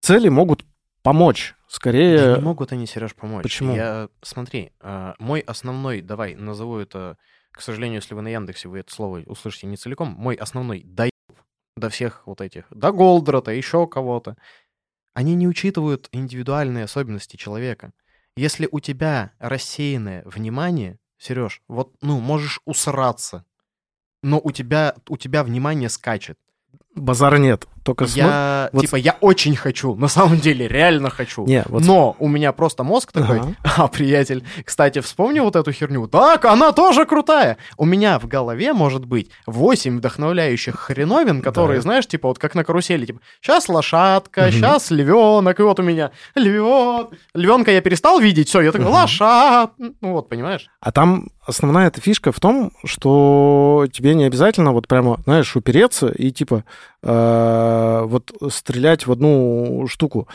цели 0.00 0.28
могут 0.28 0.64
помочь, 1.02 1.54
скорее... 1.68 2.36
не 2.36 2.42
могут 2.42 2.72
они, 2.72 2.86
Сереж, 2.86 3.14
помочь. 3.14 3.42
Почему? 3.42 3.74
Я, 3.74 4.08
смотри, 4.22 4.72
э, 4.80 5.14
мой 5.18 5.40
основной, 5.40 6.00
давай, 6.00 6.34
назову 6.34 6.78
это, 6.78 7.16
к 7.50 7.60
сожалению, 7.60 7.96
если 7.96 8.14
вы 8.14 8.22
на 8.22 8.28
Яндексе, 8.28 8.68
вы 8.68 8.80
это 8.80 8.92
слово 8.92 9.22
услышите 9.26 9.66
не 9.66 9.76
целиком, 9.76 10.08
мой 10.08 10.34
основной 10.34 10.82
доеб 10.82 11.12
до 11.76 11.88
всех 11.88 12.22
вот 12.26 12.40
этих, 12.40 12.66
до 12.70 12.92
Голдрата, 12.92 13.50
еще 13.50 13.86
кого-то, 13.86 14.36
они 15.14 15.34
не 15.34 15.48
учитывают 15.48 16.08
индивидуальные 16.12 16.84
особенности 16.84 17.36
человека. 17.36 17.92
Если 18.36 18.68
у 18.70 18.80
тебя 18.80 19.32
рассеянное 19.38 20.22
внимание, 20.24 20.98
Сереж, 21.18 21.62
вот, 21.68 21.94
ну, 22.00 22.18
можешь 22.20 22.60
усраться, 22.64 23.44
но 24.22 24.40
у 24.42 24.50
тебя, 24.52 24.94
у 25.08 25.16
тебя 25.16 25.44
внимание 25.44 25.88
скачет. 25.88 26.38
Базара 26.94 27.36
нет, 27.36 27.66
только... 27.84 28.04
смо- 28.04 28.16
Я, 28.18 28.70
вот- 28.72 28.82
типа, 28.82 28.96
я 28.96 29.16
очень 29.22 29.56
хочу, 29.56 29.94
на 29.94 30.08
самом 30.08 30.38
деле, 30.38 30.68
реально 30.68 31.08
хочу. 31.08 31.46
Не, 31.46 31.64
вот... 31.68 31.82
Но 31.84 32.14
у 32.18 32.28
меня 32.28 32.52
просто 32.52 32.84
мозг 32.84 33.12
такой, 33.12 33.40
Ага. 33.40 33.54
а, 33.78 33.88
приятель, 33.88 34.44
кстати, 34.64 35.00
вспомни 35.00 35.40
вот 35.40 35.56
эту 35.56 35.72
херню. 35.72 36.06
Так, 36.06 36.44
она 36.44 36.72
тоже 36.72 37.06
крутая. 37.06 37.56
У 37.78 37.86
меня 37.86 38.18
в 38.18 38.26
голове 38.28 38.74
может 38.74 39.06
быть 39.06 39.30
8 39.46 39.96
вдохновляющих 39.98 40.78
хреновин, 40.78 41.40
которые, 41.40 41.78
Да. 41.78 41.82
знаешь, 41.82 42.06
типа 42.06 42.28
вот 42.28 42.38
как 42.38 42.54
на 42.54 42.62
карусели, 42.62 43.06
типа, 43.06 43.20
сейчас 43.40 43.70
лошадка, 43.70 44.42
Мгм. 44.42 44.50
сейчас 44.52 44.90
львенок, 44.90 45.58
и 45.58 45.62
вот 45.62 45.80
у 45.80 45.82
меня 45.82 46.10
львен. 46.34 47.08
Львенка 47.34 47.70
я 47.72 47.80
перестал 47.80 48.20
видеть, 48.20 48.48
все, 48.48 48.60
я 48.60 48.70
такой, 48.70 48.88
Мгм. 48.88 48.94
лошад. 48.94 49.70
Ну 49.78 50.12
вот, 50.12 50.28
понимаешь? 50.28 50.68
А 50.80 50.92
там 50.92 51.28
основная 51.44 51.88
эта 51.88 52.00
фишка 52.00 52.32
в 52.32 52.40
том, 52.40 52.72
что 52.84 53.86
тебе 53.92 54.14
не 54.14 54.24
обязательно 54.24 54.72
вот 54.72 54.88
прямо, 54.88 55.20
знаешь, 55.24 55.56
упереться 55.56 56.08
и 56.08 56.30
типа 56.30 56.64
э, 57.02 58.02
вот 58.04 58.32
стрелять 58.50 59.06
в 59.06 59.12
одну 59.12 59.86
штуку. 59.88 60.28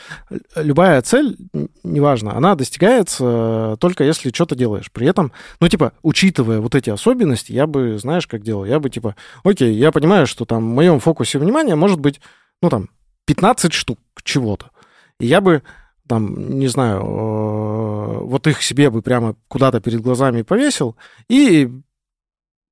Любая 0.56 1.02
цель, 1.02 1.38
неважно, 1.84 2.36
она 2.36 2.56
достигается 2.56 3.78
только 3.80 4.04
если 4.04 4.32
что-то 4.34 4.56
делаешь. 4.56 4.92
При 4.92 5.08
этом, 5.08 5.32
ну 5.60 5.68
типа, 5.68 5.94
учитывая 6.02 6.60
вот 6.60 6.76
эти 6.76 6.90
особенности, 6.90 7.52
я 7.52 7.68
бы, 7.68 7.98
знаешь, 7.98 8.28
как 8.28 8.44
делал? 8.44 8.66
Я 8.66 8.80
бы 8.80 8.90
типа, 8.90 9.16
окей, 9.44 9.74
я 9.74 9.92
понимаю, 9.92 10.28
что 10.28 10.46
там 10.46 10.72
в 10.72 10.76
моем 10.76 11.00
фокусе 11.00 11.40
внимания 11.40 11.76
может 11.76 12.00
быть, 12.00 12.20
ну 12.62 12.70
там, 12.70 12.90
15 13.26 13.74
штук 13.74 14.00
чего-то. 14.24 14.72
И 15.20 15.26
я 15.26 15.42
бы 15.42 15.64
там, 16.08 16.60
не 16.60 16.68
знаю, 16.68 17.02
э, 17.02 18.20
вот 18.24 18.48
их 18.48 18.62
себе 18.64 18.90
бы 18.90 19.02
прямо 19.02 19.36
куда-то 19.48 19.80
перед 19.80 20.02
глазами 20.02 20.42
повесил, 20.42 20.96
и 21.30 21.70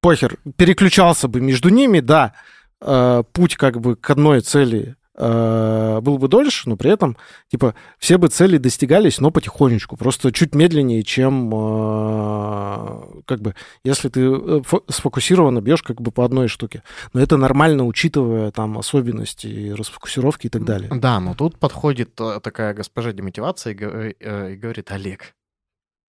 похер, 0.02 0.38
переключался 0.56 1.28
бы 1.28 1.42
между 1.42 1.70
ними, 1.70 2.00
да, 2.00 2.34
э, 2.82 3.24
путь 3.34 3.56
как 3.56 3.80
бы 3.80 3.96
к 3.96 4.10
одной 4.10 4.42
цели 4.42 4.96
э, 5.18 6.00
был 6.02 6.18
бы 6.18 6.28
дольше, 6.28 6.70
но 6.70 6.78
при 6.78 6.92
этом, 6.92 7.18
типа, 7.50 7.76
все 7.98 8.18
бы 8.18 8.28
цели 8.28 8.58
достигались, 8.58 9.20
но 9.20 9.32
потихонечку, 9.32 9.98
просто 9.98 10.32
чуть 10.32 10.56
медленнее, 10.56 11.04
чем, 11.04 11.50
э, 11.54 13.22
как 13.26 13.42
бы, 13.42 13.56
если 13.84 14.10
ты 14.10 14.22
э, 14.22 14.60
фо- 14.60 14.84
сфокусированно 14.90 15.62
бьешь 15.62 15.84
как 15.84 16.02
бы 16.02 16.12
по 16.12 16.26
одной 16.26 16.48
штуке. 16.48 16.84
Но 17.14 17.22
это 17.22 17.38
нормально, 17.38 17.86
учитывая 17.86 18.52
там 18.52 18.78
особенности 18.78 19.72
расфокусировки 19.72 20.48
и 20.48 20.50
так 20.50 20.64
далее. 20.64 20.90
Да, 20.94 21.20
но 21.20 21.34
тут 21.34 21.58
подходит 21.60 22.20
э, 22.20 22.40
такая 22.42 22.74
госпожа 22.74 23.12
демотивация 23.12 23.74
и, 23.74 24.12
и 24.54 24.56
говорит, 24.56 24.92
Олег, 24.92 25.34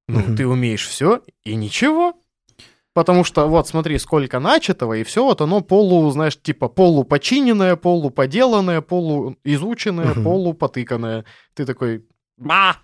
ну 0.09 0.37
ты 0.37 0.47
умеешь 0.47 0.87
все 0.87 1.23
и 1.45 1.55
ничего. 1.55 2.15
Потому 2.97 3.25
что 3.25 3.47
вот 3.47 3.69
смотри, 3.69 3.99
сколько 3.99 4.41
начатого, 4.41 4.95
и 4.95 5.05
все 5.05 5.23
вот 5.23 5.43
оно 5.43 5.61
полу, 5.61 6.11
знаешь, 6.11 6.41
типа 6.41 6.69
полупочиненное, 6.69 7.77
полуподеланное, 7.77 8.81
полуизученное, 8.81 10.13
Мгм. 10.15 10.25
полупотыканное. 10.25 11.27
Ты 11.53 11.67
такой, 11.67 12.07
ба! 12.39 12.79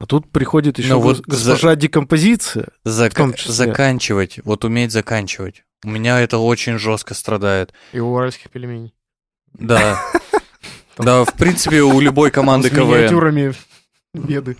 А 0.00 0.06
тут 0.06 0.28
приходит 0.32 0.80
еще 0.80 0.96
вот 0.96 1.20
госпожа 1.20 1.76
декомпозиция. 1.76 2.70
Зак- 2.84 3.10
В 3.10 3.14
том 3.14 3.34
числе. 3.34 3.52
Заканчивать, 3.54 4.40
вот 4.42 4.64
уметь 4.64 4.90
заканчивать. 4.90 5.62
У 5.84 5.88
меня 5.90 6.18
это 6.20 6.38
очень 6.38 6.76
жестко 6.78 7.14
страдает. 7.14 7.72
И 7.92 8.00
у 8.00 8.12
уральских 8.12 8.50
пельменей. 8.50 8.92
Да. 9.52 9.96
Да, 10.98 11.24
в 11.24 11.34
принципе, 11.34 11.80
у 11.82 12.00
любой 12.00 12.30
команды 12.32 12.68
С 12.68 12.72
КВН. 12.72 12.88
миниатюрами 12.88 13.54
беды. 14.12 14.56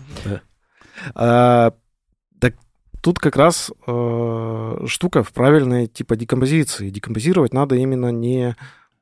Тут 3.03 3.18
как 3.18 3.36
раз 3.36 3.70
э, 3.86 4.84
штука 4.86 5.22
в 5.22 5.32
правильной 5.32 5.86
типа 5.86 6.16
декомпозиции. 6.16 6.90
Декомпозировать 6.90 7.55
надо 7.55 7.74
именно 7.76 8.11
не... 8.11 8.57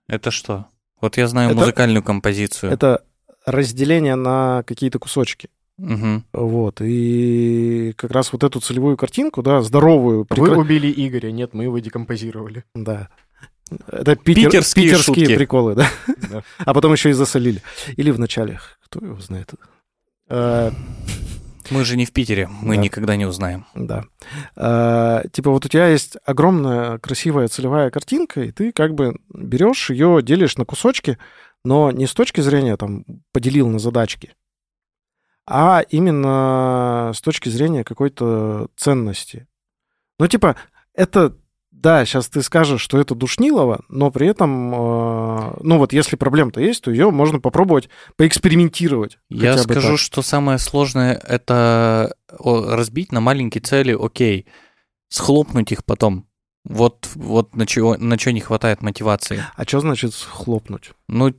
Это 0.06 0.30
что? 0.30 0.66
Вот 1.00 1.16
я 1.16 1.26
знаю 1.26 1.50
Это- 1.50 1.58
музыкальную 1.60 2.02
композицию. 2.02 2.72
Это 2.72 3.02
разделение 3.44 4.14
на 4.14 4.62
какие-то 4.66 4.98
кусочки. 4.98 5.48
Мгм. 5.78 6.24
Вот. 6.32 6.80
И 6.80 7.92
как 7.96 8.10
раз 8.10 8.32
вот 8.32 8.42
эту 8.44 8.60
целевую 8.60 8.96
картинку, 8.96 9.42
да, 9.42 9.62
здоровую... 9.62 10.26
Вы 10.28 10.36
прекра- 10.36 10.56
убили 10.56 10.92
Игоря, 10.96 11.30
нет, 11.30 11.54
мы 11.54 11.64
его 11.64 11.78
декомпозировали. 11.78 12.64
Да. 12.74 13.08
Это 13.86 14.16
питер- 14.16 14.46
Питерские 14.46 14.84
питерские 14.86 15.26
шутки. 15.26 15.36
приколы, 15.36 15.74
да? 15.74 15.88
Да. 16.30 16.42
А 16.58 16.74
потом 16.74 16.92
еще 16.92 17.10
и 17.10 17.12
засолили. 17.12 17.62
Или 17.96 18.10
в 18.10 18.18
начале. 18.18 18.60
Кто 18.84 19.04
его 19.04 19.20
знает? 19.20 19.50
Мы 21.70 21.84
же 21.84 21.96
не 21.96 22.06
в 22.06 22.12
Питере, 22.12 22.48
мы 22.48 22.76
Да. 22.76 22.82
никогда 22.82 23.16
не 23.16 23.26
узнаем. 23.26 23.66
Да. 23.74 24.04
Э, 24.56 25.22
Типа 25.32 25.50
вот 25.50 25.66
у 25.66 25.68
тебя 25.68 25.88
есть 25.88 26.16
огромная 26.24 26.98
красивая 26.98 27.48
целевая 27.48 27.90
картинка, 27.90 28.42
и 28.42 28.52
ты 28.52 28.72
как 28.72 28.94
бы 28.94 29.16
берешь 29.32 29.90
ее, 29.90 30.20
делишь 30.22 30.56
на 30.56 30.64
кусочки, 30.64 31.18
но 31.64 31.90
не 31.90 32.06
с 32.06 32.14
точки 32.14 32.40
зрения 32.40 32.76
там 32.76 33.04
поделил 33.32 33.68
на 33.68 33.78
задачки, 33.78 34.34
а 35.46 35.82
именно 35.90 37.12
с 37.14 37.20
точки 37.20 37.48
зрения 37.48 37.84
какой-то 37.84 38.68
ценности. 38.76 39.46
Ну, 40.18 40.26
типа, 40.28 40.56
это, 40.94 41.36
да, 41.80 42.04
сейчас 42.04 42.28
ты 42.28 42.42
скажешь, 42.42 42.80
что 42.80 42.98
это 42.98 43.14
душнилово, 43.14 43.84
но 43.88 44.10
при 44.10 44.26
этом, 44.26 44.74
э, 44.74 45.58
ну 45.62 45.78
вот 45.78 45.92
если 45.92 46.16
проблема-то 46.16 46.60
есть, 46.60 46.82
то 46.82 46.90
ее 46.90 47.10
можно 47.10 47.40
попробовать 47.40 47.88
поэкспериментировать. 48.16 49.18
Я 49.30 49.56
скажу, 49.58 49.90
так. 49.90 49.98
что 49.98 50.22
самое 50.22 50.58
сложное 50.58 51.14
это 51.14 52.14
разбить 52.28 53.12
на 53.12 53.20
маленькие 53.20 53.62
цели, 53.62 53.96
окей, 53.98 54.46
схлопнуть 55.08 55.72
их 55.72 55.84
потом. 55.84 56.26
Вот, 56.64 57.08
вот 57.14 57.54
на 57.54 57.66
чего, 57.66 57.96
на 57.96 58.18
чего 58.18 58.32
не 58.32 58.40
хватает 58.40 58.82
мотивации. 58.82 59.44
А 59.54 59.64
что 59.64 59.80
значит 59.80 60.12
хлопнуть? 60.14 60.90
Ну, 61.08 61.32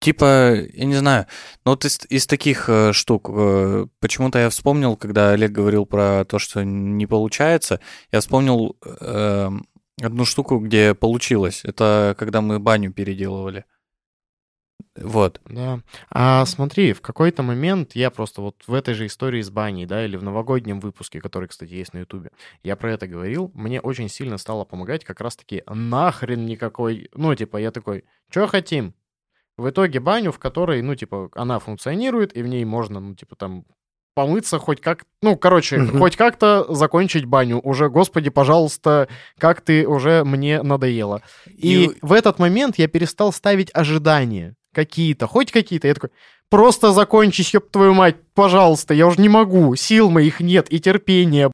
типа, 0.00 0.54
я 0.54 0.84
не 0.84 0.94
знаю, 0.94 1.26
но 1.64 1.72
вот 1.72 1.84
из, 1.84 2.00
из 2.08 2.26
таких 2.26 2.68
э, 2.68 2.92
штук, 2.92 3.30
э, 3.32 3.86
почему-то 3.98 4.38
я 4.38 4.50
вспомнил, 4.50 4.96
когда 4.96 5.30
Олег 5.30 5.50
говорил 5.50 5.86
про 5.86 6.24
то, 6.24 6.38
что 6.38 6.62
не 6.64 7.06
получается, 7.06 7.80
я 8.12 8.20
вспомнил 8.20 8.76
э, 8.84 9.50
одну 10.00 10.24
штуку, 10.24 10.58
где 10.58 10.94
получилось. 10.94 11.62
Это 11.64 12.14
когда 12.18 12.40
мы 12.40 12.58
баню 12.58 12.92
переделывали. 12.92 13.64
Вот. 14.96 15.40
Да. 15.44 15.80
А 16.10 16.44
смотри, 16.46 16.92
в 16.92 17.00
какой-то 17.00 17.42
момент 17.42 17.94
я 17.94 18.10
просто 18.10 18.40
вот 18.40 18.62
в 18.66 18.72
этой 18.72 18.94
же 18.94 19.06
истории 19.06 19.42
с 19.42 19.50
баней, 19.50 19.84
да, 19.84 20.04
или 20.04 20.16
в 20.16 20.22
новогоднем 20.22 20.80
выпуске, 20.80 21.20
который, 21.20 21.48
кстати, 21.48 21.72
есть 21.72 21.92
на 21.92 21.98
Ютубе, 21.98 22.30
я 22.62 22.76
про 22.76 22.92
это 22.92 23.06
говорил, 23.06 23.50
мне 23.54 23.80
очень 23.80 24.08
сильно 24.08 24.38
стало 24.38 24.64
помогать 24.64 25.04
как 25.04 25.20
раз-таки 25.20 25.62
нахрен 25.66 26.46
никакой, 26.46 27.10
ну, 27.14 27.34
типа, 27.34 27.58
я 27.58 27.70
такой, 27.70 28.04
что 28.30 28.46
хотим? 28.46 28.94
В 29.58 29.68
итоге 29.70 30.00
баню, 30.00 30.32
в 30.32 30.38
которой, 30.38 30.82
ну, 30.82 30.94
типа, 30.94 31.30
она 31.34 31.58
функционирует, 31.58 32.36
и 32.36 32.42
в 32.42 32.46
ней 32.46 32.64
можно, 32.64 33.00
ну, 33.00 33.14
типа, 33.14 33.36
там, 33.36 33.64
помыться 34.16 34.58
хоть 34.58 34.80
как... 34.80 35.04
Ну, 35.22 35.36
короче, 35.36 35.76
Мгм. 35.76 35.98
хоть 35.98 36.16
как-то 36.16 36.66
закончить 36.74 37.26
баню. 37.26 37.60
Уже, 37.62 37.90
господи, 37.90 38.30
пожалуйста, 38.30 39.08
как 39.38 39.60
ты 39.60 39.86
уже 39.86 40.24
мне 40.24 40.62
надоело. 40.62 41.20
И, 41.46 41.84
И- 41.84 41.90
в 42.00 42.12
этот 42.14 42.38
момент 42.38 42.78
я 42.78 42.88
перестал 42.88 43.30
ставить 43.32 43.70
ожидания 43.74 44.54
какие-то, 44.74 45.26
хоть 45.26 45.52
какие-то. 45.52 45.86
Я 45.86 45.94
такой, 45.94 46.10
просто 46.48 46.92
закончись, 46.92 47.52
ёб 47.54 47.70
твою 47.70 47.92
мать, 47.92 48.16
пожалуйста, 48.34 48.94
я 48.94 49.06
уже 49.06 49.20
не 49.20 49.28
могу, 49.28 49.76
сил 49.76 50.10
моих 50.10 50.40
нет 50.40 50.72
и 50.72 50.80
терпения. 50.80 51.52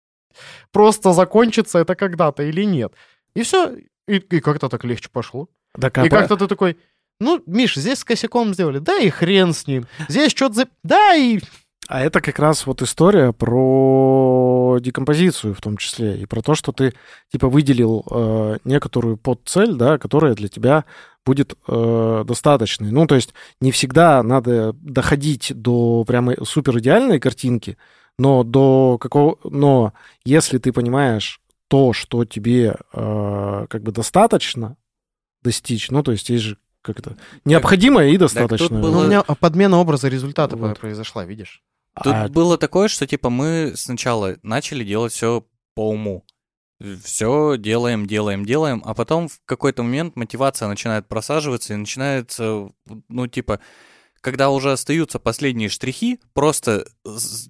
Просто 0.70 1.12
закончится 1.12 1.80
это 1.80 1.96
когда-то 1.96 2.44
или 2.44 2.62
нет. 2.64 2.92
И 3.34 3.42
все, 3.42 3.74
и, 4.06 4.16
и 4.16 4.40
как-то 4.40 4.68
так 4.68 4.84
легче 4.84 5.08
пошло. 5.12 5.48
Так, 5.80 5.98
и 5.98 6.08
как-то 6.08 6.36
ты 6.36 6.46
такой, 6.46 6.76
ну, 7.18 7.42
Миш, 7.46 7.74
здесь 7.76 7.98
с 7.98 8.04
косяком 8.04 8.54
сделали, 8.54 8.78
да 8.78 8.98
и 8.98 9.08
хрен 9.10 9.52
с 9.52 9.66
ним. 9.66 9.86
Здесь 10.08 10.30
что-то 10.30 10.54
за... 10.54 10.68
Да 10.84 11.14
и... 11.14 11.40
А 11.88 12.00
это 12.00 12.20
как 12.20 12.38
раз 12.38 12.66
вот 12.66 12.80
история 12.82 13.32
про 13.32 14.78
декомпозицию 14.80 15.54
в 15.54 15.60
том 15.60 15.76
числе, 15.76 16.16
и 16.16 16.26
про 16.26 16.40
то, 16.40 16.54
что 16.54 16.72
ты 16.72 16.94
типа 17.30 17.48
выделил 17.48 18.04
э, 18.10 18.58
некоторую 18.64 19.16
подцель, 19.16 19.74
да, 19.74 19.98
которая 19.98 20.34
для 20.34 20.48
тебя 20.48 20.84
будет 21.26 21.54
э, 21.68 22.24
достаточной. 22.26 22.90
Ну, 22.92 23.06
то 23.06 23.14
есть 23.16 23.34
не 23.60 23.72
всегда 23.72 24.22
надо 24.22 24.72
доходить 24.74 25.52
до 25.54 26.04
прямо 26.06 26.34
супер 26.44 26.78
идеальной 26.78 27.20
картинки, 27.20 27.76
но 28.18 28.42
до 28.44 28.96
какого, 28.98 29.38
но 29.44 29.92
если 30.24 30.58
ты 30.58 30.72
понимаешь 30.72 31.40
то, 31.68 31.92
что 31.92 32.24
тебе 32.24 32.76
э, 32.92 33.66
как 33.68 33.82
бы 33.82 33.92
достаточно 33.92 34.76
достичь, 35.42 35.90
ну, 35.90 36.02
то 36.02 36.12
есть 36.12 36.28
есть 36.30 36.44
же 36.44 36.56
как 36.80 36.98
это 36.98 37.16
необходимое 37.44 38.08
и 38.08 38.16
достаточное. 38.16 38.80
было- 38.82 38.90
Ну, 38.94 38.98
у 39.00 39.04
меня 39.04 39.22
подмена 39.22 39.78
образа 39.78 40.08
результата 40.08 40.56
Вот. 40.56 40.78
произошла, 40.80 41.24
видишь? 41.24 41.62
Тут 41.94 42.14
А- 42.14 42.28
было 42.28 42.56
такое, 42.56 42.88
что 42.88 43.06
типа 43.06 43.30
мы 43.30 43.72
сначала 43.76 44.38
начали 44.42 44.84
делать 44.84 45.12
все 45.12 45.46
по 45.74 45.90
уму. 45.90 46.24
Все 47.04 47.56
делаем, 47.58 48.06
делаем, 48.06 48.44
делаем, 48.44 48.82
а 48.84 48.94
потом 48.94 49.28
в 49.28 49.40
какой-то 49.44 49.82
момент 49.82 50.16
мотивация 50.16 50.68
начинает 50.68 51.06
просаживаться 51.06 51.74
и 51.74 51.76
начинается, 51.76 52.70
ну, 53.08 53.26
типа, 53.28 53.60
когда 54.20 54.50
уже 54.50 54.72
остаются 54.72 55.20
последние 55.20 55.68
штрихи, 55.68 56.18
просто 56.32 56.88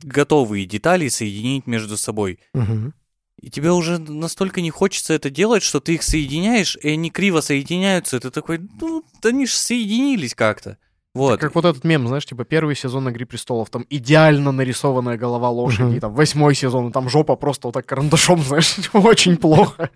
готовые 0.03 0.67
детали 0.67 1.09
соединить 1.09 1.67
между 1.67 1.97
собой. 1.97 2.41
Мгм. 2.53 2.93
И 3.41 3.51
тебе 3.51 3.73
уже 3.73 3.99
настолько 3.99 4.61
не 4.61 4.71
хочется 4.71 5.15
это 5.15 5.31
делать, 5.31 5.63
что 5.63 5.81
ты 5.81 5.95
их 5.95 6.03
соединяешь, 6.03 6.77
и 6.77 6.91
они 6.91 7.11
криво 7.11 7.41
соединяются, 7.41 8.17
и 8.17 8.21
ты 8.21 8.31
такой, 8.31 8.59
ну, 8.81 9.03
да 9.23 9.31
они 9.31 9.47
же 9.47 9.55
соединились 9.55 10.35
как-то. 10.35 10.79
Вот. 11.15 11.41
Как 11.41 11.55
вот 11.55 11.67
этот 11.67 11.85
мем, 11.85 12.09
знаешь, 12.09 12.25
типа 12.25 12.45
первый 12.45 12.75
сезон 12.75 13.09
«Игры 13.11 13.27
престолов», 13.27 13.69
там 13.69 13.85
идеально 13.91 14.51
нарисованная 14.51 15.19
голова 15.19 15.51
лошади, 15.51 15.97
и 15.97 16.01
там 16.01 16.15
восьмой 16.15 16.55
сезон, 16.55 16.91
там 16.91 17.09
жопа 17.11 17.37
просто 17.37 17.69
вот 17.69 17.75
так 17.75 17.85
карандашом, 17.85 18.41
знаешь, 18.43 18.79
очень 18.95 19.37
плохо. 19.37 19.91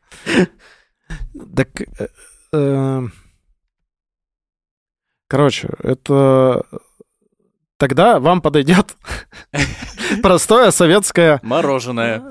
Так, 1.55 1.81
э, 1.81 2.09
э, 2.53 3.03
короче, 5.29 5.71
это 5.83 6.67
тогда 7.79 8.21
вам 8.21 8.43
подойдет 8.43 8.97
простое 10.23 10.71
советское 10.71 11.41
Мороженое. 11.43 12.23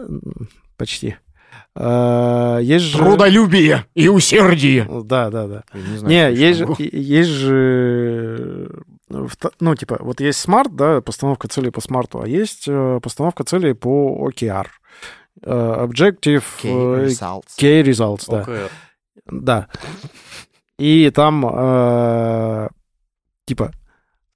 почти. 0.78 1.18
Э, 1.76 2.60
Есть 2.62 2.86
же 2.86 2.98
Трудолюбие 2.98 3.86
и 3.96 4.08
усердие. 4.08 4.88
да, 5.04 5.30
да, 5.30 5.48
да. 5.48 5.64
Не, 5.74 5.98
знаю, 5.98 6.34
Не, 6.34 6.38
есть 6.38 6.60
же, 6.60 6.68
есть 6.80 7.30
же, 7.30 8.70
э, 9.10 9.28
ну, 9.60 9.76
типа, 9.76 9.98
вот 10.00 10.22
есть 10.22 10.40
смарт, 10.40 10.76
да, 10.76 11.02
постановка 11.02 11.48
целей 11.48 11.72
по 11.72 11.82
смарту, 11.82 12.22
а 12.22 12.28
есть 12.28 12.66
э, 12.68 13.00
постановка 13.04 13.44
целей 13.44 13.74
по 13.74 14.30
OKR. 14.30 14.68
Objective 15.44 16.44
Key 16.64 17.06
results. 17.06 17.58
Key 17.60 17.84
Results, 17.84 18.24
да. 18.30 18.42
ОКР. 18.42 18.72
Да. 19.28 19.68
И 20.80 21.10
там, 21.12 21.46
э, 21.46 22.70
типа, 23.46 23.72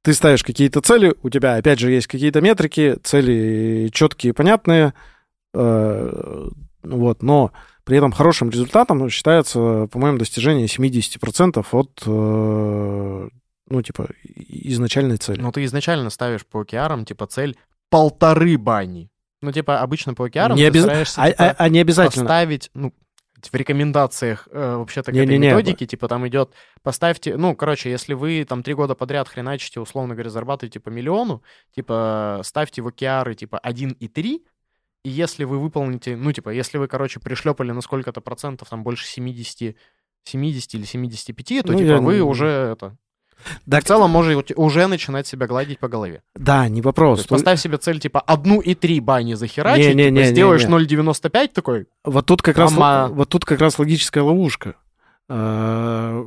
ты 0.02 0.14
ставишь 0.14 0.44
какие-то 0.44 0.82
цели, 0.82 1.16
у 1.24 1.30
тебя, 1.30 1.56
опять 1.56 1.80
же, 1.80 1.92
есть 1.92 2.08
какие-то 2.08 2.42
метрики, 2.42 2.98
цели 3.04 3.90
четкие, 3.94 4.34
понятные, 4.34 4.94
э, 5.54 6.50
вот, 6.84 7.22
но 7.24 7.52
при 7.84 7.98
этом 7.98 8.12
хорошим 8.12 8.50
результатом 8.50 9.10
считается, 9.10 9.88
по-моему, 9.92 10.18
достижение 10.18 10.68
70% 10.68 11.66
от, 11.72 12.04
э, 12.06 13.30
ну, 13.70 13.82
типа, 13.82 14.10
изначальной 14.24 15.18
цели. 15.18 15.42
Ну, 15.42 15.52
ты 15.52 15.64
изначально 15.66 16.10
ставишь 16.10 16.46
по 16.46 16.62
океарам, 16.62 17.06
типа, 17.06 17.28
цель 17.28 17.58
полторы 17.90 18.58
бани. 18.58 19.10
Ну, 19.42 19.52
типа, 19.52 19.80
обычно 19.82 20.14
по 20.14 20.26
океарам 20.26 20.58
Не 20.58 20.64
ты 20.64 20.68
обяз- 20.80 20.84
стараешься, 20.84 21.22
а, 21.24 21.32
типа, 21.32 21.44
а- 21.52 21.56
а 21.58 21.70
не 21.70 21.80
обязательно. 21.80 22.26
поставить, 22.26 22.70
ну, 22.74 22.94
в 23.42 23.56
рекомендациях 23.56 24.50
э, 24.52 24.76
вообще-то 24.76 25.12
к 25.12 25.16
этой 25.16 25.26
Не-не-не. 25.26 25.48
методике, 25.52 25.86
типа, 25.86 26.10
там 26.10 26.28
идет, 26.28 26.52
поставьте, 26.84 27.38
ну, 27.38 27.56
короче, 27.56 27.90
если 27.90 28.14
вы 28.14 28.44
там 28.44 28.64
три 28.64 28.74
года 28.74 28.96
подряд 28.96 29.30
хреначите, 29.30 29.80
условно 29.80 30.14
говоря, 30.14 30.30
зарабатываете 30.30 30.82
по 30.82 30.90
миллиону, 30.90 31.42
типа, 31.74 32.42
ставьте 32.44 32.82
в 32.82 32.88
океары, 32.88 33.36
типа, 33.36 33.58
1 33.58 33.96
и 35.04 35.10
3, 35.10 35.14
и 35.14 35.16
если 35.16 35.44
вы 35.46 35.60
выполните, 35.60 36.16
ну, 36.16 36.32
типа, 36.32 36.50
если 36.50 36.78
вы, 36.78 36.88
короче, 36.88 37.20
пришлепали 37.20 37.72
на 37.72 37.82
сколько-то 37.82 38.22
процентов, 38.22 38.70
там, 38.70 38.84
больше 38.84 39.06
70, 39.06 39.76
70 40.24 40.74
или 40.76 40.84
75, 40.86 41.64
то, 41.66 41.72
Ну, 41.74 41.80
типа, 41.80 41.98
вы 42.00 42.16
не- 42.16 42.22
уже, 42.22 42.48
это, 42.48 42.98
Да, 43.66 43.80
В 43.80 43.86
целом 43.86 44.10
можете 44.12 44.54
уже 44.56 44.88
начинать 44.88 45.26
себя 45.26 45.48
гладить 45.48 45.80
по 45.80 45.88
голове. 45.88 46.22
да, 46.36 46.68
не 46.68 46.82
То 46.82 46.90
вопрос. 46.90 47.20
есть 47.20 47.30
поставь 47.30 47.60
себе 47.62 47.78
цель, 47.78 48.00
типа, 48.00 48.20
одну 48.20 48.60
и 48.60 48.76
три 48.76 49.00
бани 49.00 49.36
захерачить, 49.36 49.86
Не-не-не-не-не. 49.88 50.24
типа, 50.24 50.34
сделаешь 50.34 50.66
0,95 50.66 51.54
такой, 51.54 51.86
Вот 52.04 52.26
тут 52.26 52.42
как 52.42 52.58
раз, 52.58 52.74
вот 52.74 53.30
тут 53.30 53.46
как 53.46 53.62
раз 53.62 53.80
логическая 53.80 54.24
ловушка. 54.24 54.76
А, 55.30 56.22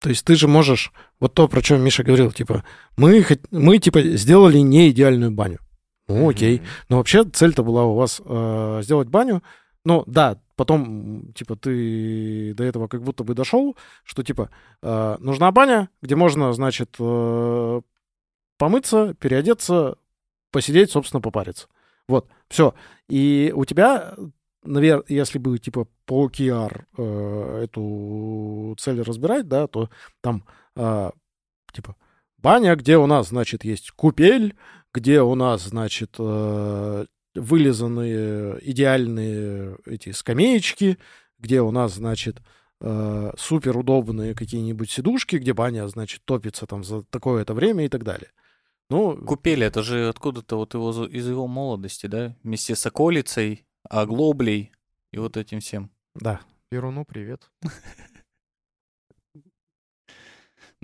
То 0.00 0.08
есть 0.10 0.24
ты 0.24 0.34
же 0.36 0.48
можешь, 0.48 0.92
вот 1.20 1.34
то, 1.34 1.48
про 1.48 1.62
что 1.62 1.76
Миша 1.76 2.02
говорил, 2.02 2.30
типа, 2.32 2.64
мы, 2.96 3.24
мы 3.50 3.78
типа 3.78 4.00
сделали 4.02 4.58
не 4.58 4.90
идеальную 4.90 5.32
баню. 5.32 5.58
Ну, 6.08 6.28
окей. 6.28 6.62
Но 6.88 6.98
вообще 6.98 7.24
цель-то 7.24 7.62
была 7.62 7.84
у 7.84 7.94
вас 7.94 8.20
э, 8.24 8.80
сделать 8.82 9.08
баню. 9.08 9.42
Ну, 9.84 10.04
да, 10.06 10.40
потом, 10.56 11.32
типа, 11.34 11.56
ты 11.56 12.54
до 12.54 12.64
этого 12.64 12.88
как 12.88 13.02
будто 13.02 13.24
бы 13.24 13.34
дошел, 13.34 13.76
что, 14.02 14.22
типа, 14.22 14.50
э, 14.82 15.16
нужна 15.18 15.50
баня, 15.52 15.88
где 16.02 16.16
можно, 16.16 16.52
значит, 16.52 16.96
э, 16.98 17.80
помыться, 18.58 19.14
переодеться, 19.14 19.96
посидеть, 20.50 20.90
собственно, 20.90 21.20
попариться. 21.20 21.68
Вот, 22.08 22.28
все. 22.48 22.74
И 23.08 23.52
у 23.54 23.64
тебя, 23.64 24.14
наверное, 24.62 25.04
если 25.08 25.38
бы, 25.38 25.58
типа, 25.58 25.86
по 26.06 26.28
QR 26.28 26.84
э, 26.96 27.64
эту 27.64 28.76
цель 28.78 29.02
разбирать, 29.02 29.48
да, 29.48 29.66
то 29.66 29.90
там, 30.20 30.44
э, 30.76 31.10
типа, 31.72 31.96
баня, 32.44 32.76
где 32.76 32.98
у 32.98 33.06
нас, 33.06 33.28
значит, 33.28 33.64
есть 33.64 33.90
купель, 33.90 34.54
где 34.92 35.22
у 35.22 35.34
нас, 35.34 35.62
значит, 35.62 36.16
э, 36.18 37.06
вылизанные 37.34 38.58
идеальные 38.70 39.78
эти 39.86 40.12
скамеечки, 40.12 40.98
где 41.38 41.62
у 41.62 41.70
нас, 41.70 41.94
значит, 41.94 42.40
супер 43.38 43.78
удобные 43.78 44.34
какие-нибудь 44.34 44.90
сидушки, 44.90 45.36
где 45.36 45.54
баня, 45.54 45.88
значит, 45.88 46.22
топится 46.26 46.66
там 46.66 46.84
за 46.84 47.02
такое-то 47.04 47.54
время 47.54 47.86
и 47.86 47.88
так 47.88 48.04
далее. 48.04 48.30
Ну, 48.90 49.16
Купели, 49.24 49.64
это 49.64 49.82
же 49.82 50.08
откуда-то 50.08 50.56
вот 50.56 50.74
его, 50.74 51.06
из 51.06 51.26
его 51.26 51.46
молодости, 51.46 52.06
да? 52.06 52.36
Вместе 52.42 52.76
с 52.76 52.84
околицей, 52.84 53.64
оглоблей 53.88 54.72
и 55.12 55.18
вот 55.18 55.38
этим 55.38 55.60
всем. 55.60 55.90
да. 56.14 56.42
Перуну 56.68 57.04
привет. 57.06 57.50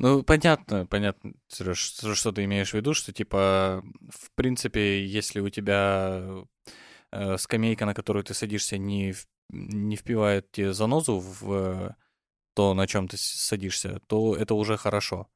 Ну, 0.00 0.22
понятно, 0.22 0.86
понятно, 0.86 1.34
Сереж, 1.48 1.78
что, 2.14 2.32
ты 2.32 2.44
имеешь 2.44 2.70
в 2.70 2.74
виду, 2.74 2.94
что, 2.94 3.12
типа, 3.12 3.82
в 4.08 4.30
принципе, 4.34 5.04
если 5.04 5.40
у 5.40 5.50
тебя 5.50 6.22
э, 7.12 7.36
скамейка, 7.36 7.84
на 7.84 7.92
которую 7.92 8.24
ты 8.24 8.32
садишься, 8.32 8.78
не, 8.78 9.12
в- 9.12 9.26
не 9.50 9.96
впивает 9.96 10.50
тебе 10.52 10.72
занозу 10.72 11.18
в 11.20 11.94
то, 12.54 12.74
на 12.74 12.86
чем 12.86 13.08
ты 13.08 13.18
садишься, 13.18 14.00
то 14.06 14.34
это 14.34 14.54
уже 14.54 14.78
хорошо. 14.78 15.28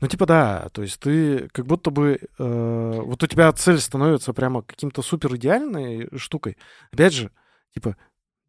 Ну, 0.00 0.08
типа, 0.08 0.26
да, 0.26 0.68
то 0.72 0.82
есть 0.82 0.98
ты 0.98 1.48
как 1.50 1.66
будто 1.66 1.90
бы... 1.92 2.18
э, 2.38 3.00
вот 3.00 3.22
у 3.22 3.26
тебя 3.28 3.52
цель 3.52 3.78
становится 3.78 4.32
прямо 4.32 4.62
каким-то 4.62 5.02
супер 5.02 5.36
идеальной 5.36 6.08
штукой. 6.18 6.56
Опять 6.90 7.12
же, 7.14 7.30
типа, 7.72 7.96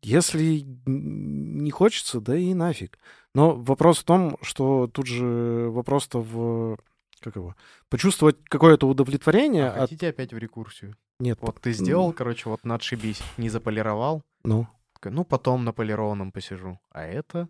если 0.01 0.65
не 0.87 1.69
хочется, 1.69 2.21
да 2.21 2.35
и 2.35 2.55
нафиг. 2.55 2.97
Но 3.35 3.55
вопрос 3.55 3.99
в 3.99 4.03
том, 4.03 4.37
что 4.41 4.87
тут 4.87 5.07
же 5.07 5.69
вопрос-то 5.69 6.21
в... 6.21 6.77
Как 7.21 7.35
его? 7.35 7.55
Почувствовать 7.89 8.37
какое-то 8.45 8.87
удовлетворение 8.87 9.67
А 9.67 9.73
от... 9.73 9.79
хотите 9.89 10.09
опять 10.09 10.33
в 10.33 10.37
рекурсию? 10.37 10.95
Нет, 11.19 11.37
Вот 11.41 11.59
ты 11.59 11.73
сделал, 11.73 12.13
короче, 12.13 12.49
вот 12.49 12.63
надшибись, 12.63 13.21
не 13.37 13.49
заполировал. 13.49 14.23
ну, 14.43 14.67
Такой, 14.93 15.11
ну, 15.11 15.25
потом 15.25 15.65
на 15.65 15.73
полированном 15.73 16.31
посижу. 16.31 16.79
А 16.91 17.03
это... 17.03 17.49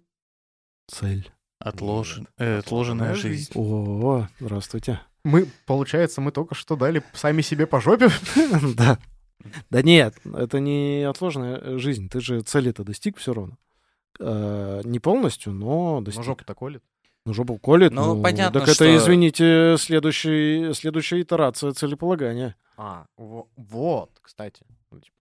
цель. 0.87 1.31
Отложен... 1.59 2.21
Нет, 2.21 2.31
э, 2.37 2.57
отложенная 2.59 3.11
отложенная 3.11 3.15
жизнь. 3.15 3.51
жизнь. 3.51 3.51
О, 3.55 4.27
здравствуйте. 4.39 5.01
Мы, 5.23 5.45
получается, 5.65 6.21
мы 6.21 6.31
только 6.31 6.55
что 6.55 6.75
дали 6.75 7.03
сами 7.13 7.41
себе 7.41 7.67
по 7.67 7.79
жопе. 7.79 8.09
Да. 8.75 8.97
Да 9.69 9.81
нет, 9.81 10.15
это 10.33 10.59
не 10.59 11.03
отложенная 11.07 11.77
жизнь. 11.77 12.09
Ты 12.09 12.19
же 12.19 12.41
цели-то 12.41 12.83
достиг 12.83 13.17
все 13.17 13.33
равно. 13.33 13.57
Э, 14.19 14.81
Не 14.83 14.99
полностью, 14.99 15.53
но 15.53 15.95
Но 15.99 16.01
достиг. 16.01 16.23
жопу-то 16.23 16.53
колет. 16.53 16.83
Ну, 17.25 17.33
жопу 17.33 17.57
колет. 17.57 17.91
Ну, 17.91 18.21
понятно, 18.21 18.59
Так 18.59 18.69
это, 18.69 18.73
что- 18.75 18.95
извините, 18.97 19.75
следующий, 19.77 20.73
следующая 20.73 21.21
итерация 21.21 21.71
целеполагания. 21.73 22.55
А, 22.77 23.05
во- 23.17 23.47
вот, 23.55 24.11
кстати. 24.21 24.65
Ну, 24.91 24.99
типа. 24.99 25.15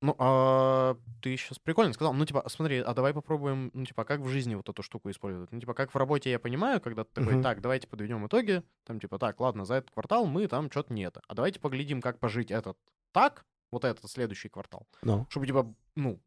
Ну, 0.00 0.14
а 0.18 0.96
ты 1.22 1.36
сейчас 1.36 1.58
прикольно 1.58 1.92
сказал. 1.92 2.14
Ну, 2.14 2.24
типа, 2.24 2.44
смотри, 2.48 2.78
а 2.78 2.94
давай 2.94 3.12
попробуем, 3.12 3.70
ну, 3.74 3.84
типа, 3.84 4.04
как 4.04 4.20
в 4.20 4.28
жизни 4.28 4.54
вот 4.54 4.68
эту 4.68 4.82
штуку 4.82 5.10
использовать. 5.10 5.50
Ну, 5.50 5.58
типа, 5.58 5.74
как 5.74 5.92
в 5.92 5.96
работе 5.96 6.30
я 6.30 6.38
понимаю, 6.38 6.80
когда 6.80 7.02
ты 7.04 7.10
такой, 7.14 7.34
Мгм. 7.34 7.42
так, 7.42 7.60
давайте 7.60 7.88
подведем 7.88 8.24
итоги. 8.26 8.62
Там, 8.84 9.00
типа, 9.00 9.18
так, 9.18 9.40
ладно, 9.40 9.64
за 9.64 9.74
этот 9.76 9.90
квартал 9.90 10.26
мы 10.26 10.46
там 10.46 10.70
что-то 10.70 10.92
не 10.94 11.02
это. 11.02 11.20
А 11.26 11.34
давайте 11.34 11.58
поглядим, 11.58 12.00
как 12.00 12.20
пожить 12.20 12.50
этот 12.52 12.78
так, 13.12 13.44
вот 13.72 13.84
этот 13.84 14.08
следующий 14.08 14.48
квартал. 14.48 14.86
Ну, 15.02 15.26
Чтобы, 15.30 15.46
типа, 15.48 15.74
ну, 15.96 16.20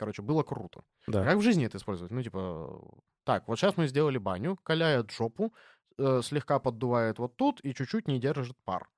короче, 0.00 0.22
было 0.22 0.42
круто. 0.42 0.80
Да. 1.06 1.22
как 1.24 1.36
в 1.36 1.42
жизни 1.42 1.66
это 1.66 1.76
использовать? 1.76 2.10
Ну, 2.10 2.22
типа, 2.22 2.80
так, 3.24 3.46
вот 3.46 3.58
сейчас 3.58 3.76
мы 3.76 3.86
сделали 3.86 4.16
баню, 4.18 4.56
каляет 4.62 5.10
жопу, 5.12 5.52
э, 5.98 6.22
слегка 6.24 6.58
поддувает 6.58 7.18
вот 7.18 7.36
тут 7.36 7.60
и 7.62 7.74
чуть-чуть 7.74 8.08
не 8.08 8.18
держит 8.18 8.56
пар. 8.64 8.88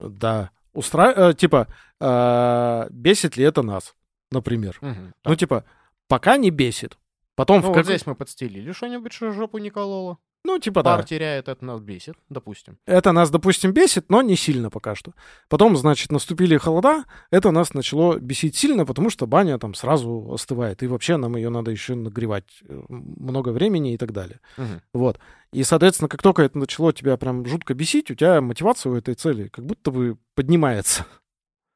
Да. 0.00 0.50
Устра... 0.72 1.12
э, 1.12 1.34
Типа, 1.34 1.66
э, 2.00 2.86
бесит 2.90 3.36
ли 3.36 3.44
это 3.44 3.62
нас, 3.62 3.94
например? 4.30 4.78
Мгм, 4.80 5.14
Ну, 5.24 5.36
типа, 5.36 5.64
пока 6.08 6.38
не 6.38 6.50
бесит. 6.50 6.98
Потом 7.34 7.56
Ну, 7.56 7.62
в 7.62 7.66
вот 7.66 7.74
как... 7.74 7.84
здесь 7.84 8.06
мы 8.06 8.14
подстелили 8.14 8.72
что-нибудь, 8.72 9.12
что 9.12 9.30
жопу 9.32 9.58
не 9.58 9.70
кололо. 9.70 10.16
Ну, 10.46 10.60
типа, 10.60 10.84
Пар 10.84 11.00
да. 11.00 11.02
теряет, 11.02 11.48
это 11.48 11.64
нас 11.64 11.80
бесит, 11.80 12.14
допустим. 12.28 12.78
Это 12.86 13.10
нас, 13.10 13.30
допустим, 13.30 13.72
бесит, 13.72 14.08
но 14.10 14.22
не 14.22 14.36
сильно 14.36 14.70
пока 14.70 14.94
что. 14.94 15.12
Потом, 15.48 15.76
значит, 15.76 16.12
наступили 16.12 16.56
холода, 16.56 17.04
это 17.32 17.50
нас 17.50 17.74
начало 17.74 18.20
бесить 18.20 18.54
сильно, 18.54 18.86
потому 18.86 19.10
что 19.10 19.26
баня 19.26 19.58
там 19.58 19.74
сразу 19.74 20.30
остывает. 20.32 20.84
И 20.84 20.86
вообще 20.86 21.16
нам 21.16 21.34
ее 21.34 21.48
надо 21.48 21.72
еще 21.72 21.96
нагревать 21.96 22.62
э, 22.62 22.80
много 22.88 23.48
времени 23.48 23.94
и 23.94 23.96
так 23.96 24.12
далее. 24.12 24.38
Мгм. 24.56 24.82
Вот. 24.94 25.18
И, 25.52 25.64
соответственно, 25.64 26.08
как 26.08 26.22
только 26.22 26.42
это 26.42 26.56
начало 26.58 26.92
тебя 26.92 27.16
прям 27.16 27.44
жутко 27.44 27.74
бесить, 27.74 28.12
у 28.12 28.14
тебя 28.14 28.40
мотивация 28.40 28.92
у 28.92 28.94
этой 28.94 29.14
цели 29.14 29.48
как 29.48 29.66
будто 29.66 29.90
бы 29.90 30.16
поднимается. 30.36 31.06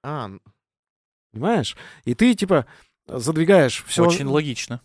А, 0.04 0.30
Понимаешь? 1.32 1.76
И 2.04 2.14
ты, 2.14 2.34
типа, 2.34 2.66
задвигаешь 3.08 3.84
все... 3.84 4.06
Очень 4.06 4.26
логично. 4.26 4.80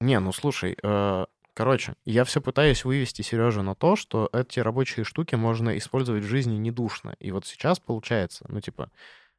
не, 0.00 0.18
ну 0.18 0.32
слушай, 0.32 0.78
э, 0.82 1.26
короче, 1.54 1.94
я 2.04 2.24
все 2.24 2.40
пытаюсь 2.40 2.84
вывести 2.84 3.22
Сережу 3.22 3.62
на 3.62 3.74
то, 3.74 3.96
что 3.96 4.28
эти 4.32 4.60
рабочие 4.60 5.04
штуки 5.04 5.34
можно 5.34 5.76
использовать 5.78 6.24
в 6.24 6.28
жизни 6.28 6.56
недушно. 6.56 7.14
И 7.20 7.30
вот 7.32 7.46
сейчас 7.46 7.78
получается, 7.78 8.44
ну 8.48 8.60
типа, 8.60 8.90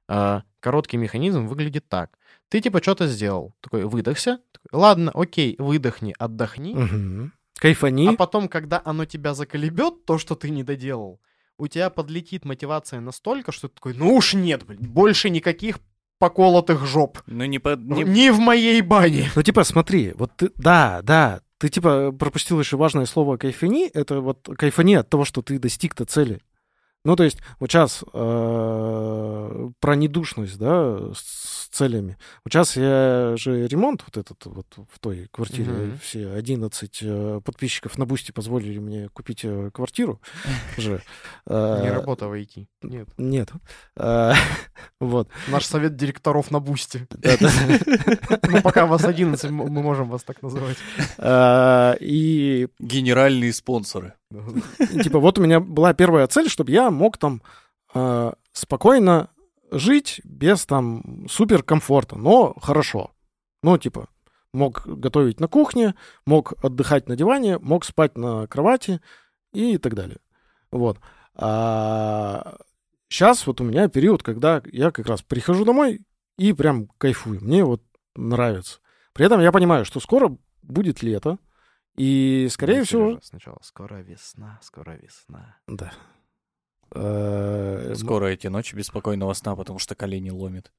э, 0.10 0.42
короткий 0.60 0.98
механизм 0.98 1.48
выглядит 1.48 1.88
так. 1.88 2.18
Ты 2.50 2.60
типа 2.62 2.82
что-то 2.82 3.08
сделал, 3.08 3.54
такой 3.62 3.86
выдохся, 3.86 4.40
такой, 4.52 4.80
ладно, 4.80 5.12
окей, 5.14 5.56
выдохни, 5.58 6.14
отдохни, 6.20 6.74
Мгм. 6.76 7.34
Кайфани. 7.58 8.08
А 8.10 8.14
потом, 8.14 8.48
когда 8.48 8.82
оно 8.84 9.06
тебя 9.06 9.34
заколебет, 9.34 10.06
то, 10.06 10.18
что 10.18 10.36
ты 10.36 10.50
не 10.50 10.64
доделал, 10.64 11.20
у 11.58 11.68
тебя 11.68 11.90
подлетит 11.92 12.44
мотивация 12.44 13.00
настолько, 13.00 13.52
что 13.52 13.68
ты 13.68 13.76
такой, 13.76 13.94
ну 13.94 14.16
уж 14.16 14.34
нет, 14.34 14.66
блин, 14.66 14.80
больше 14.82 15.30
никаких 15.30 15.80
поколотых 16.18 16.86
жоп. 16.86 17.20
Ну, 17.28 17.46
не, 17.46 17.60
по- 17.60 17.76
не- 17.76 18.04
Не, 18.04 18.32
в 18.32 18.40
моей 18.40 18.82
бане. 18.82 19.30
Ну, 19.36 19.44
типа, 19.44 19.64
смотри, 19.64 20.14
вот 20.16 20.32
ты, 20.38 20.52
да, 20.56 21.02
да, 21.04 21.42
ты, 21.62 21.70
типа, 21.70 22.12
пропустил 22.12 22.60
еще 22.60 22.76
важное 22.76 23.06
слово 23.06 23.38
кайфани, 23.38 23.88
это 23.88 24.20
вот 24.20 24.50
кайфани 24.58 24.96
от 24.96 25.10
того, 25.10 25.26
что 25.26 25.44
ты 25.44 25.60
достиг-то 25.60 26.06
цели. 26.06 26.42
Ну, 27.04 27.16
то 27.16 27.24
есть, 27.24 27.40
вот 27.60 27.72
сейчас 27.72 28.04
про 29.80 29.96
недушность, 29.96 30.58
да, 30.60 31.00
с 31.16 31.68
целями. 31.72 32.18
Вот 32.44 32.52
сейчас 32.54 32.76
я 32.78 33.34
же 33.38 33.68
ремонт 33.68 34.04
вот 34.06 34.18
этот 34.18 34.46
вот 34.46 34.68
в 34.92 35.00
той 35.00 35.28
квартире, 35.32 35.72
Мгм. 35.72 35.98
все 36.00 36.32
11 36.34 37.00
э, 37.02 37.42
подписчиков 37.44 37.98
на 37.98 38.06
Boosty 38.06 38.32
позволили 38.32 38.78
мне 38.80 39.10
купить 39.10 39.44
э, 39.46 39.72
квартиру 39.74 40.22
же. 40.78 41.02
Не 41.48 41.54
Э, 41.56 41.94
работа 41.94 42.28
в 42.28 42.34
IT. 42.34 42.68
Нет. 42.84 43.08
Нет. 43.18 43.50
Э, 43.96 44.34
Вот. 45.00 45.30
Наш 45.48 45.66
совет 45.66 45.96
директоров 45.96 46.52
на. 46.52 46.60
Да-да. 46.60 47.50
Ну, 48.50 48.62
пока 48.62 48.86
вас 48.86 49.06
11, 49.06 49.46
м- 49.46 49.56
мы 49.56 49.82
можем 49.82 50.10
вас 50.10 50.24
так 50.24 50.42
называть. 50.44 50.78
Э, 51.18 51.96
И 52.00 52.68
генеральные 52.80 53.54
спонсоры. 53.54 54.14
Типа, 55.04 55.20
вот 55.20 55.38
у 55.38 55.42
меня 55.42 55.60
была 55.60 55.94
первая 55.94 56.28
цель, 56.28 56.50
чтобы 56.50 56.72
я 56.72 56.92
мог 56.92 57.18
там 57.18 57.42
э, 57.94 58.32
спокойно 58.54 59.30
жить 59.72 60.22
без 60.24 60.66
там 60.66 61.28
супер 61.30 61.64
комфорта, 61.64 62.18
но 62.18 62.54
хорошо. 62.62 63.12
Ну, 63.64 63.78
типа, 63.78 64.08
мог 64.54 64.86
готовить 64.86 65.40
на 65.40 65.48
кухне, 65.48 65.96
мог 66.26 66.54
отдыхать 66.64 67.08
на 67.08 67.16
диване, 67.16 67.58
мог 67.60 67.86
спать 67.86 68.18
на 68.18 68.48
кровати 68.48 69.02
и 69.54 69.78
так 69.78 69.96
далее. 69.96 70.20
Вот. 70.72 71.00
А 71.36 72.58
сейчас 73.10 73.46
вот 73.48 73.62
у 73.62 73.64
меня 73.64 73.88
период, 73.88 74.24
когда 74.24 74.62
я 74.72 74.92
как 74.92 75.08
раз 75.08 75.22
прихожу 75.22 75.66
домой 75.66 76.02
и 76.38 76.54
прям 76.54 76.88
кайфую. 76.98 77.42
Мне 77.42 77.64
вот 77.64 77.82
нравится. 78.16 78.80
При 79.14 79.26
этом 79.26 79.42
я 79.42 79.52
понимаю, 79.52 79.86
что 79.86 80.00
скоро 80.00 80.36
будет 80.62 81.04
лето, 81.04 81.38
И, 81.98 82.48
скорее 82.50 82.80
Ну, 82.80 82.84
всего... 82.86 83.10
Сережа, 83.12 83.22
Сначала 83.26 83.58
скоро 83.62 83.96
весна, 84.02 84.60
скоро 84.62 84.92
весна. 85.02 85.58
Да. 85.68 85.92
Э, 86.94 87.94
Скоро 87.96 88.26
эти 88.28 88.48
ночи 88.48 88.76
беспокойного 88.76 89.34
сна, 89.34 89.56
потому 89.56 89.80
что 89.80 89.96
колени 89.96 90.30
ломит. 90.30 90.72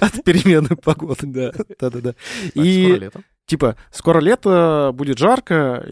От 0.00 0.24
перемены 0.24 0.76
погоды. 0.76 1.26
Да. 1.26 1.52
Да-да-да. 1.78 2.14
И, 2.54 2.86
лето. 2.96 3.22
типа, 3.46 3.76
скоро 3.90 4.20
лето, 4.20 4.92
будет 4.94 5.18
жарко, 5.18 5.86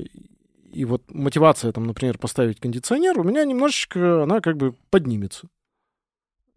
и 0.72 0.84
вот 0.84 1.02
мотивация, 1.10 1.72
там, 1.72 1.84
например, 1.84 2.18
поставить 2.18 2.60
кондиционер, 2.60 3.18
у 3.18 3.24
меня 3.24 3.44
немножечко, 3.44 4.22
она 4.22 4.40
как 4.40 4.56
бы 4.56 4.72
поднимется. 4.90 5.48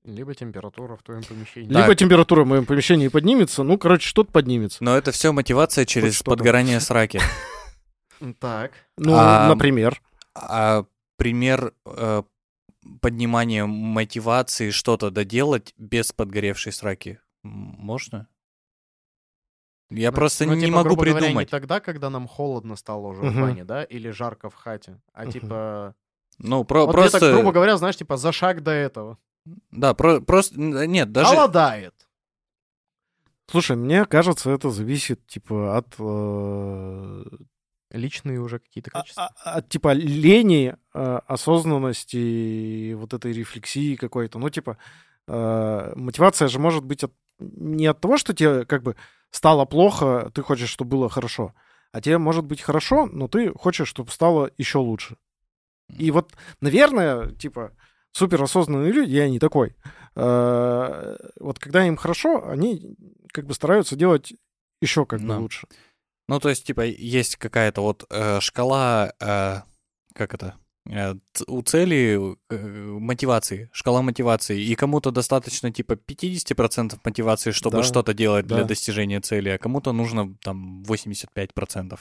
Либо 0.05 0.35
температура 0.35 0.95
в 0.95 1.03
твоем 1.03 1.23
помещении. 1.23 1.67
Да. 1.67 1.81
Либо 1.81 1.95
температура 1.95 2.43
в 2.43 2.47
моем 2.47 2.65
помещении 2.65 3.07
поднимется, 3.07 3.63
ну, 3.63 3.77
короче, 3.77 4.07
что-то 4.07 4.31
поднимется. 4.31 4.83
Но 4.83 4.95
это 4.95 5.11
все 5.11 5.31
мотивация 5.31 5.85
через 5.85 6.15
что-то. 6.15 6.31
подгорание 6.31 6.79
сраки. 6.79 7.19
Так. 8.39 8.71
Ну, 8.97 9.13
А, 9.15 9.49
например. 9.49 10.01
А 10.35 10.85
пример 11.17 11.73
э, 11.85 12.23
поднимания 13.01 13.65
мотивации 13.65 14.69
что-то 14.69 15.09
доделать 15.09 15.73
без 15.77 16.11
подгоревшей 16.11 16.71
сраки 16.71 17.19
можно? 17.43 18.27
Я 19.89 20.11
Ну, 20.11 20.15
просто 20.15 20.45
ну, 20.45 20.53
не 20.55 20.65
типа, 20.65 20.77
могу 20.77 20.89
грубо 20.89 21.01
говоря, 21.03 21.19
не 21.19 21.25
придумать. 21.27 21.49
тогда, 21.49 21.79
когда 21.79 22.09
нам 22.09 22.27
холодно 22.27 22.75
стало 22.75 23.07
уже 23.07 23.21
в 23.21 23.25
Мгм. 23.25 23.41
бане, 23.41 23.63
да, 23.65 23.83
или 23.83 24.09
жарко 24.09 24.49
в 24.49 24.55
хате, 24.55 24.99
а 25.13 25.23
Мгм. 25.23 25.31
типа... 25.31 25.95
Ну, 26.39 26.63
про- 26.63 26.85
вот 26.85 26.91
просто... 26.91 27.17
где-то, 27.17 27.33
грубо 27.33 27.51
говоря, 27.53 27.77
знаешь, 27.77 27.95
типа 27.97 28.17
за 28.17 28.31
шаг 28.31 28.61
до 28.61 28.71
этого. 28.71 29.17
Да, 29.71 29.93
про- 29.93 30.21
просто... 30.21 30.59
Нет, 30.59 31.11
даже... 31.11 31.29
Холодает. 31.29 31.93
Слушай, 33.47 33.75
мне 33.75 34.05
кажется, 34.05 34.49
это 34.49 34.71
зависит, 34.71 35.25
типа, 35.27 35.77
от, 35.77 35.95
э, 35.99 37.23
Личные 37.91 38.39
уже 38.41 38.59
какие-то 38.59 38.89
а- 38.93 39.01
качества. 39.01 39.29
а- 39.43 39.51
от, 39.57 39.69
типа, 39.69 39.93
лени, 39.93 40.75
э, 40.93 41.19
осознанности, 41.27 42.17
и 42.17 42.93
вот 42.95 43.13
этой 43.13 43.31
рефлексии 43.31 43.95
какой-то. 43.95 44.39
Ну, 44.39 44.49
типа, 44.49 44.77
э, 45.27 45.93
мотивация 45.95 46.47
же 46.47 46.59
может 46.59 46.83
быть 46.83 47.03
от- 47.03 47.13
не 47.39 47.85
от 47.85 48.01
того, 48.01 48.17
что 48.17 48.33
тебе, 48.33 48.65
как 48.65 48.81
бы, 48.83 48.95
стало 49.29 49.65
плохо, 49.65 50.31
ты 50.33 50.41
хочешь, 50.41 50.69
чтобы 50.69 50.91
было 50.97 51.09
хорошо, 51.09 51.53
а 51.91 52.01
тебе 52.01 52.17
может 52.17 52.45
быть 52.45 52.61
хорошо, 52.61 53.05
но 53.05 53.27
ты 53.27 53.53
хочешь, 53.53 53.87
чтобы 53.87 54.11
стало 54.11 54.49
еще 54.57 54.79
лучше. 54.79 55.17
И 55.89 56.09
вот, 56.11 56.33
наверное, 56.61 57.31
типа, 57.33 57.71
суперосознанные 58.15 58.91
люди, 58.91 59.11
я 59.11 59.29
не 59.29 59.39
такой, 59.39 59.75
э, 60.15 61.15
вот 61.39 61.59
когда 61.59 61.85
им 61.85 61.97
хорошо, 61.97 62.47
они 62.47 62.95
как 63.31 63.45
бы 63.45 63.53
стараются 63.53 63.95
делать 63.95 64.33
еще 64.81 65.05
как 65.05 65.21
бы 65.21 65.27
Да. 65.27 65.37
лучше. 65.39 65.67
Ну, 66.27 66.39
то 66.39 66.49
есть, 66.49 66.65
типа, 66.65 66.81
есть 66.85 67.35
какая-то 67.35 67.81
вот 67.81 68.05
э, 68.09 68.39
шкала, 68.39 69.13
э, 69.19 69.61
как 70.15 70.33
это, 70.33 70.55
э, 70.89 71.13
у 71.47 71.61
цели 71.61 72.17
э, 72.49 72.57
мотивации, 72.99 73.69
шкала 73.73 74.01
мотивации, 74.01 74.59
и 74.59 74.75
кому-то 74.75 75.11
достаточно, 75.11 75.71
типа, 75.71 75.93
50% 75.95 76.99
мотивации, 77.03 77.51
чтобы 77.51 77.77
Да, 77.77 77.83
что-то 77.83 78.13
делать 78.13 78.47
для 78.47 78.57
да. 78.61 78.63
достижения 78.63 79.19
цели, 79.21 79.49
а 79.49 79.57
кому-то 79.57 79.91
нужно, 79.93 80.33
там, 80.41 80.83
85%. 80.83 81.99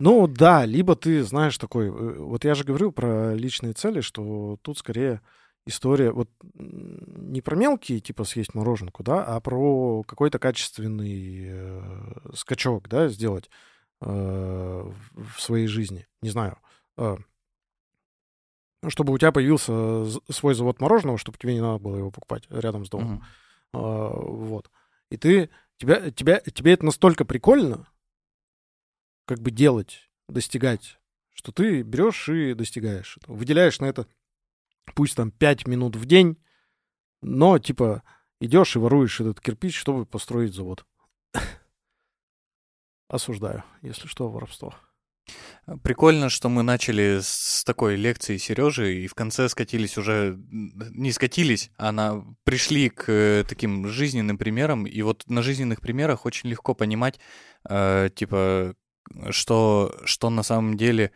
Ну 0.00 0.26
да, 0.26 0.66
либо 0.66 0.94
ты 0.96 1.22
знаешь 1.22 1.56
такой, 1.58 1.90
вот 1.90 2.44
я 2.44 2.54
же 2.54 2.64
говорил 2.64 2.92
про 2.92 3.34
личные 3.34 3.72
цели, 3.72 4.00
что 4.02 4.58
тут 4.62 4.78
скорее 4.78 5.20
история 5.66 6.10
вот 6.12 6.28
не 6.54 7.40
про 7.40 7.56
мелкие, 7.56 8.00
типа 8.00 8.24
съесть 8.24 8.54
мороженку, 8.54 9.02
да, 9.02 9.24
а 9.24 9.40
про 9.40 10.02
какой-то 10.04 10.38
качественный 10.38 11.46
э, 11.48 12.12
скачок, 12.34 12.88
да, 12.88 13.08
сделать 13.08 13.48
э, 14.00 14.04
в 14.06 15.40
своей 15.40 15.66
жизни. 15.66 16.06
Не 16.20 16.30
знаю. 16.30 16.58
э, 16.96 17.16
ну, 18.82 18.90
чтобы 18.90 19.12
у 19.12 19.18
тебя 19.18 19.30
появился 19.30 20.04
свой 20.30 20.54
завод 20.54 20.80
мороженого, 20.80 21.16
чтобы 21.16 21.38
тебе 21.38 21.54
не 21.54 21.60
надо 21.60 21.78
было 21.78 21.96
его 21.96 22.10
покупать 22.10 22.44
рядом 22.50 22.84
с 22.84 22.90
домом. 22.90 23.14
Мгм. 23.14 23.24
А, 23.74 24.08
вот. 24.10 24.70
И 25.10 25.16
ты, 25.16 25.50
тебя, 25.76 26.10
тебя, 26.10 26.40
тебе 26.40 26.72
это 26.72 26.84
настолько 26.84 27.24
прикольно, 27.24 27.86
как 29.24 29.38
бы 29.38 29.52
делать, 29.52 30.10
достигать, 30.28 30.98
что 31.32 31.52
ты 31.52 31.82
берешь 31.82 32.28
и 32.28 32.54
достигаешь. 32.54 33.18
Выделяешь 33.26 33.78
на 33.78 33.84
это, 33.86 34.08
пусть 34.94 35.16
там 35.16 35.30
5 35.30 35.66
минут 35.66 35.96
в 35.96 36.06
день, 36.06 36.42
но 37.20 37.58
типа 37.58 38.02
идешь 38.40 38.76
и 38.76 38.78
воруешь 38.78 39.20
этот 39.20 39.40
кирпич, 39.40 39.78
чтобы 39.78 40.06
построить 40.06 40.54
завод. 40.54 40.84
Осуждаю, 43.08 43.64
если 43.82 44.06
что, 44.06 44.28
воровство. 44.28 44.74
Прикольно, 45.84 46.28
что 46.28 46.48
мы 46.48 46.64
начали 46.64 47.20
с 47.22 47.62
такой 47.64 47.94
лекции 47.94 48.36
Сережи, 48.36 48.96
и 48.96 49.06
в 49.06 49.14
конце 49.14 49.48
скатились 49.48 49.96
уже, 49.96 50.36
не 50.50 51.12
скатились, 51.12 51.70
а 51.76 51.92
на, 51.92 52.24
пришли 52.42 52.90
к 52.90 53.04
э, 53.08 53.44
таким 53.48 53.86
жизненным 53.86 54.38
примерам, 54.38 54.84
и 54.86 55.00
вот 55.02 55.22
на 55.28 55.40
жизненных 55.40 55.80
примерах 55.80 56.26
очень 56.26 56.48
легко 56.48 56.74
понимать, 56.74 57.20
э, 57.68 58.10
типа, 58.14 58.74
что, 59.30 59.96
что 60.04 60.30
на 60.30 60.42
самом 60.42 60.76
деле 60.76 61.12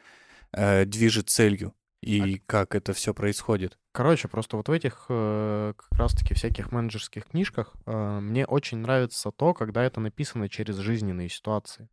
э, 0.53 0.85
движет 0.85 1.29
целью, 1.29 1.75
и 2.07 2.39
как 2.47 2.77
это 2.77 2.93
все 2.93 3.13
происходит. 3.13 3.79
Короче, 3.91 4.29
просто 4.29 4.57
вот 4.57 4.69
в 4.69 4.73
этих 4.73 5.07
э, 5.09 5.73
как 5.77 5.99
раз-таки 5.99 6.35
всяких 6.35 6.71
менеджерских 6.71 7.27
книжках 7.27 7.75
э, 7.85 8.21
мне 8.21 8.47
очень 8.47 8.79
нравится 8.79 9.33
то, 9.33 9.55
когда 9.55 9.83
это 9.83 10.01
написано 10.01 10.49
через 10.49 10.77
жизненные 10.77 11.29
ситуации. 11.29 11.89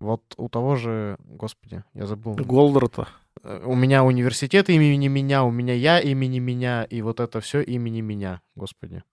Вот 0.00 0.22
у 0.36 0.48
того 0.48 0.74
же, 0.74 1.16
господи, 1.20 1.84
я 1.94 2.06
забыл. 2.06 2.34
Голдрата. 2.34 3.06
Э, 3.44 3.62
У 3.64 3.76
меня 3.76 4.02
университет 4.02 4.70
имени 4.70 5.06
меня, 5.06 5.44
у 5.44 5.52
меня 5.52 5.74
я 5.74 6.00
имени 6.00 6.40
меня, 6.40 6.82
и 6.82 7.00
вот 7.00 7.20
это 7.20 7.40
все 7.40 7.60
имени 7.60 8.00
меня, 8.00 8.42
господи. 8.56 9.04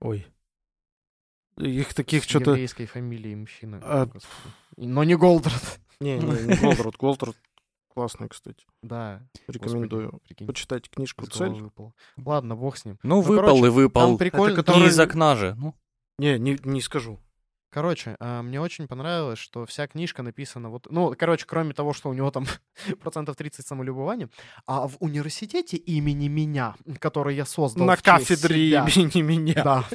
Ой. 0.00 0.26
Их 1.58 1.92
таких 1.92 2.24
что-то... 2.24 2.52
еврейской 2.52 2.86
фамилией 2.86 3.34
мужчина. 3.34 3.80
А- 3.82 4.06
господи. 4.06 4.54
Но 4.78 5.04
не 5.04 5.16
Голдрат. 5.16 5.80
Не, 6.00 6.18
не, 6.18 6.46
не 6.46 6.56
Голдрат. 6.60 6.96
Голдрат 6.96 7.36
классный, 7.96 8.28
кстати. 8.28 8.66
Да. 8.82 9.22
Рекомендую. 9.48 10.10
господи, 10.10 10.24
прикинь, 10.28 10.46
Почитать 10.46 10.90
книжку 10.90 11.24
из 11.24 11.30
«Цель». 11.30 11.48
выпало. 11.62 11.94
Ладно, 12.18 12.54
бог 12.54 12.76
с 12.76 12.84
ним. 12.84 12.98
Ну, 13.02 13.22
выпал 13.22 13.46
короче, 13.56 13.66
и 13.66 13.70
выпал. 13.70 14.02
Там 14.08 14.18
прикольно. 14.18 14.52
Это 14.52 14.60
Не 14.60 14.64
который- 14.66 14.88
из 14.90 15.00
окна 15.00 15.34
же. 15.34 15.54
Ну, 15.56 15.74
Не, 16.18 16.38
не, 16.38 16.58
не 16.62 16.82
скажу. 16.82 17.18
Короче, 17.70 18.16
а, 18.20 18.42
мне 18.42 18.60
очень 18.60 18.86
понравилось, 18.88 19.38
что 19.38 19.66
вся 19.66 19.86
книжка 19.86 20.22
написана 20.22 20.70
вот... 20.70 20.86
Ну, 20.90 21.14
короче, 21.18 21.46
кроме 21.46 21.74
того, 21.74 21.92
что 21.92 22.08
у 22.08 22.12
него 22.12 22.30
там 22.30 22.46
процентов 23.00 23.36
30 23.36 23.66
самолюбования, 23.66 24.28
а 24.66 24.88
в 24.88 24.96
университете 25.00 25.76
имени 25.76 26.28
меня, 26.28 26.76
который 27.00 27.34
я 27.34 27.44
создал 27.44 27.86
На 27.86 27.96
кафедре 27.96 28.68
себя, 28.68 28.86
имени 28.86 29.22
меня. 29.22 29.62
Да. 29.62 29.84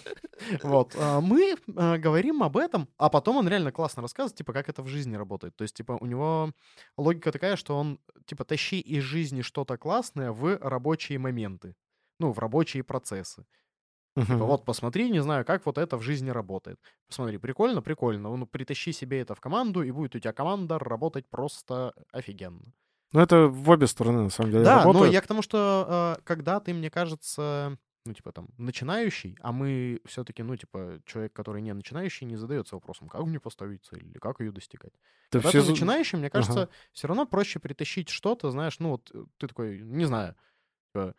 Вот. 0.63 0.95
а, 0.97 1.21
Мы 1.21 1.55
а, 1.75 1.97
говорим 1.99 2.41
об 2.41 2.57
этом, 2.57 2.87
а 2.97 3.09
потом 3.09 3.37
он 3.37 3.47
реально 3.47 3.71
классно 3.71 4.01
рассказывает, 4.01 4.37
типа, 4.37 4.53
как 4.53 4.69
это 4.69 4.81
в 4.81 4.87
жизни 4.87 5.15
работает. 5.15 5.55
То 5.55 5.63
есть, 5.63 5.75
типа, 5.75 5.97
у 6.01 6.05
него 6.05 6.51
логика 6.97 7.31
такая, 7.31 7.55
что 7.55 7.77
он, 7.77 7.99
типа, 8.25 8.43
тащи 8.43 8.79
из 8.79 9.03
жизни 9.03 9.43
что-то 9.43 9.77
классное 9.77 10.31
в 10.31 10.57
рабочие 10.59 11.19
моменты. 11.19 11.75
Ну, 12.19 12.31
в 12.31 12.39
рабочие 12.39 12.83
процессы. 12.83 13.45
Мгм. 14.15 14.37
Типа, 14.37 14.45
вот 14.45 14.65
посмотри, 14.65 15.09
не 15.09 15.21
знаю, 15.21 15.45
как 15.45 15.65
вот 15.65 15.77
это 15.77 15.97
в 15.97 16.01
жизни 16.01 16.29
работает. 16.29 16.79
Посмотри, 17.07 17.37
прикольно, 17.37 17.81
прикольно. 17.81 18.35
Ну, 18.35 18.45
притащи 18.47 18.91
себе 18.93 19.21
это 19.21 19.35
в 19.35 19.41
команду, 19.41 19.83
и 19.83 19.91
будет 19.91 20.15
у 20.15 20.19
тебя 20.19 20.33
команда 20.33 20.79
работать 20.79 21.29
просто 21.29 21.93
офигенно. 22.11 22.73
Ну, 23.13 23.19
это 23.21 23.47
в 23.47 23.69
обе 23.69 23.87
стороны, 23.87 24.23
на 24.23 24.29
самом 24.29 24.51
деле, 24.51 24.63
Да, 24.63 24.85
но 24.87 25.05
работает. 25.05 25.13
я 25.13 25.21
к 25.21 25.27
тому, 25.27 25.41
что 25.41 26.15
э, 26.19 26.21
когда 26.23 26.59
ты, 26.59 26.73
мне 26.73 26.89
кажется, 26.89 27.77
ну, 28.05 28.13
типа 28.13 28.31
там, 28.31 28.49
начинающий, 28.57 29.35
а 29.41 29.51
мы 29.51 30.01
все-таки, 30.05 30.43
ну, 30.43 30.55
типа, 30.55 31.01
человек, 31.05 31.33
который 31.33 31.61
не 31.61 31.73
начинающий, 31.73 32.25
не 32.27 32.35
задается 32.37 32.75
вопросом, 32.75 33.07
как 33.09 33.21
мне 33.25 33.39
поставить 33.39 33.83
цель 33.85 34.05
или 34.07 34.17
как 34.19 34.39
ее 34.39 34.51
достигать. 34.51 34.93
Да 35.31 35.39
Когда 35.41 35.49
все 35.49 35.63
ты 35.63 35.63
начинающий, 35.63 36.17
мне 36.17 36.29
кажется, 36.29 36.61
Ага. 36.63 36.69
все 36.91 37.07
равно 37.07 37.25
проще 37.25 37.59
притащить 37.59 38.09
что-то, 38.09 38.51
знаешь, 38.51 38.79
ну, 38.79 38.91
вот 38.91 39.11
э, 39.13 39.23
ты 39.37 39.47
такой, 39.47 39.79
не 39.81 40.05
знаю, 40.05 40.35
типа, 40.93 41.15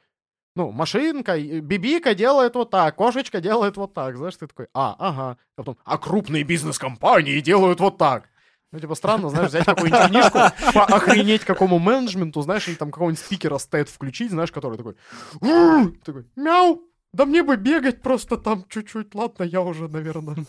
ну, 0.55 0.71
машинка, 0.71 1.39
бибика 1.41 2.15
делает 2.15 2.55
вот 2.55 2.71
так, 2.71 2.95
кошечка 2.97 3.41
делает 3.41 3.77
вот 3.77 3.95
так, 3.95 4.17
знаешь, 4.17 4.37
ты 4.37 4.47
такой, 4.47 4.69
а, 4.75 4.95
ага, 4.99 5.39
а 5.57 5.63
потом, 5.63 5.79
а 5.85 5.99
крупные 5.99 6.43
бизнес-компании 6.45 7.41
делают 7.41 7.81
вот 7.81 7.99
так. 7.99 8.29
Ну, 8.73 8.81
типа, 8.81 8.95
странно, 8.95 9.29
знаешь, 9.29 9.49
взять 9.49 9.67
какую-нибудь 9.67 10.09
книжку, 10.09 10.39
охренеть 10.79 11.45
какому 11.45 11.79
менеджменту, 11.79 12.41
знаешь, 12.41 12.67
или 12.69 12.75
там 12.75 12.91
какого-нибудь 12.91 13.23
спикера 13.23 13.59
стейт 13.59 13.89
включить, 13.89 14.31
знаешь, 14.31 14.51
который 14.51 14.79
такой, 14.79 14.97
такой, 16.05 16.27
мяу, 16.37 16.83
да 17.13 17.27
мне 17.27 17.43
бы 17.43 17.57
бегать 17.57 18.01
просто 18.01 18.39
там 18.39 18.65
чуть-чуть, 18.69 19.15
ладно, 19.15 19.45
я 19.45 19.61
уже, 19.61 19.89
наверное, 19.89 20.47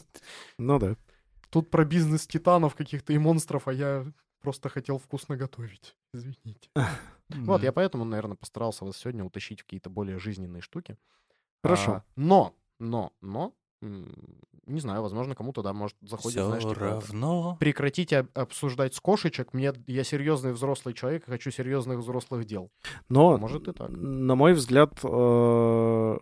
Ну 0.58 0.80
да. 0.80 0.96
тут 1.50 1.70
про 1.70 1.84
бизнес 1.84 2.26
титанов 2.26 2.76
каких-то 2.76 3.12
и 3.12 3.18
монстров, 3.18 3.68
а 3.68 3.74
я 3.74 4.06
просто 4.42 4.70
хотел 4.70 5.00
вкусно 5.00 5.36
готовить, 5.36 5.96
извините. 6.14 6.70
Вот, 7.34 7.62
да. 7.62 7.66
я 7.68 7.72
поэтому, 7.72 8.06
наверное, 8.06 8.36
постарался 8.38 8.86
вас 8.86 8.98
сегодня 8.98 9.24
утащить 9.24 9.62
в 9.62 9.64
какие-то 9.64 9.90
более 9.90 10.20
жизненные 10.20 10.62
штуки. 10.62 10.98
Хорошо. 11.64 11.92
А, 11.92 12.04
но, 12.16 12.54
но, 12.80 13.14
но, 13.22 13.54
не 13.82 14.80
знаю, 14.80 15.02
возможно, 15.02 15.36
кому-то, 15.36 15.62
да, 15.62 15.74
может, 15.74 15.98
заходит, 16.02 16.40
Все 16.40 16.46
знаешь, 16.46 16.64
типа, 16.64 16.76
равно. 16.80 17.58
прекратите 17.60 18.20
об- 18.20 18.30
обсуждать 18.38 18.96
с 18.96 19.00
кошечек, 19.00 19.54
мне, 19.54 19.74
я 19.88 20.04
серьезный 20.04 20.54
взрослый 20.54 20.94
человек, 20.94 21.28
и 21.28 21.32
хочу 21.32 21.52
серьезных 21.52 22.00
взрослых 22.00 22.46
дел. 22.46 22.72
Но, 23.10 23.38
Может 23.38 23.68
и 23.68 23.74
так. 23.74 23.90
на 23.90 24.36
мой 24.36 24.54
взгляд, 24.54 24.94
э, 25.04 25.08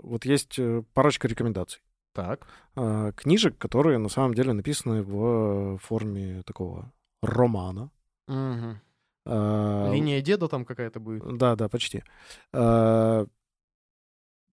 вот 0.03 0.25
есть 0.25 0.57
э, 0.59 0.83
парочка 0.93 1.27
рекомендаций. 1.27 1.81
Так. 2.13 2.45
э, 2.75 3.13
Книжек, 3.15 3.57
которые 3.57 3.97
на 3.97 4.09
самом 4.09 4.33
деле 4.33 4.53
написаны 4.53 5.01
в 5.03 5.77
форме 5.77 6.41
такого 6.43 6.91
романа. 7.21 7.89
Мгм. 8.27 8.81
Э, 9.25 9.89
Линия 9.93 10.21
деда 10.21 10.47
там 10.47 10.65
какая-то 10.65 10.99
будет. 10.99 11.37
Да, 11.37 11.55
да, 11.55 11.69
почти. 11.69 12.03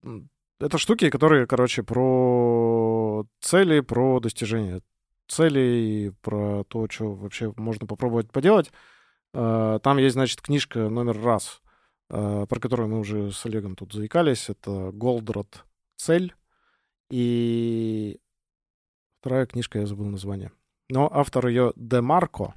М, 0.03 0.29
Это 0.61 0.77
штуки, 0.77 1.09
которые, 1.09 1.47
короче, 1.47 1.83
про 1.83 3.25
цели, 3.39 3.79
про 3.79 4.19
достижение 4.19 4.81
целей, 5.27 6.11
про 6.21 6.63
то, 6.65 6.87
что 6.89 7.13
вообще 7.13 7.53
можно 7.55 7.87
попробовать 7.87 8.31
поделать. 8.31 8.71
Э, 9.33 9.79
Там 9.81 9.97
есть, 9.97 10.13
значит, 10.13 10.41
книжка 10.41 10.89
номер 10.89 11.21
раз, 11.21 11.61
про 12.09 12.47
которую 12.59 12.89
мы 12.89 12.99
уже 12.99 13.31
с 13.31 13.45
Олегом 13.45 13.75
тут 13.75 13.93
заикались. 13.93 14.49
Это 14.49 14.91
Голдрот 14.91 15.63
«Цель». 15.95 16.33
И 17.11 18.19
вторая 19.21 19.45
книжка, 19.45 19.79
я 19.79 19.85
забыл 19.85 20.05
название. 20.07 20.51
Но 20.89 21.07
автор 21.13 21.47
ее 21.47 21.71
Де 21.75 22.01
Марко. 22.01 22.55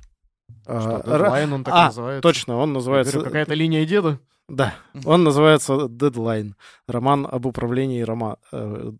Э, 0.66 0.80
Что, 0.80 1.02
дедлайн 1.04 1.52
он 1.52 1.64
так 1.64 1.74
а, 1.74 1.86
называется. 1.86 2.22
Точно, 2.22 2.56
он 2.56 2.72
называется... 2.72 3.12
говорю, 3.12 3.30
какая-то 3.30 3.54
линия 3.54 3.84
деда. 3.84 4.18
Да, 4.48 4.74
он 5.04 5.24
называется 5.24 5.72
Deadline. 5.86 6.54
Роман 6.86 7.26
об 7.30 7.46
управлении 7.46 8.02
рома... 8.02 8.38
э, 8.52 8.92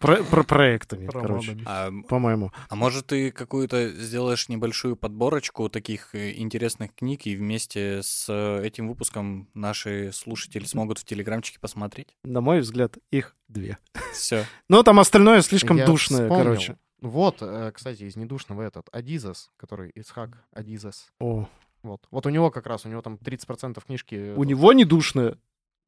про, 0.00 0.24
про 0.24 0.42
проектами, 0.42 1.06
короче, 1.06 1.52
Романами. 1.52 1.62
А, 1.64 1.90
по-моему. 2.08 2.52
а 2.68 2.74
может, 2.74 3.06
ты 3.06 3.30
какую-то 3.30 3.88
сделаешь 3.90 4.48
небольшую 4.48 4.96
подборочку 4.96 5.68
таких 5.68 6.14
э, 6.14 6.32
интересных 6.36 6.94
книг, 6.94 7.26
и 7.26 7.36
вместе 7.36 8.02
с 8.02 8.26
э, 8.28 8.66
этим 8.66 8.88
выпуском 8.88 9.48
наши 9.54 10.10
слушатели 10.12 10.64
смогут 10.64 10.98
в 10.98 11.04
телеграмчике 11.04 11.60
посмотреть? 11.60 12.08
На 12.24 12.40
мой 12.40 12.60
взгляд, 12.60 12.98
их 13.10 13.36
две. 13.48 13.78
Все. 14.12 14.44
Но 14.68 14.82
там 14.82 14.98
остальное 14.98 15.42
слишком 15.42 15.76
Я 15.76 15.86
душное, 15.86 16.22
вспомнил. 16.22 16.44
короче. 16.44 16.76
Вот, 17.00 17.38
э, 17.40 17.72
кстати, 17.72 18.02
из 18.04 18.16
недушного 18.16 18.62
этот, 18.62 18.88
Адизас, 18.92 19.50
который 19.56 19.90
Исхак 19.94 20.44
Адизас. 20.52 21.10
О, 21.20 21.46
Вот. 21.82 22.06
Вот 22.10 22.26
у 22.26 22.28
него 22.30 22.50
как 22.50 22.66
раз, 22.66 22.84
у 22.84 22.88
него 22.88 23.00
там 23.02 23.16
30% 23.16 23.82
книжки. 23.86 24.34
у 24.36 24.44
него 24.44 24.72
не 24.72 24.84
душное. 24.84 25.38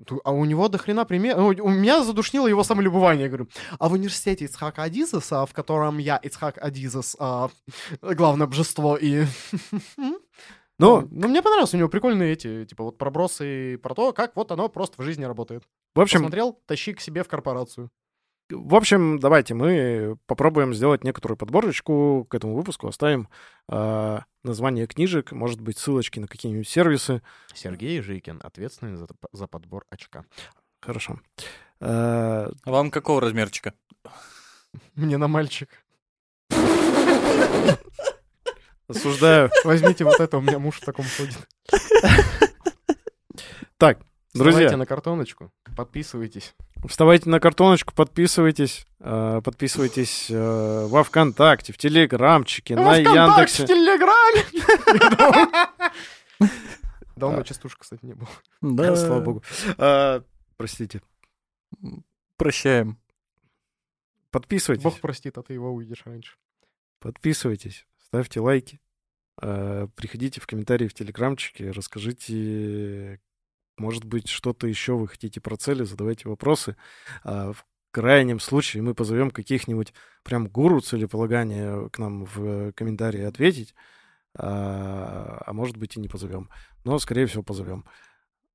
Ту- 0.07 0.21
А 0.25 0.33
у 0.33 0.45
него 0.45 0.69
до 0.69 0.79
хрена 0.79 1.05
пример... 1.05 1.37
ну, 1.37 1.49
У 1.49 1.69
меня 1.69 2.03
задушнило 2.03 2.47
его 2.49 2.65
самолюбование, 2.65 3.25
я 3.25 3.29
говорю. 3.29 3.49
А 3.79 3.89
в 3.89 3.93
университете 3.93 4.47
Ицхака 4.47 4.85
Адизеса, 4.85 5.45
в 5.47 5.53
котором 5.53 5.99
я, 5.99 6.17
Ицхак 6.17 6.59
Адизес, 6.59 7.15
а, 7.19 7.51
главное 8.03 8.47
божество 8.47 8.97
и... 8.97 9.27
Но, 10.79 11.03
Ну, 11.11 11.29
мне 11.29 11.43
понравилось, 11.43 11.75
у 11.75 11.77
него 11.77 11.89
прикольные 11.89 12.33
эти, 12.33 12.65
типа, 12.65 12.85
вот 12.85 12.99
пробросы 12.99 13.79
про 13.79 13.95
то, 13.95 14.13
как 14.13 14.35
вот 14.35 14.51
оно 14.51 14.69
просто 14.69 15.01
в 15.01 15.05
жизни 15.05 15.25
работает. 15.25 15.63
в 15.95 16.01
общем, 16.01 16.21
Посмотрел, 16.21 16.59
тащи 16.67 16.93
к 16.95 17.01
себе 17.01 17.23
в 17.23 17.29
корпорацию. 17.29 17.91
В 18.51 18.75
общем, 18.75 19.19
давайте 19.19 19.55
мы 19.55 20.17
попробуем 20.27 20.75
сделать 20.75 21.05
некоторую 21.05 21.37
подборочку 21.37 22.27
к 22.29 22.35
этому 22.35 22.55
выпуску, 22.55 22.89
оставим 22.89 23.29
э, 23.69 24.19
название 24.43 24.87
книжек, 24.87 25.33
может 25.33 25.61
быть, 25.61 25.79
ссылочки 25.79 26.19
на 26.19 26.27
какие-нибудь 26.29 26.69
сервисы. 26.69 27.23
Сергей 27.55 28.01
Жикин, 28.01 28.41
ответственный 28.43 28.97
за, 28.97 29.07
за 29.33 29.47
подбор 29.47 29.85
очка. 29.91 30.25
Хорошо. 30.81 31.21
Э, 31.81 32.51
А 32.65 32.71
вам 32.71 32.91
какого 32.91 33.21
размерчика? 33.21 33.75
Мне 34.95 35.17
на 35.17 35.29
мальчик. 35.29 35.69
осуждаю. 38.89 39.51
Возьмите 39.65 40.05
вот 40.05 40.21
это, 40.21 40.39
у 40.39 40.41
меня 40.41 40.59
муж 40.59 40.77
в 40.77 40.85
таком 40.85 41.05
ходит. 41.17 41.49
Так, 43.79 43.99
Вставайте 44.35 44.61
друзья, 44.61 44.77
на 44.79 44.87
картоночку, 44.87 45.53
подписывайтесь. 45.77 46.55
Вставайте 46.89 47.29
на 47.29 47.39
картоночку, 47.39 47.93
подписывайтесь. 47.95 48.87
э, 49.01 49.41
Подписывайтесь 49.45 50.31
э, 50.31 50.87
во 50.87 51.05
ВКонтакте, 51.05 51.73
в 51.73 51.79
Телеграмчике, 51.79 52.75
на 52.77 52.83
Во 52.83 52.95
ВКонтакте, 52.95 53.63
Яндексе. 53.63 53.65
в 53.65 53.67
Телеграме. 53.67 54.45
Давно 57.17 57.41
А. 57.41 57.45
частушек, 57.45 57.81
кстати, 57.81 58.05
не 58.05 58.15
было. 58.15 58.29
Да. 58.63 58.97
Слава 59.07 59.21
богу. 59.21 59.43
Э, 59.79 60.23
Простите. 60.57 61.03
Прощаем. 62.37 62.99
Подписывайтесь. 64.31 64.83
Бог 64.85 64.99
простит, 65.01 65.37
а 65.39 65.43
ты 65.43 65.53
его 65.53 65.71
увидишь 65.73 66.03
раньше. 66.07 66.37
Подписывайтесь, 67.01 67.87
ставьте 67.99 68.41
лайки. 68.41 68.81
э, 69.43 69.89
Приходите 69.95 70.41
в 70.41 70.47
комментарии 70.47 70.89
в 70.89 70.95
Телеграмчике, 70.95 71.71
расскажите, 71.71 73.21
может 73.77 74.05
быть, 74.05 74.29
что-то 74.29 74.67
еще 74.67 74.95
вы 74.95 75.09
хотите 75.09 75.41
про 75.41 75.57
цели, 75.57 75.85
задавайте 75.85 76.29
вопросы. 76.29 76.77
А 77.25 77.53
В 77.53 77.65
крайнем 77.91 78.41
случае 78.41 78.83
мы 78.83 78.95
позовем 78.95 79.31
каких-нибудь 79.31 79.93
прям 80.23 80.49
гуру 80.49 80.81
целеполагания 80.81 81.89
к 81.89 81.99
нам 81.99 82.25
в 82.25 82.73
комментарии 82.73 83.23
ответить. 83.23 83.75
А, 84.35 85.43
а 85.45 85.53
может 85.53 85.77
быть 85.77 85.97
и 85.97 86.01
не 86.01 86.09
позовем. 86.09 86.49
Но, 86.85 86.99
скорее 86.99 87.27
всего, 87.27 87.43
позовем. 87.43 87.85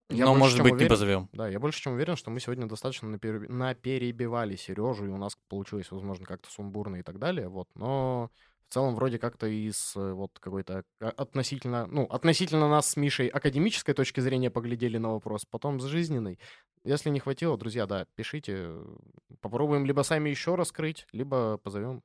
Я 0.09 0.26
Но, 0.26 0.32
больше 0.32 0.39
может 0.39 0.61
быть, 0.63 0.72
не 0.72 0.76
уверен. 0.76 0.89
позовем. 0.89 1.30
Да, 1.34 1.47
я 1.49 1.59
больше 1.59 1.82
чем 1.82 1.93
уверен, 1.93 2.15
что 2.15 2.32
мы 2.32 2.39
сегодня 2.39 2.65
достаточно 2.65 3.09
напереби- 3.09 3.51
наперебивали 3.51 4.55
Сережу, 4.55 5.05
и 5.05 5.09
у 5.09 5.18
нас 5.18 5.38
получилось, 5.49 5.91
возможно, 5.91 6.26
как-то 6.26 6.49
сумбурно 6.49 6.95
и 6.95 7.03
так 7.03 7.20
далее, 7.20 7.49
вот, 7.49 7.68
но 7.76 8.32
в 8.70 8.74
целом 8.74 8.95
вроде 8.95 9.18
как-то 9.18 9.47
из 9.47 9.93
э, 9.95 10.11
вот 10.11 10.38
какой-то 10.39 10.84
а- 10.99 11.09
относительно, 11.09 11.86
ну, 11.88 12.03
относительно 12.03 12.68
нас 12.70 12.89
с 12.91 12.97
Мишей 12.97 13.28
академической 13.28 13.93
точки 13.93 14.20
зрения 14.20 14.49
поглядели 14.51 14.97
на 14.97 15.13
вопрос, 15.13 15.45
потом 15.45 15.80
с 15.80 15.86
жизненной. 15.86 16.38
Если 16.84 17.09
не 17.09 17.20
хватило, 17.20 17.57
друзья, 17.57 17.86
да, 17.86 18.05
пишите, 18.15 18.53
э, 18.57 18.97
попробуем 19.41 19.86
либо 19.86 20.01
сами 20.01 20.30
еще 20.30 20.55
раскрыть, 20.55 21.07
либо 21.13 21.57
позовем 21.57 22.03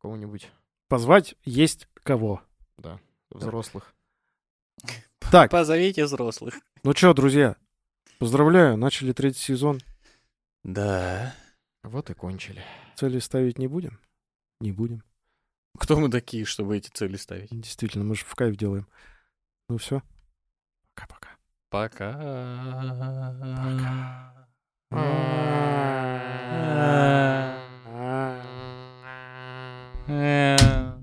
кого-нибудь, 0.00 0.50
Позвать 0.88 1.34
есть 1.44 1.88
кого. 2.02 2.42
да, 2.76 2.98
взрослых. 3.30 3.94
Так, 5.30 5.50
Позовите 5.50 6.04
взрослых. 6.04 6.54
ну 6.82 6.92
что, 6.94 7.14
друзья, 7.14 7.56
поздравляю, 8.18 8.76
начали 8.76 9.12
третий 9.12 9.40
сезон. 9.40 9.80
Да. 10.62 11.34
Вот 11.82 12.10
и 12.10 12.14
кончили. 12.14 12.62
Цели 12.96 13.18
ставить 13.20 13.58
не 13.58 13.66
будем? 13.66 13.98
Не 14.60 14.70
будем. 14.72 15.02
Кто 15.78 15.98
мы 15.98 16.08
такие, 16.08 16.44
чтобы 16.44 16.76
эти 16.76 16.88
цели 16.88 17.16
ставить? 17.16 17.50
Действительно, 17.50 18.04
мы 18.04 18.14
же 18.14 18.24
в 18.24 18.34
кайф 18.34 18.56
делаем. 18.56 18.86
Ну 19.68 19.78
все. 19.78 20.02
Пока-пока. 20.94 21.30
Пока. 21.70 22.12
Пока. 23.40 24.34
Пока. 24.90 25.24
Yeah. 30.06 30.93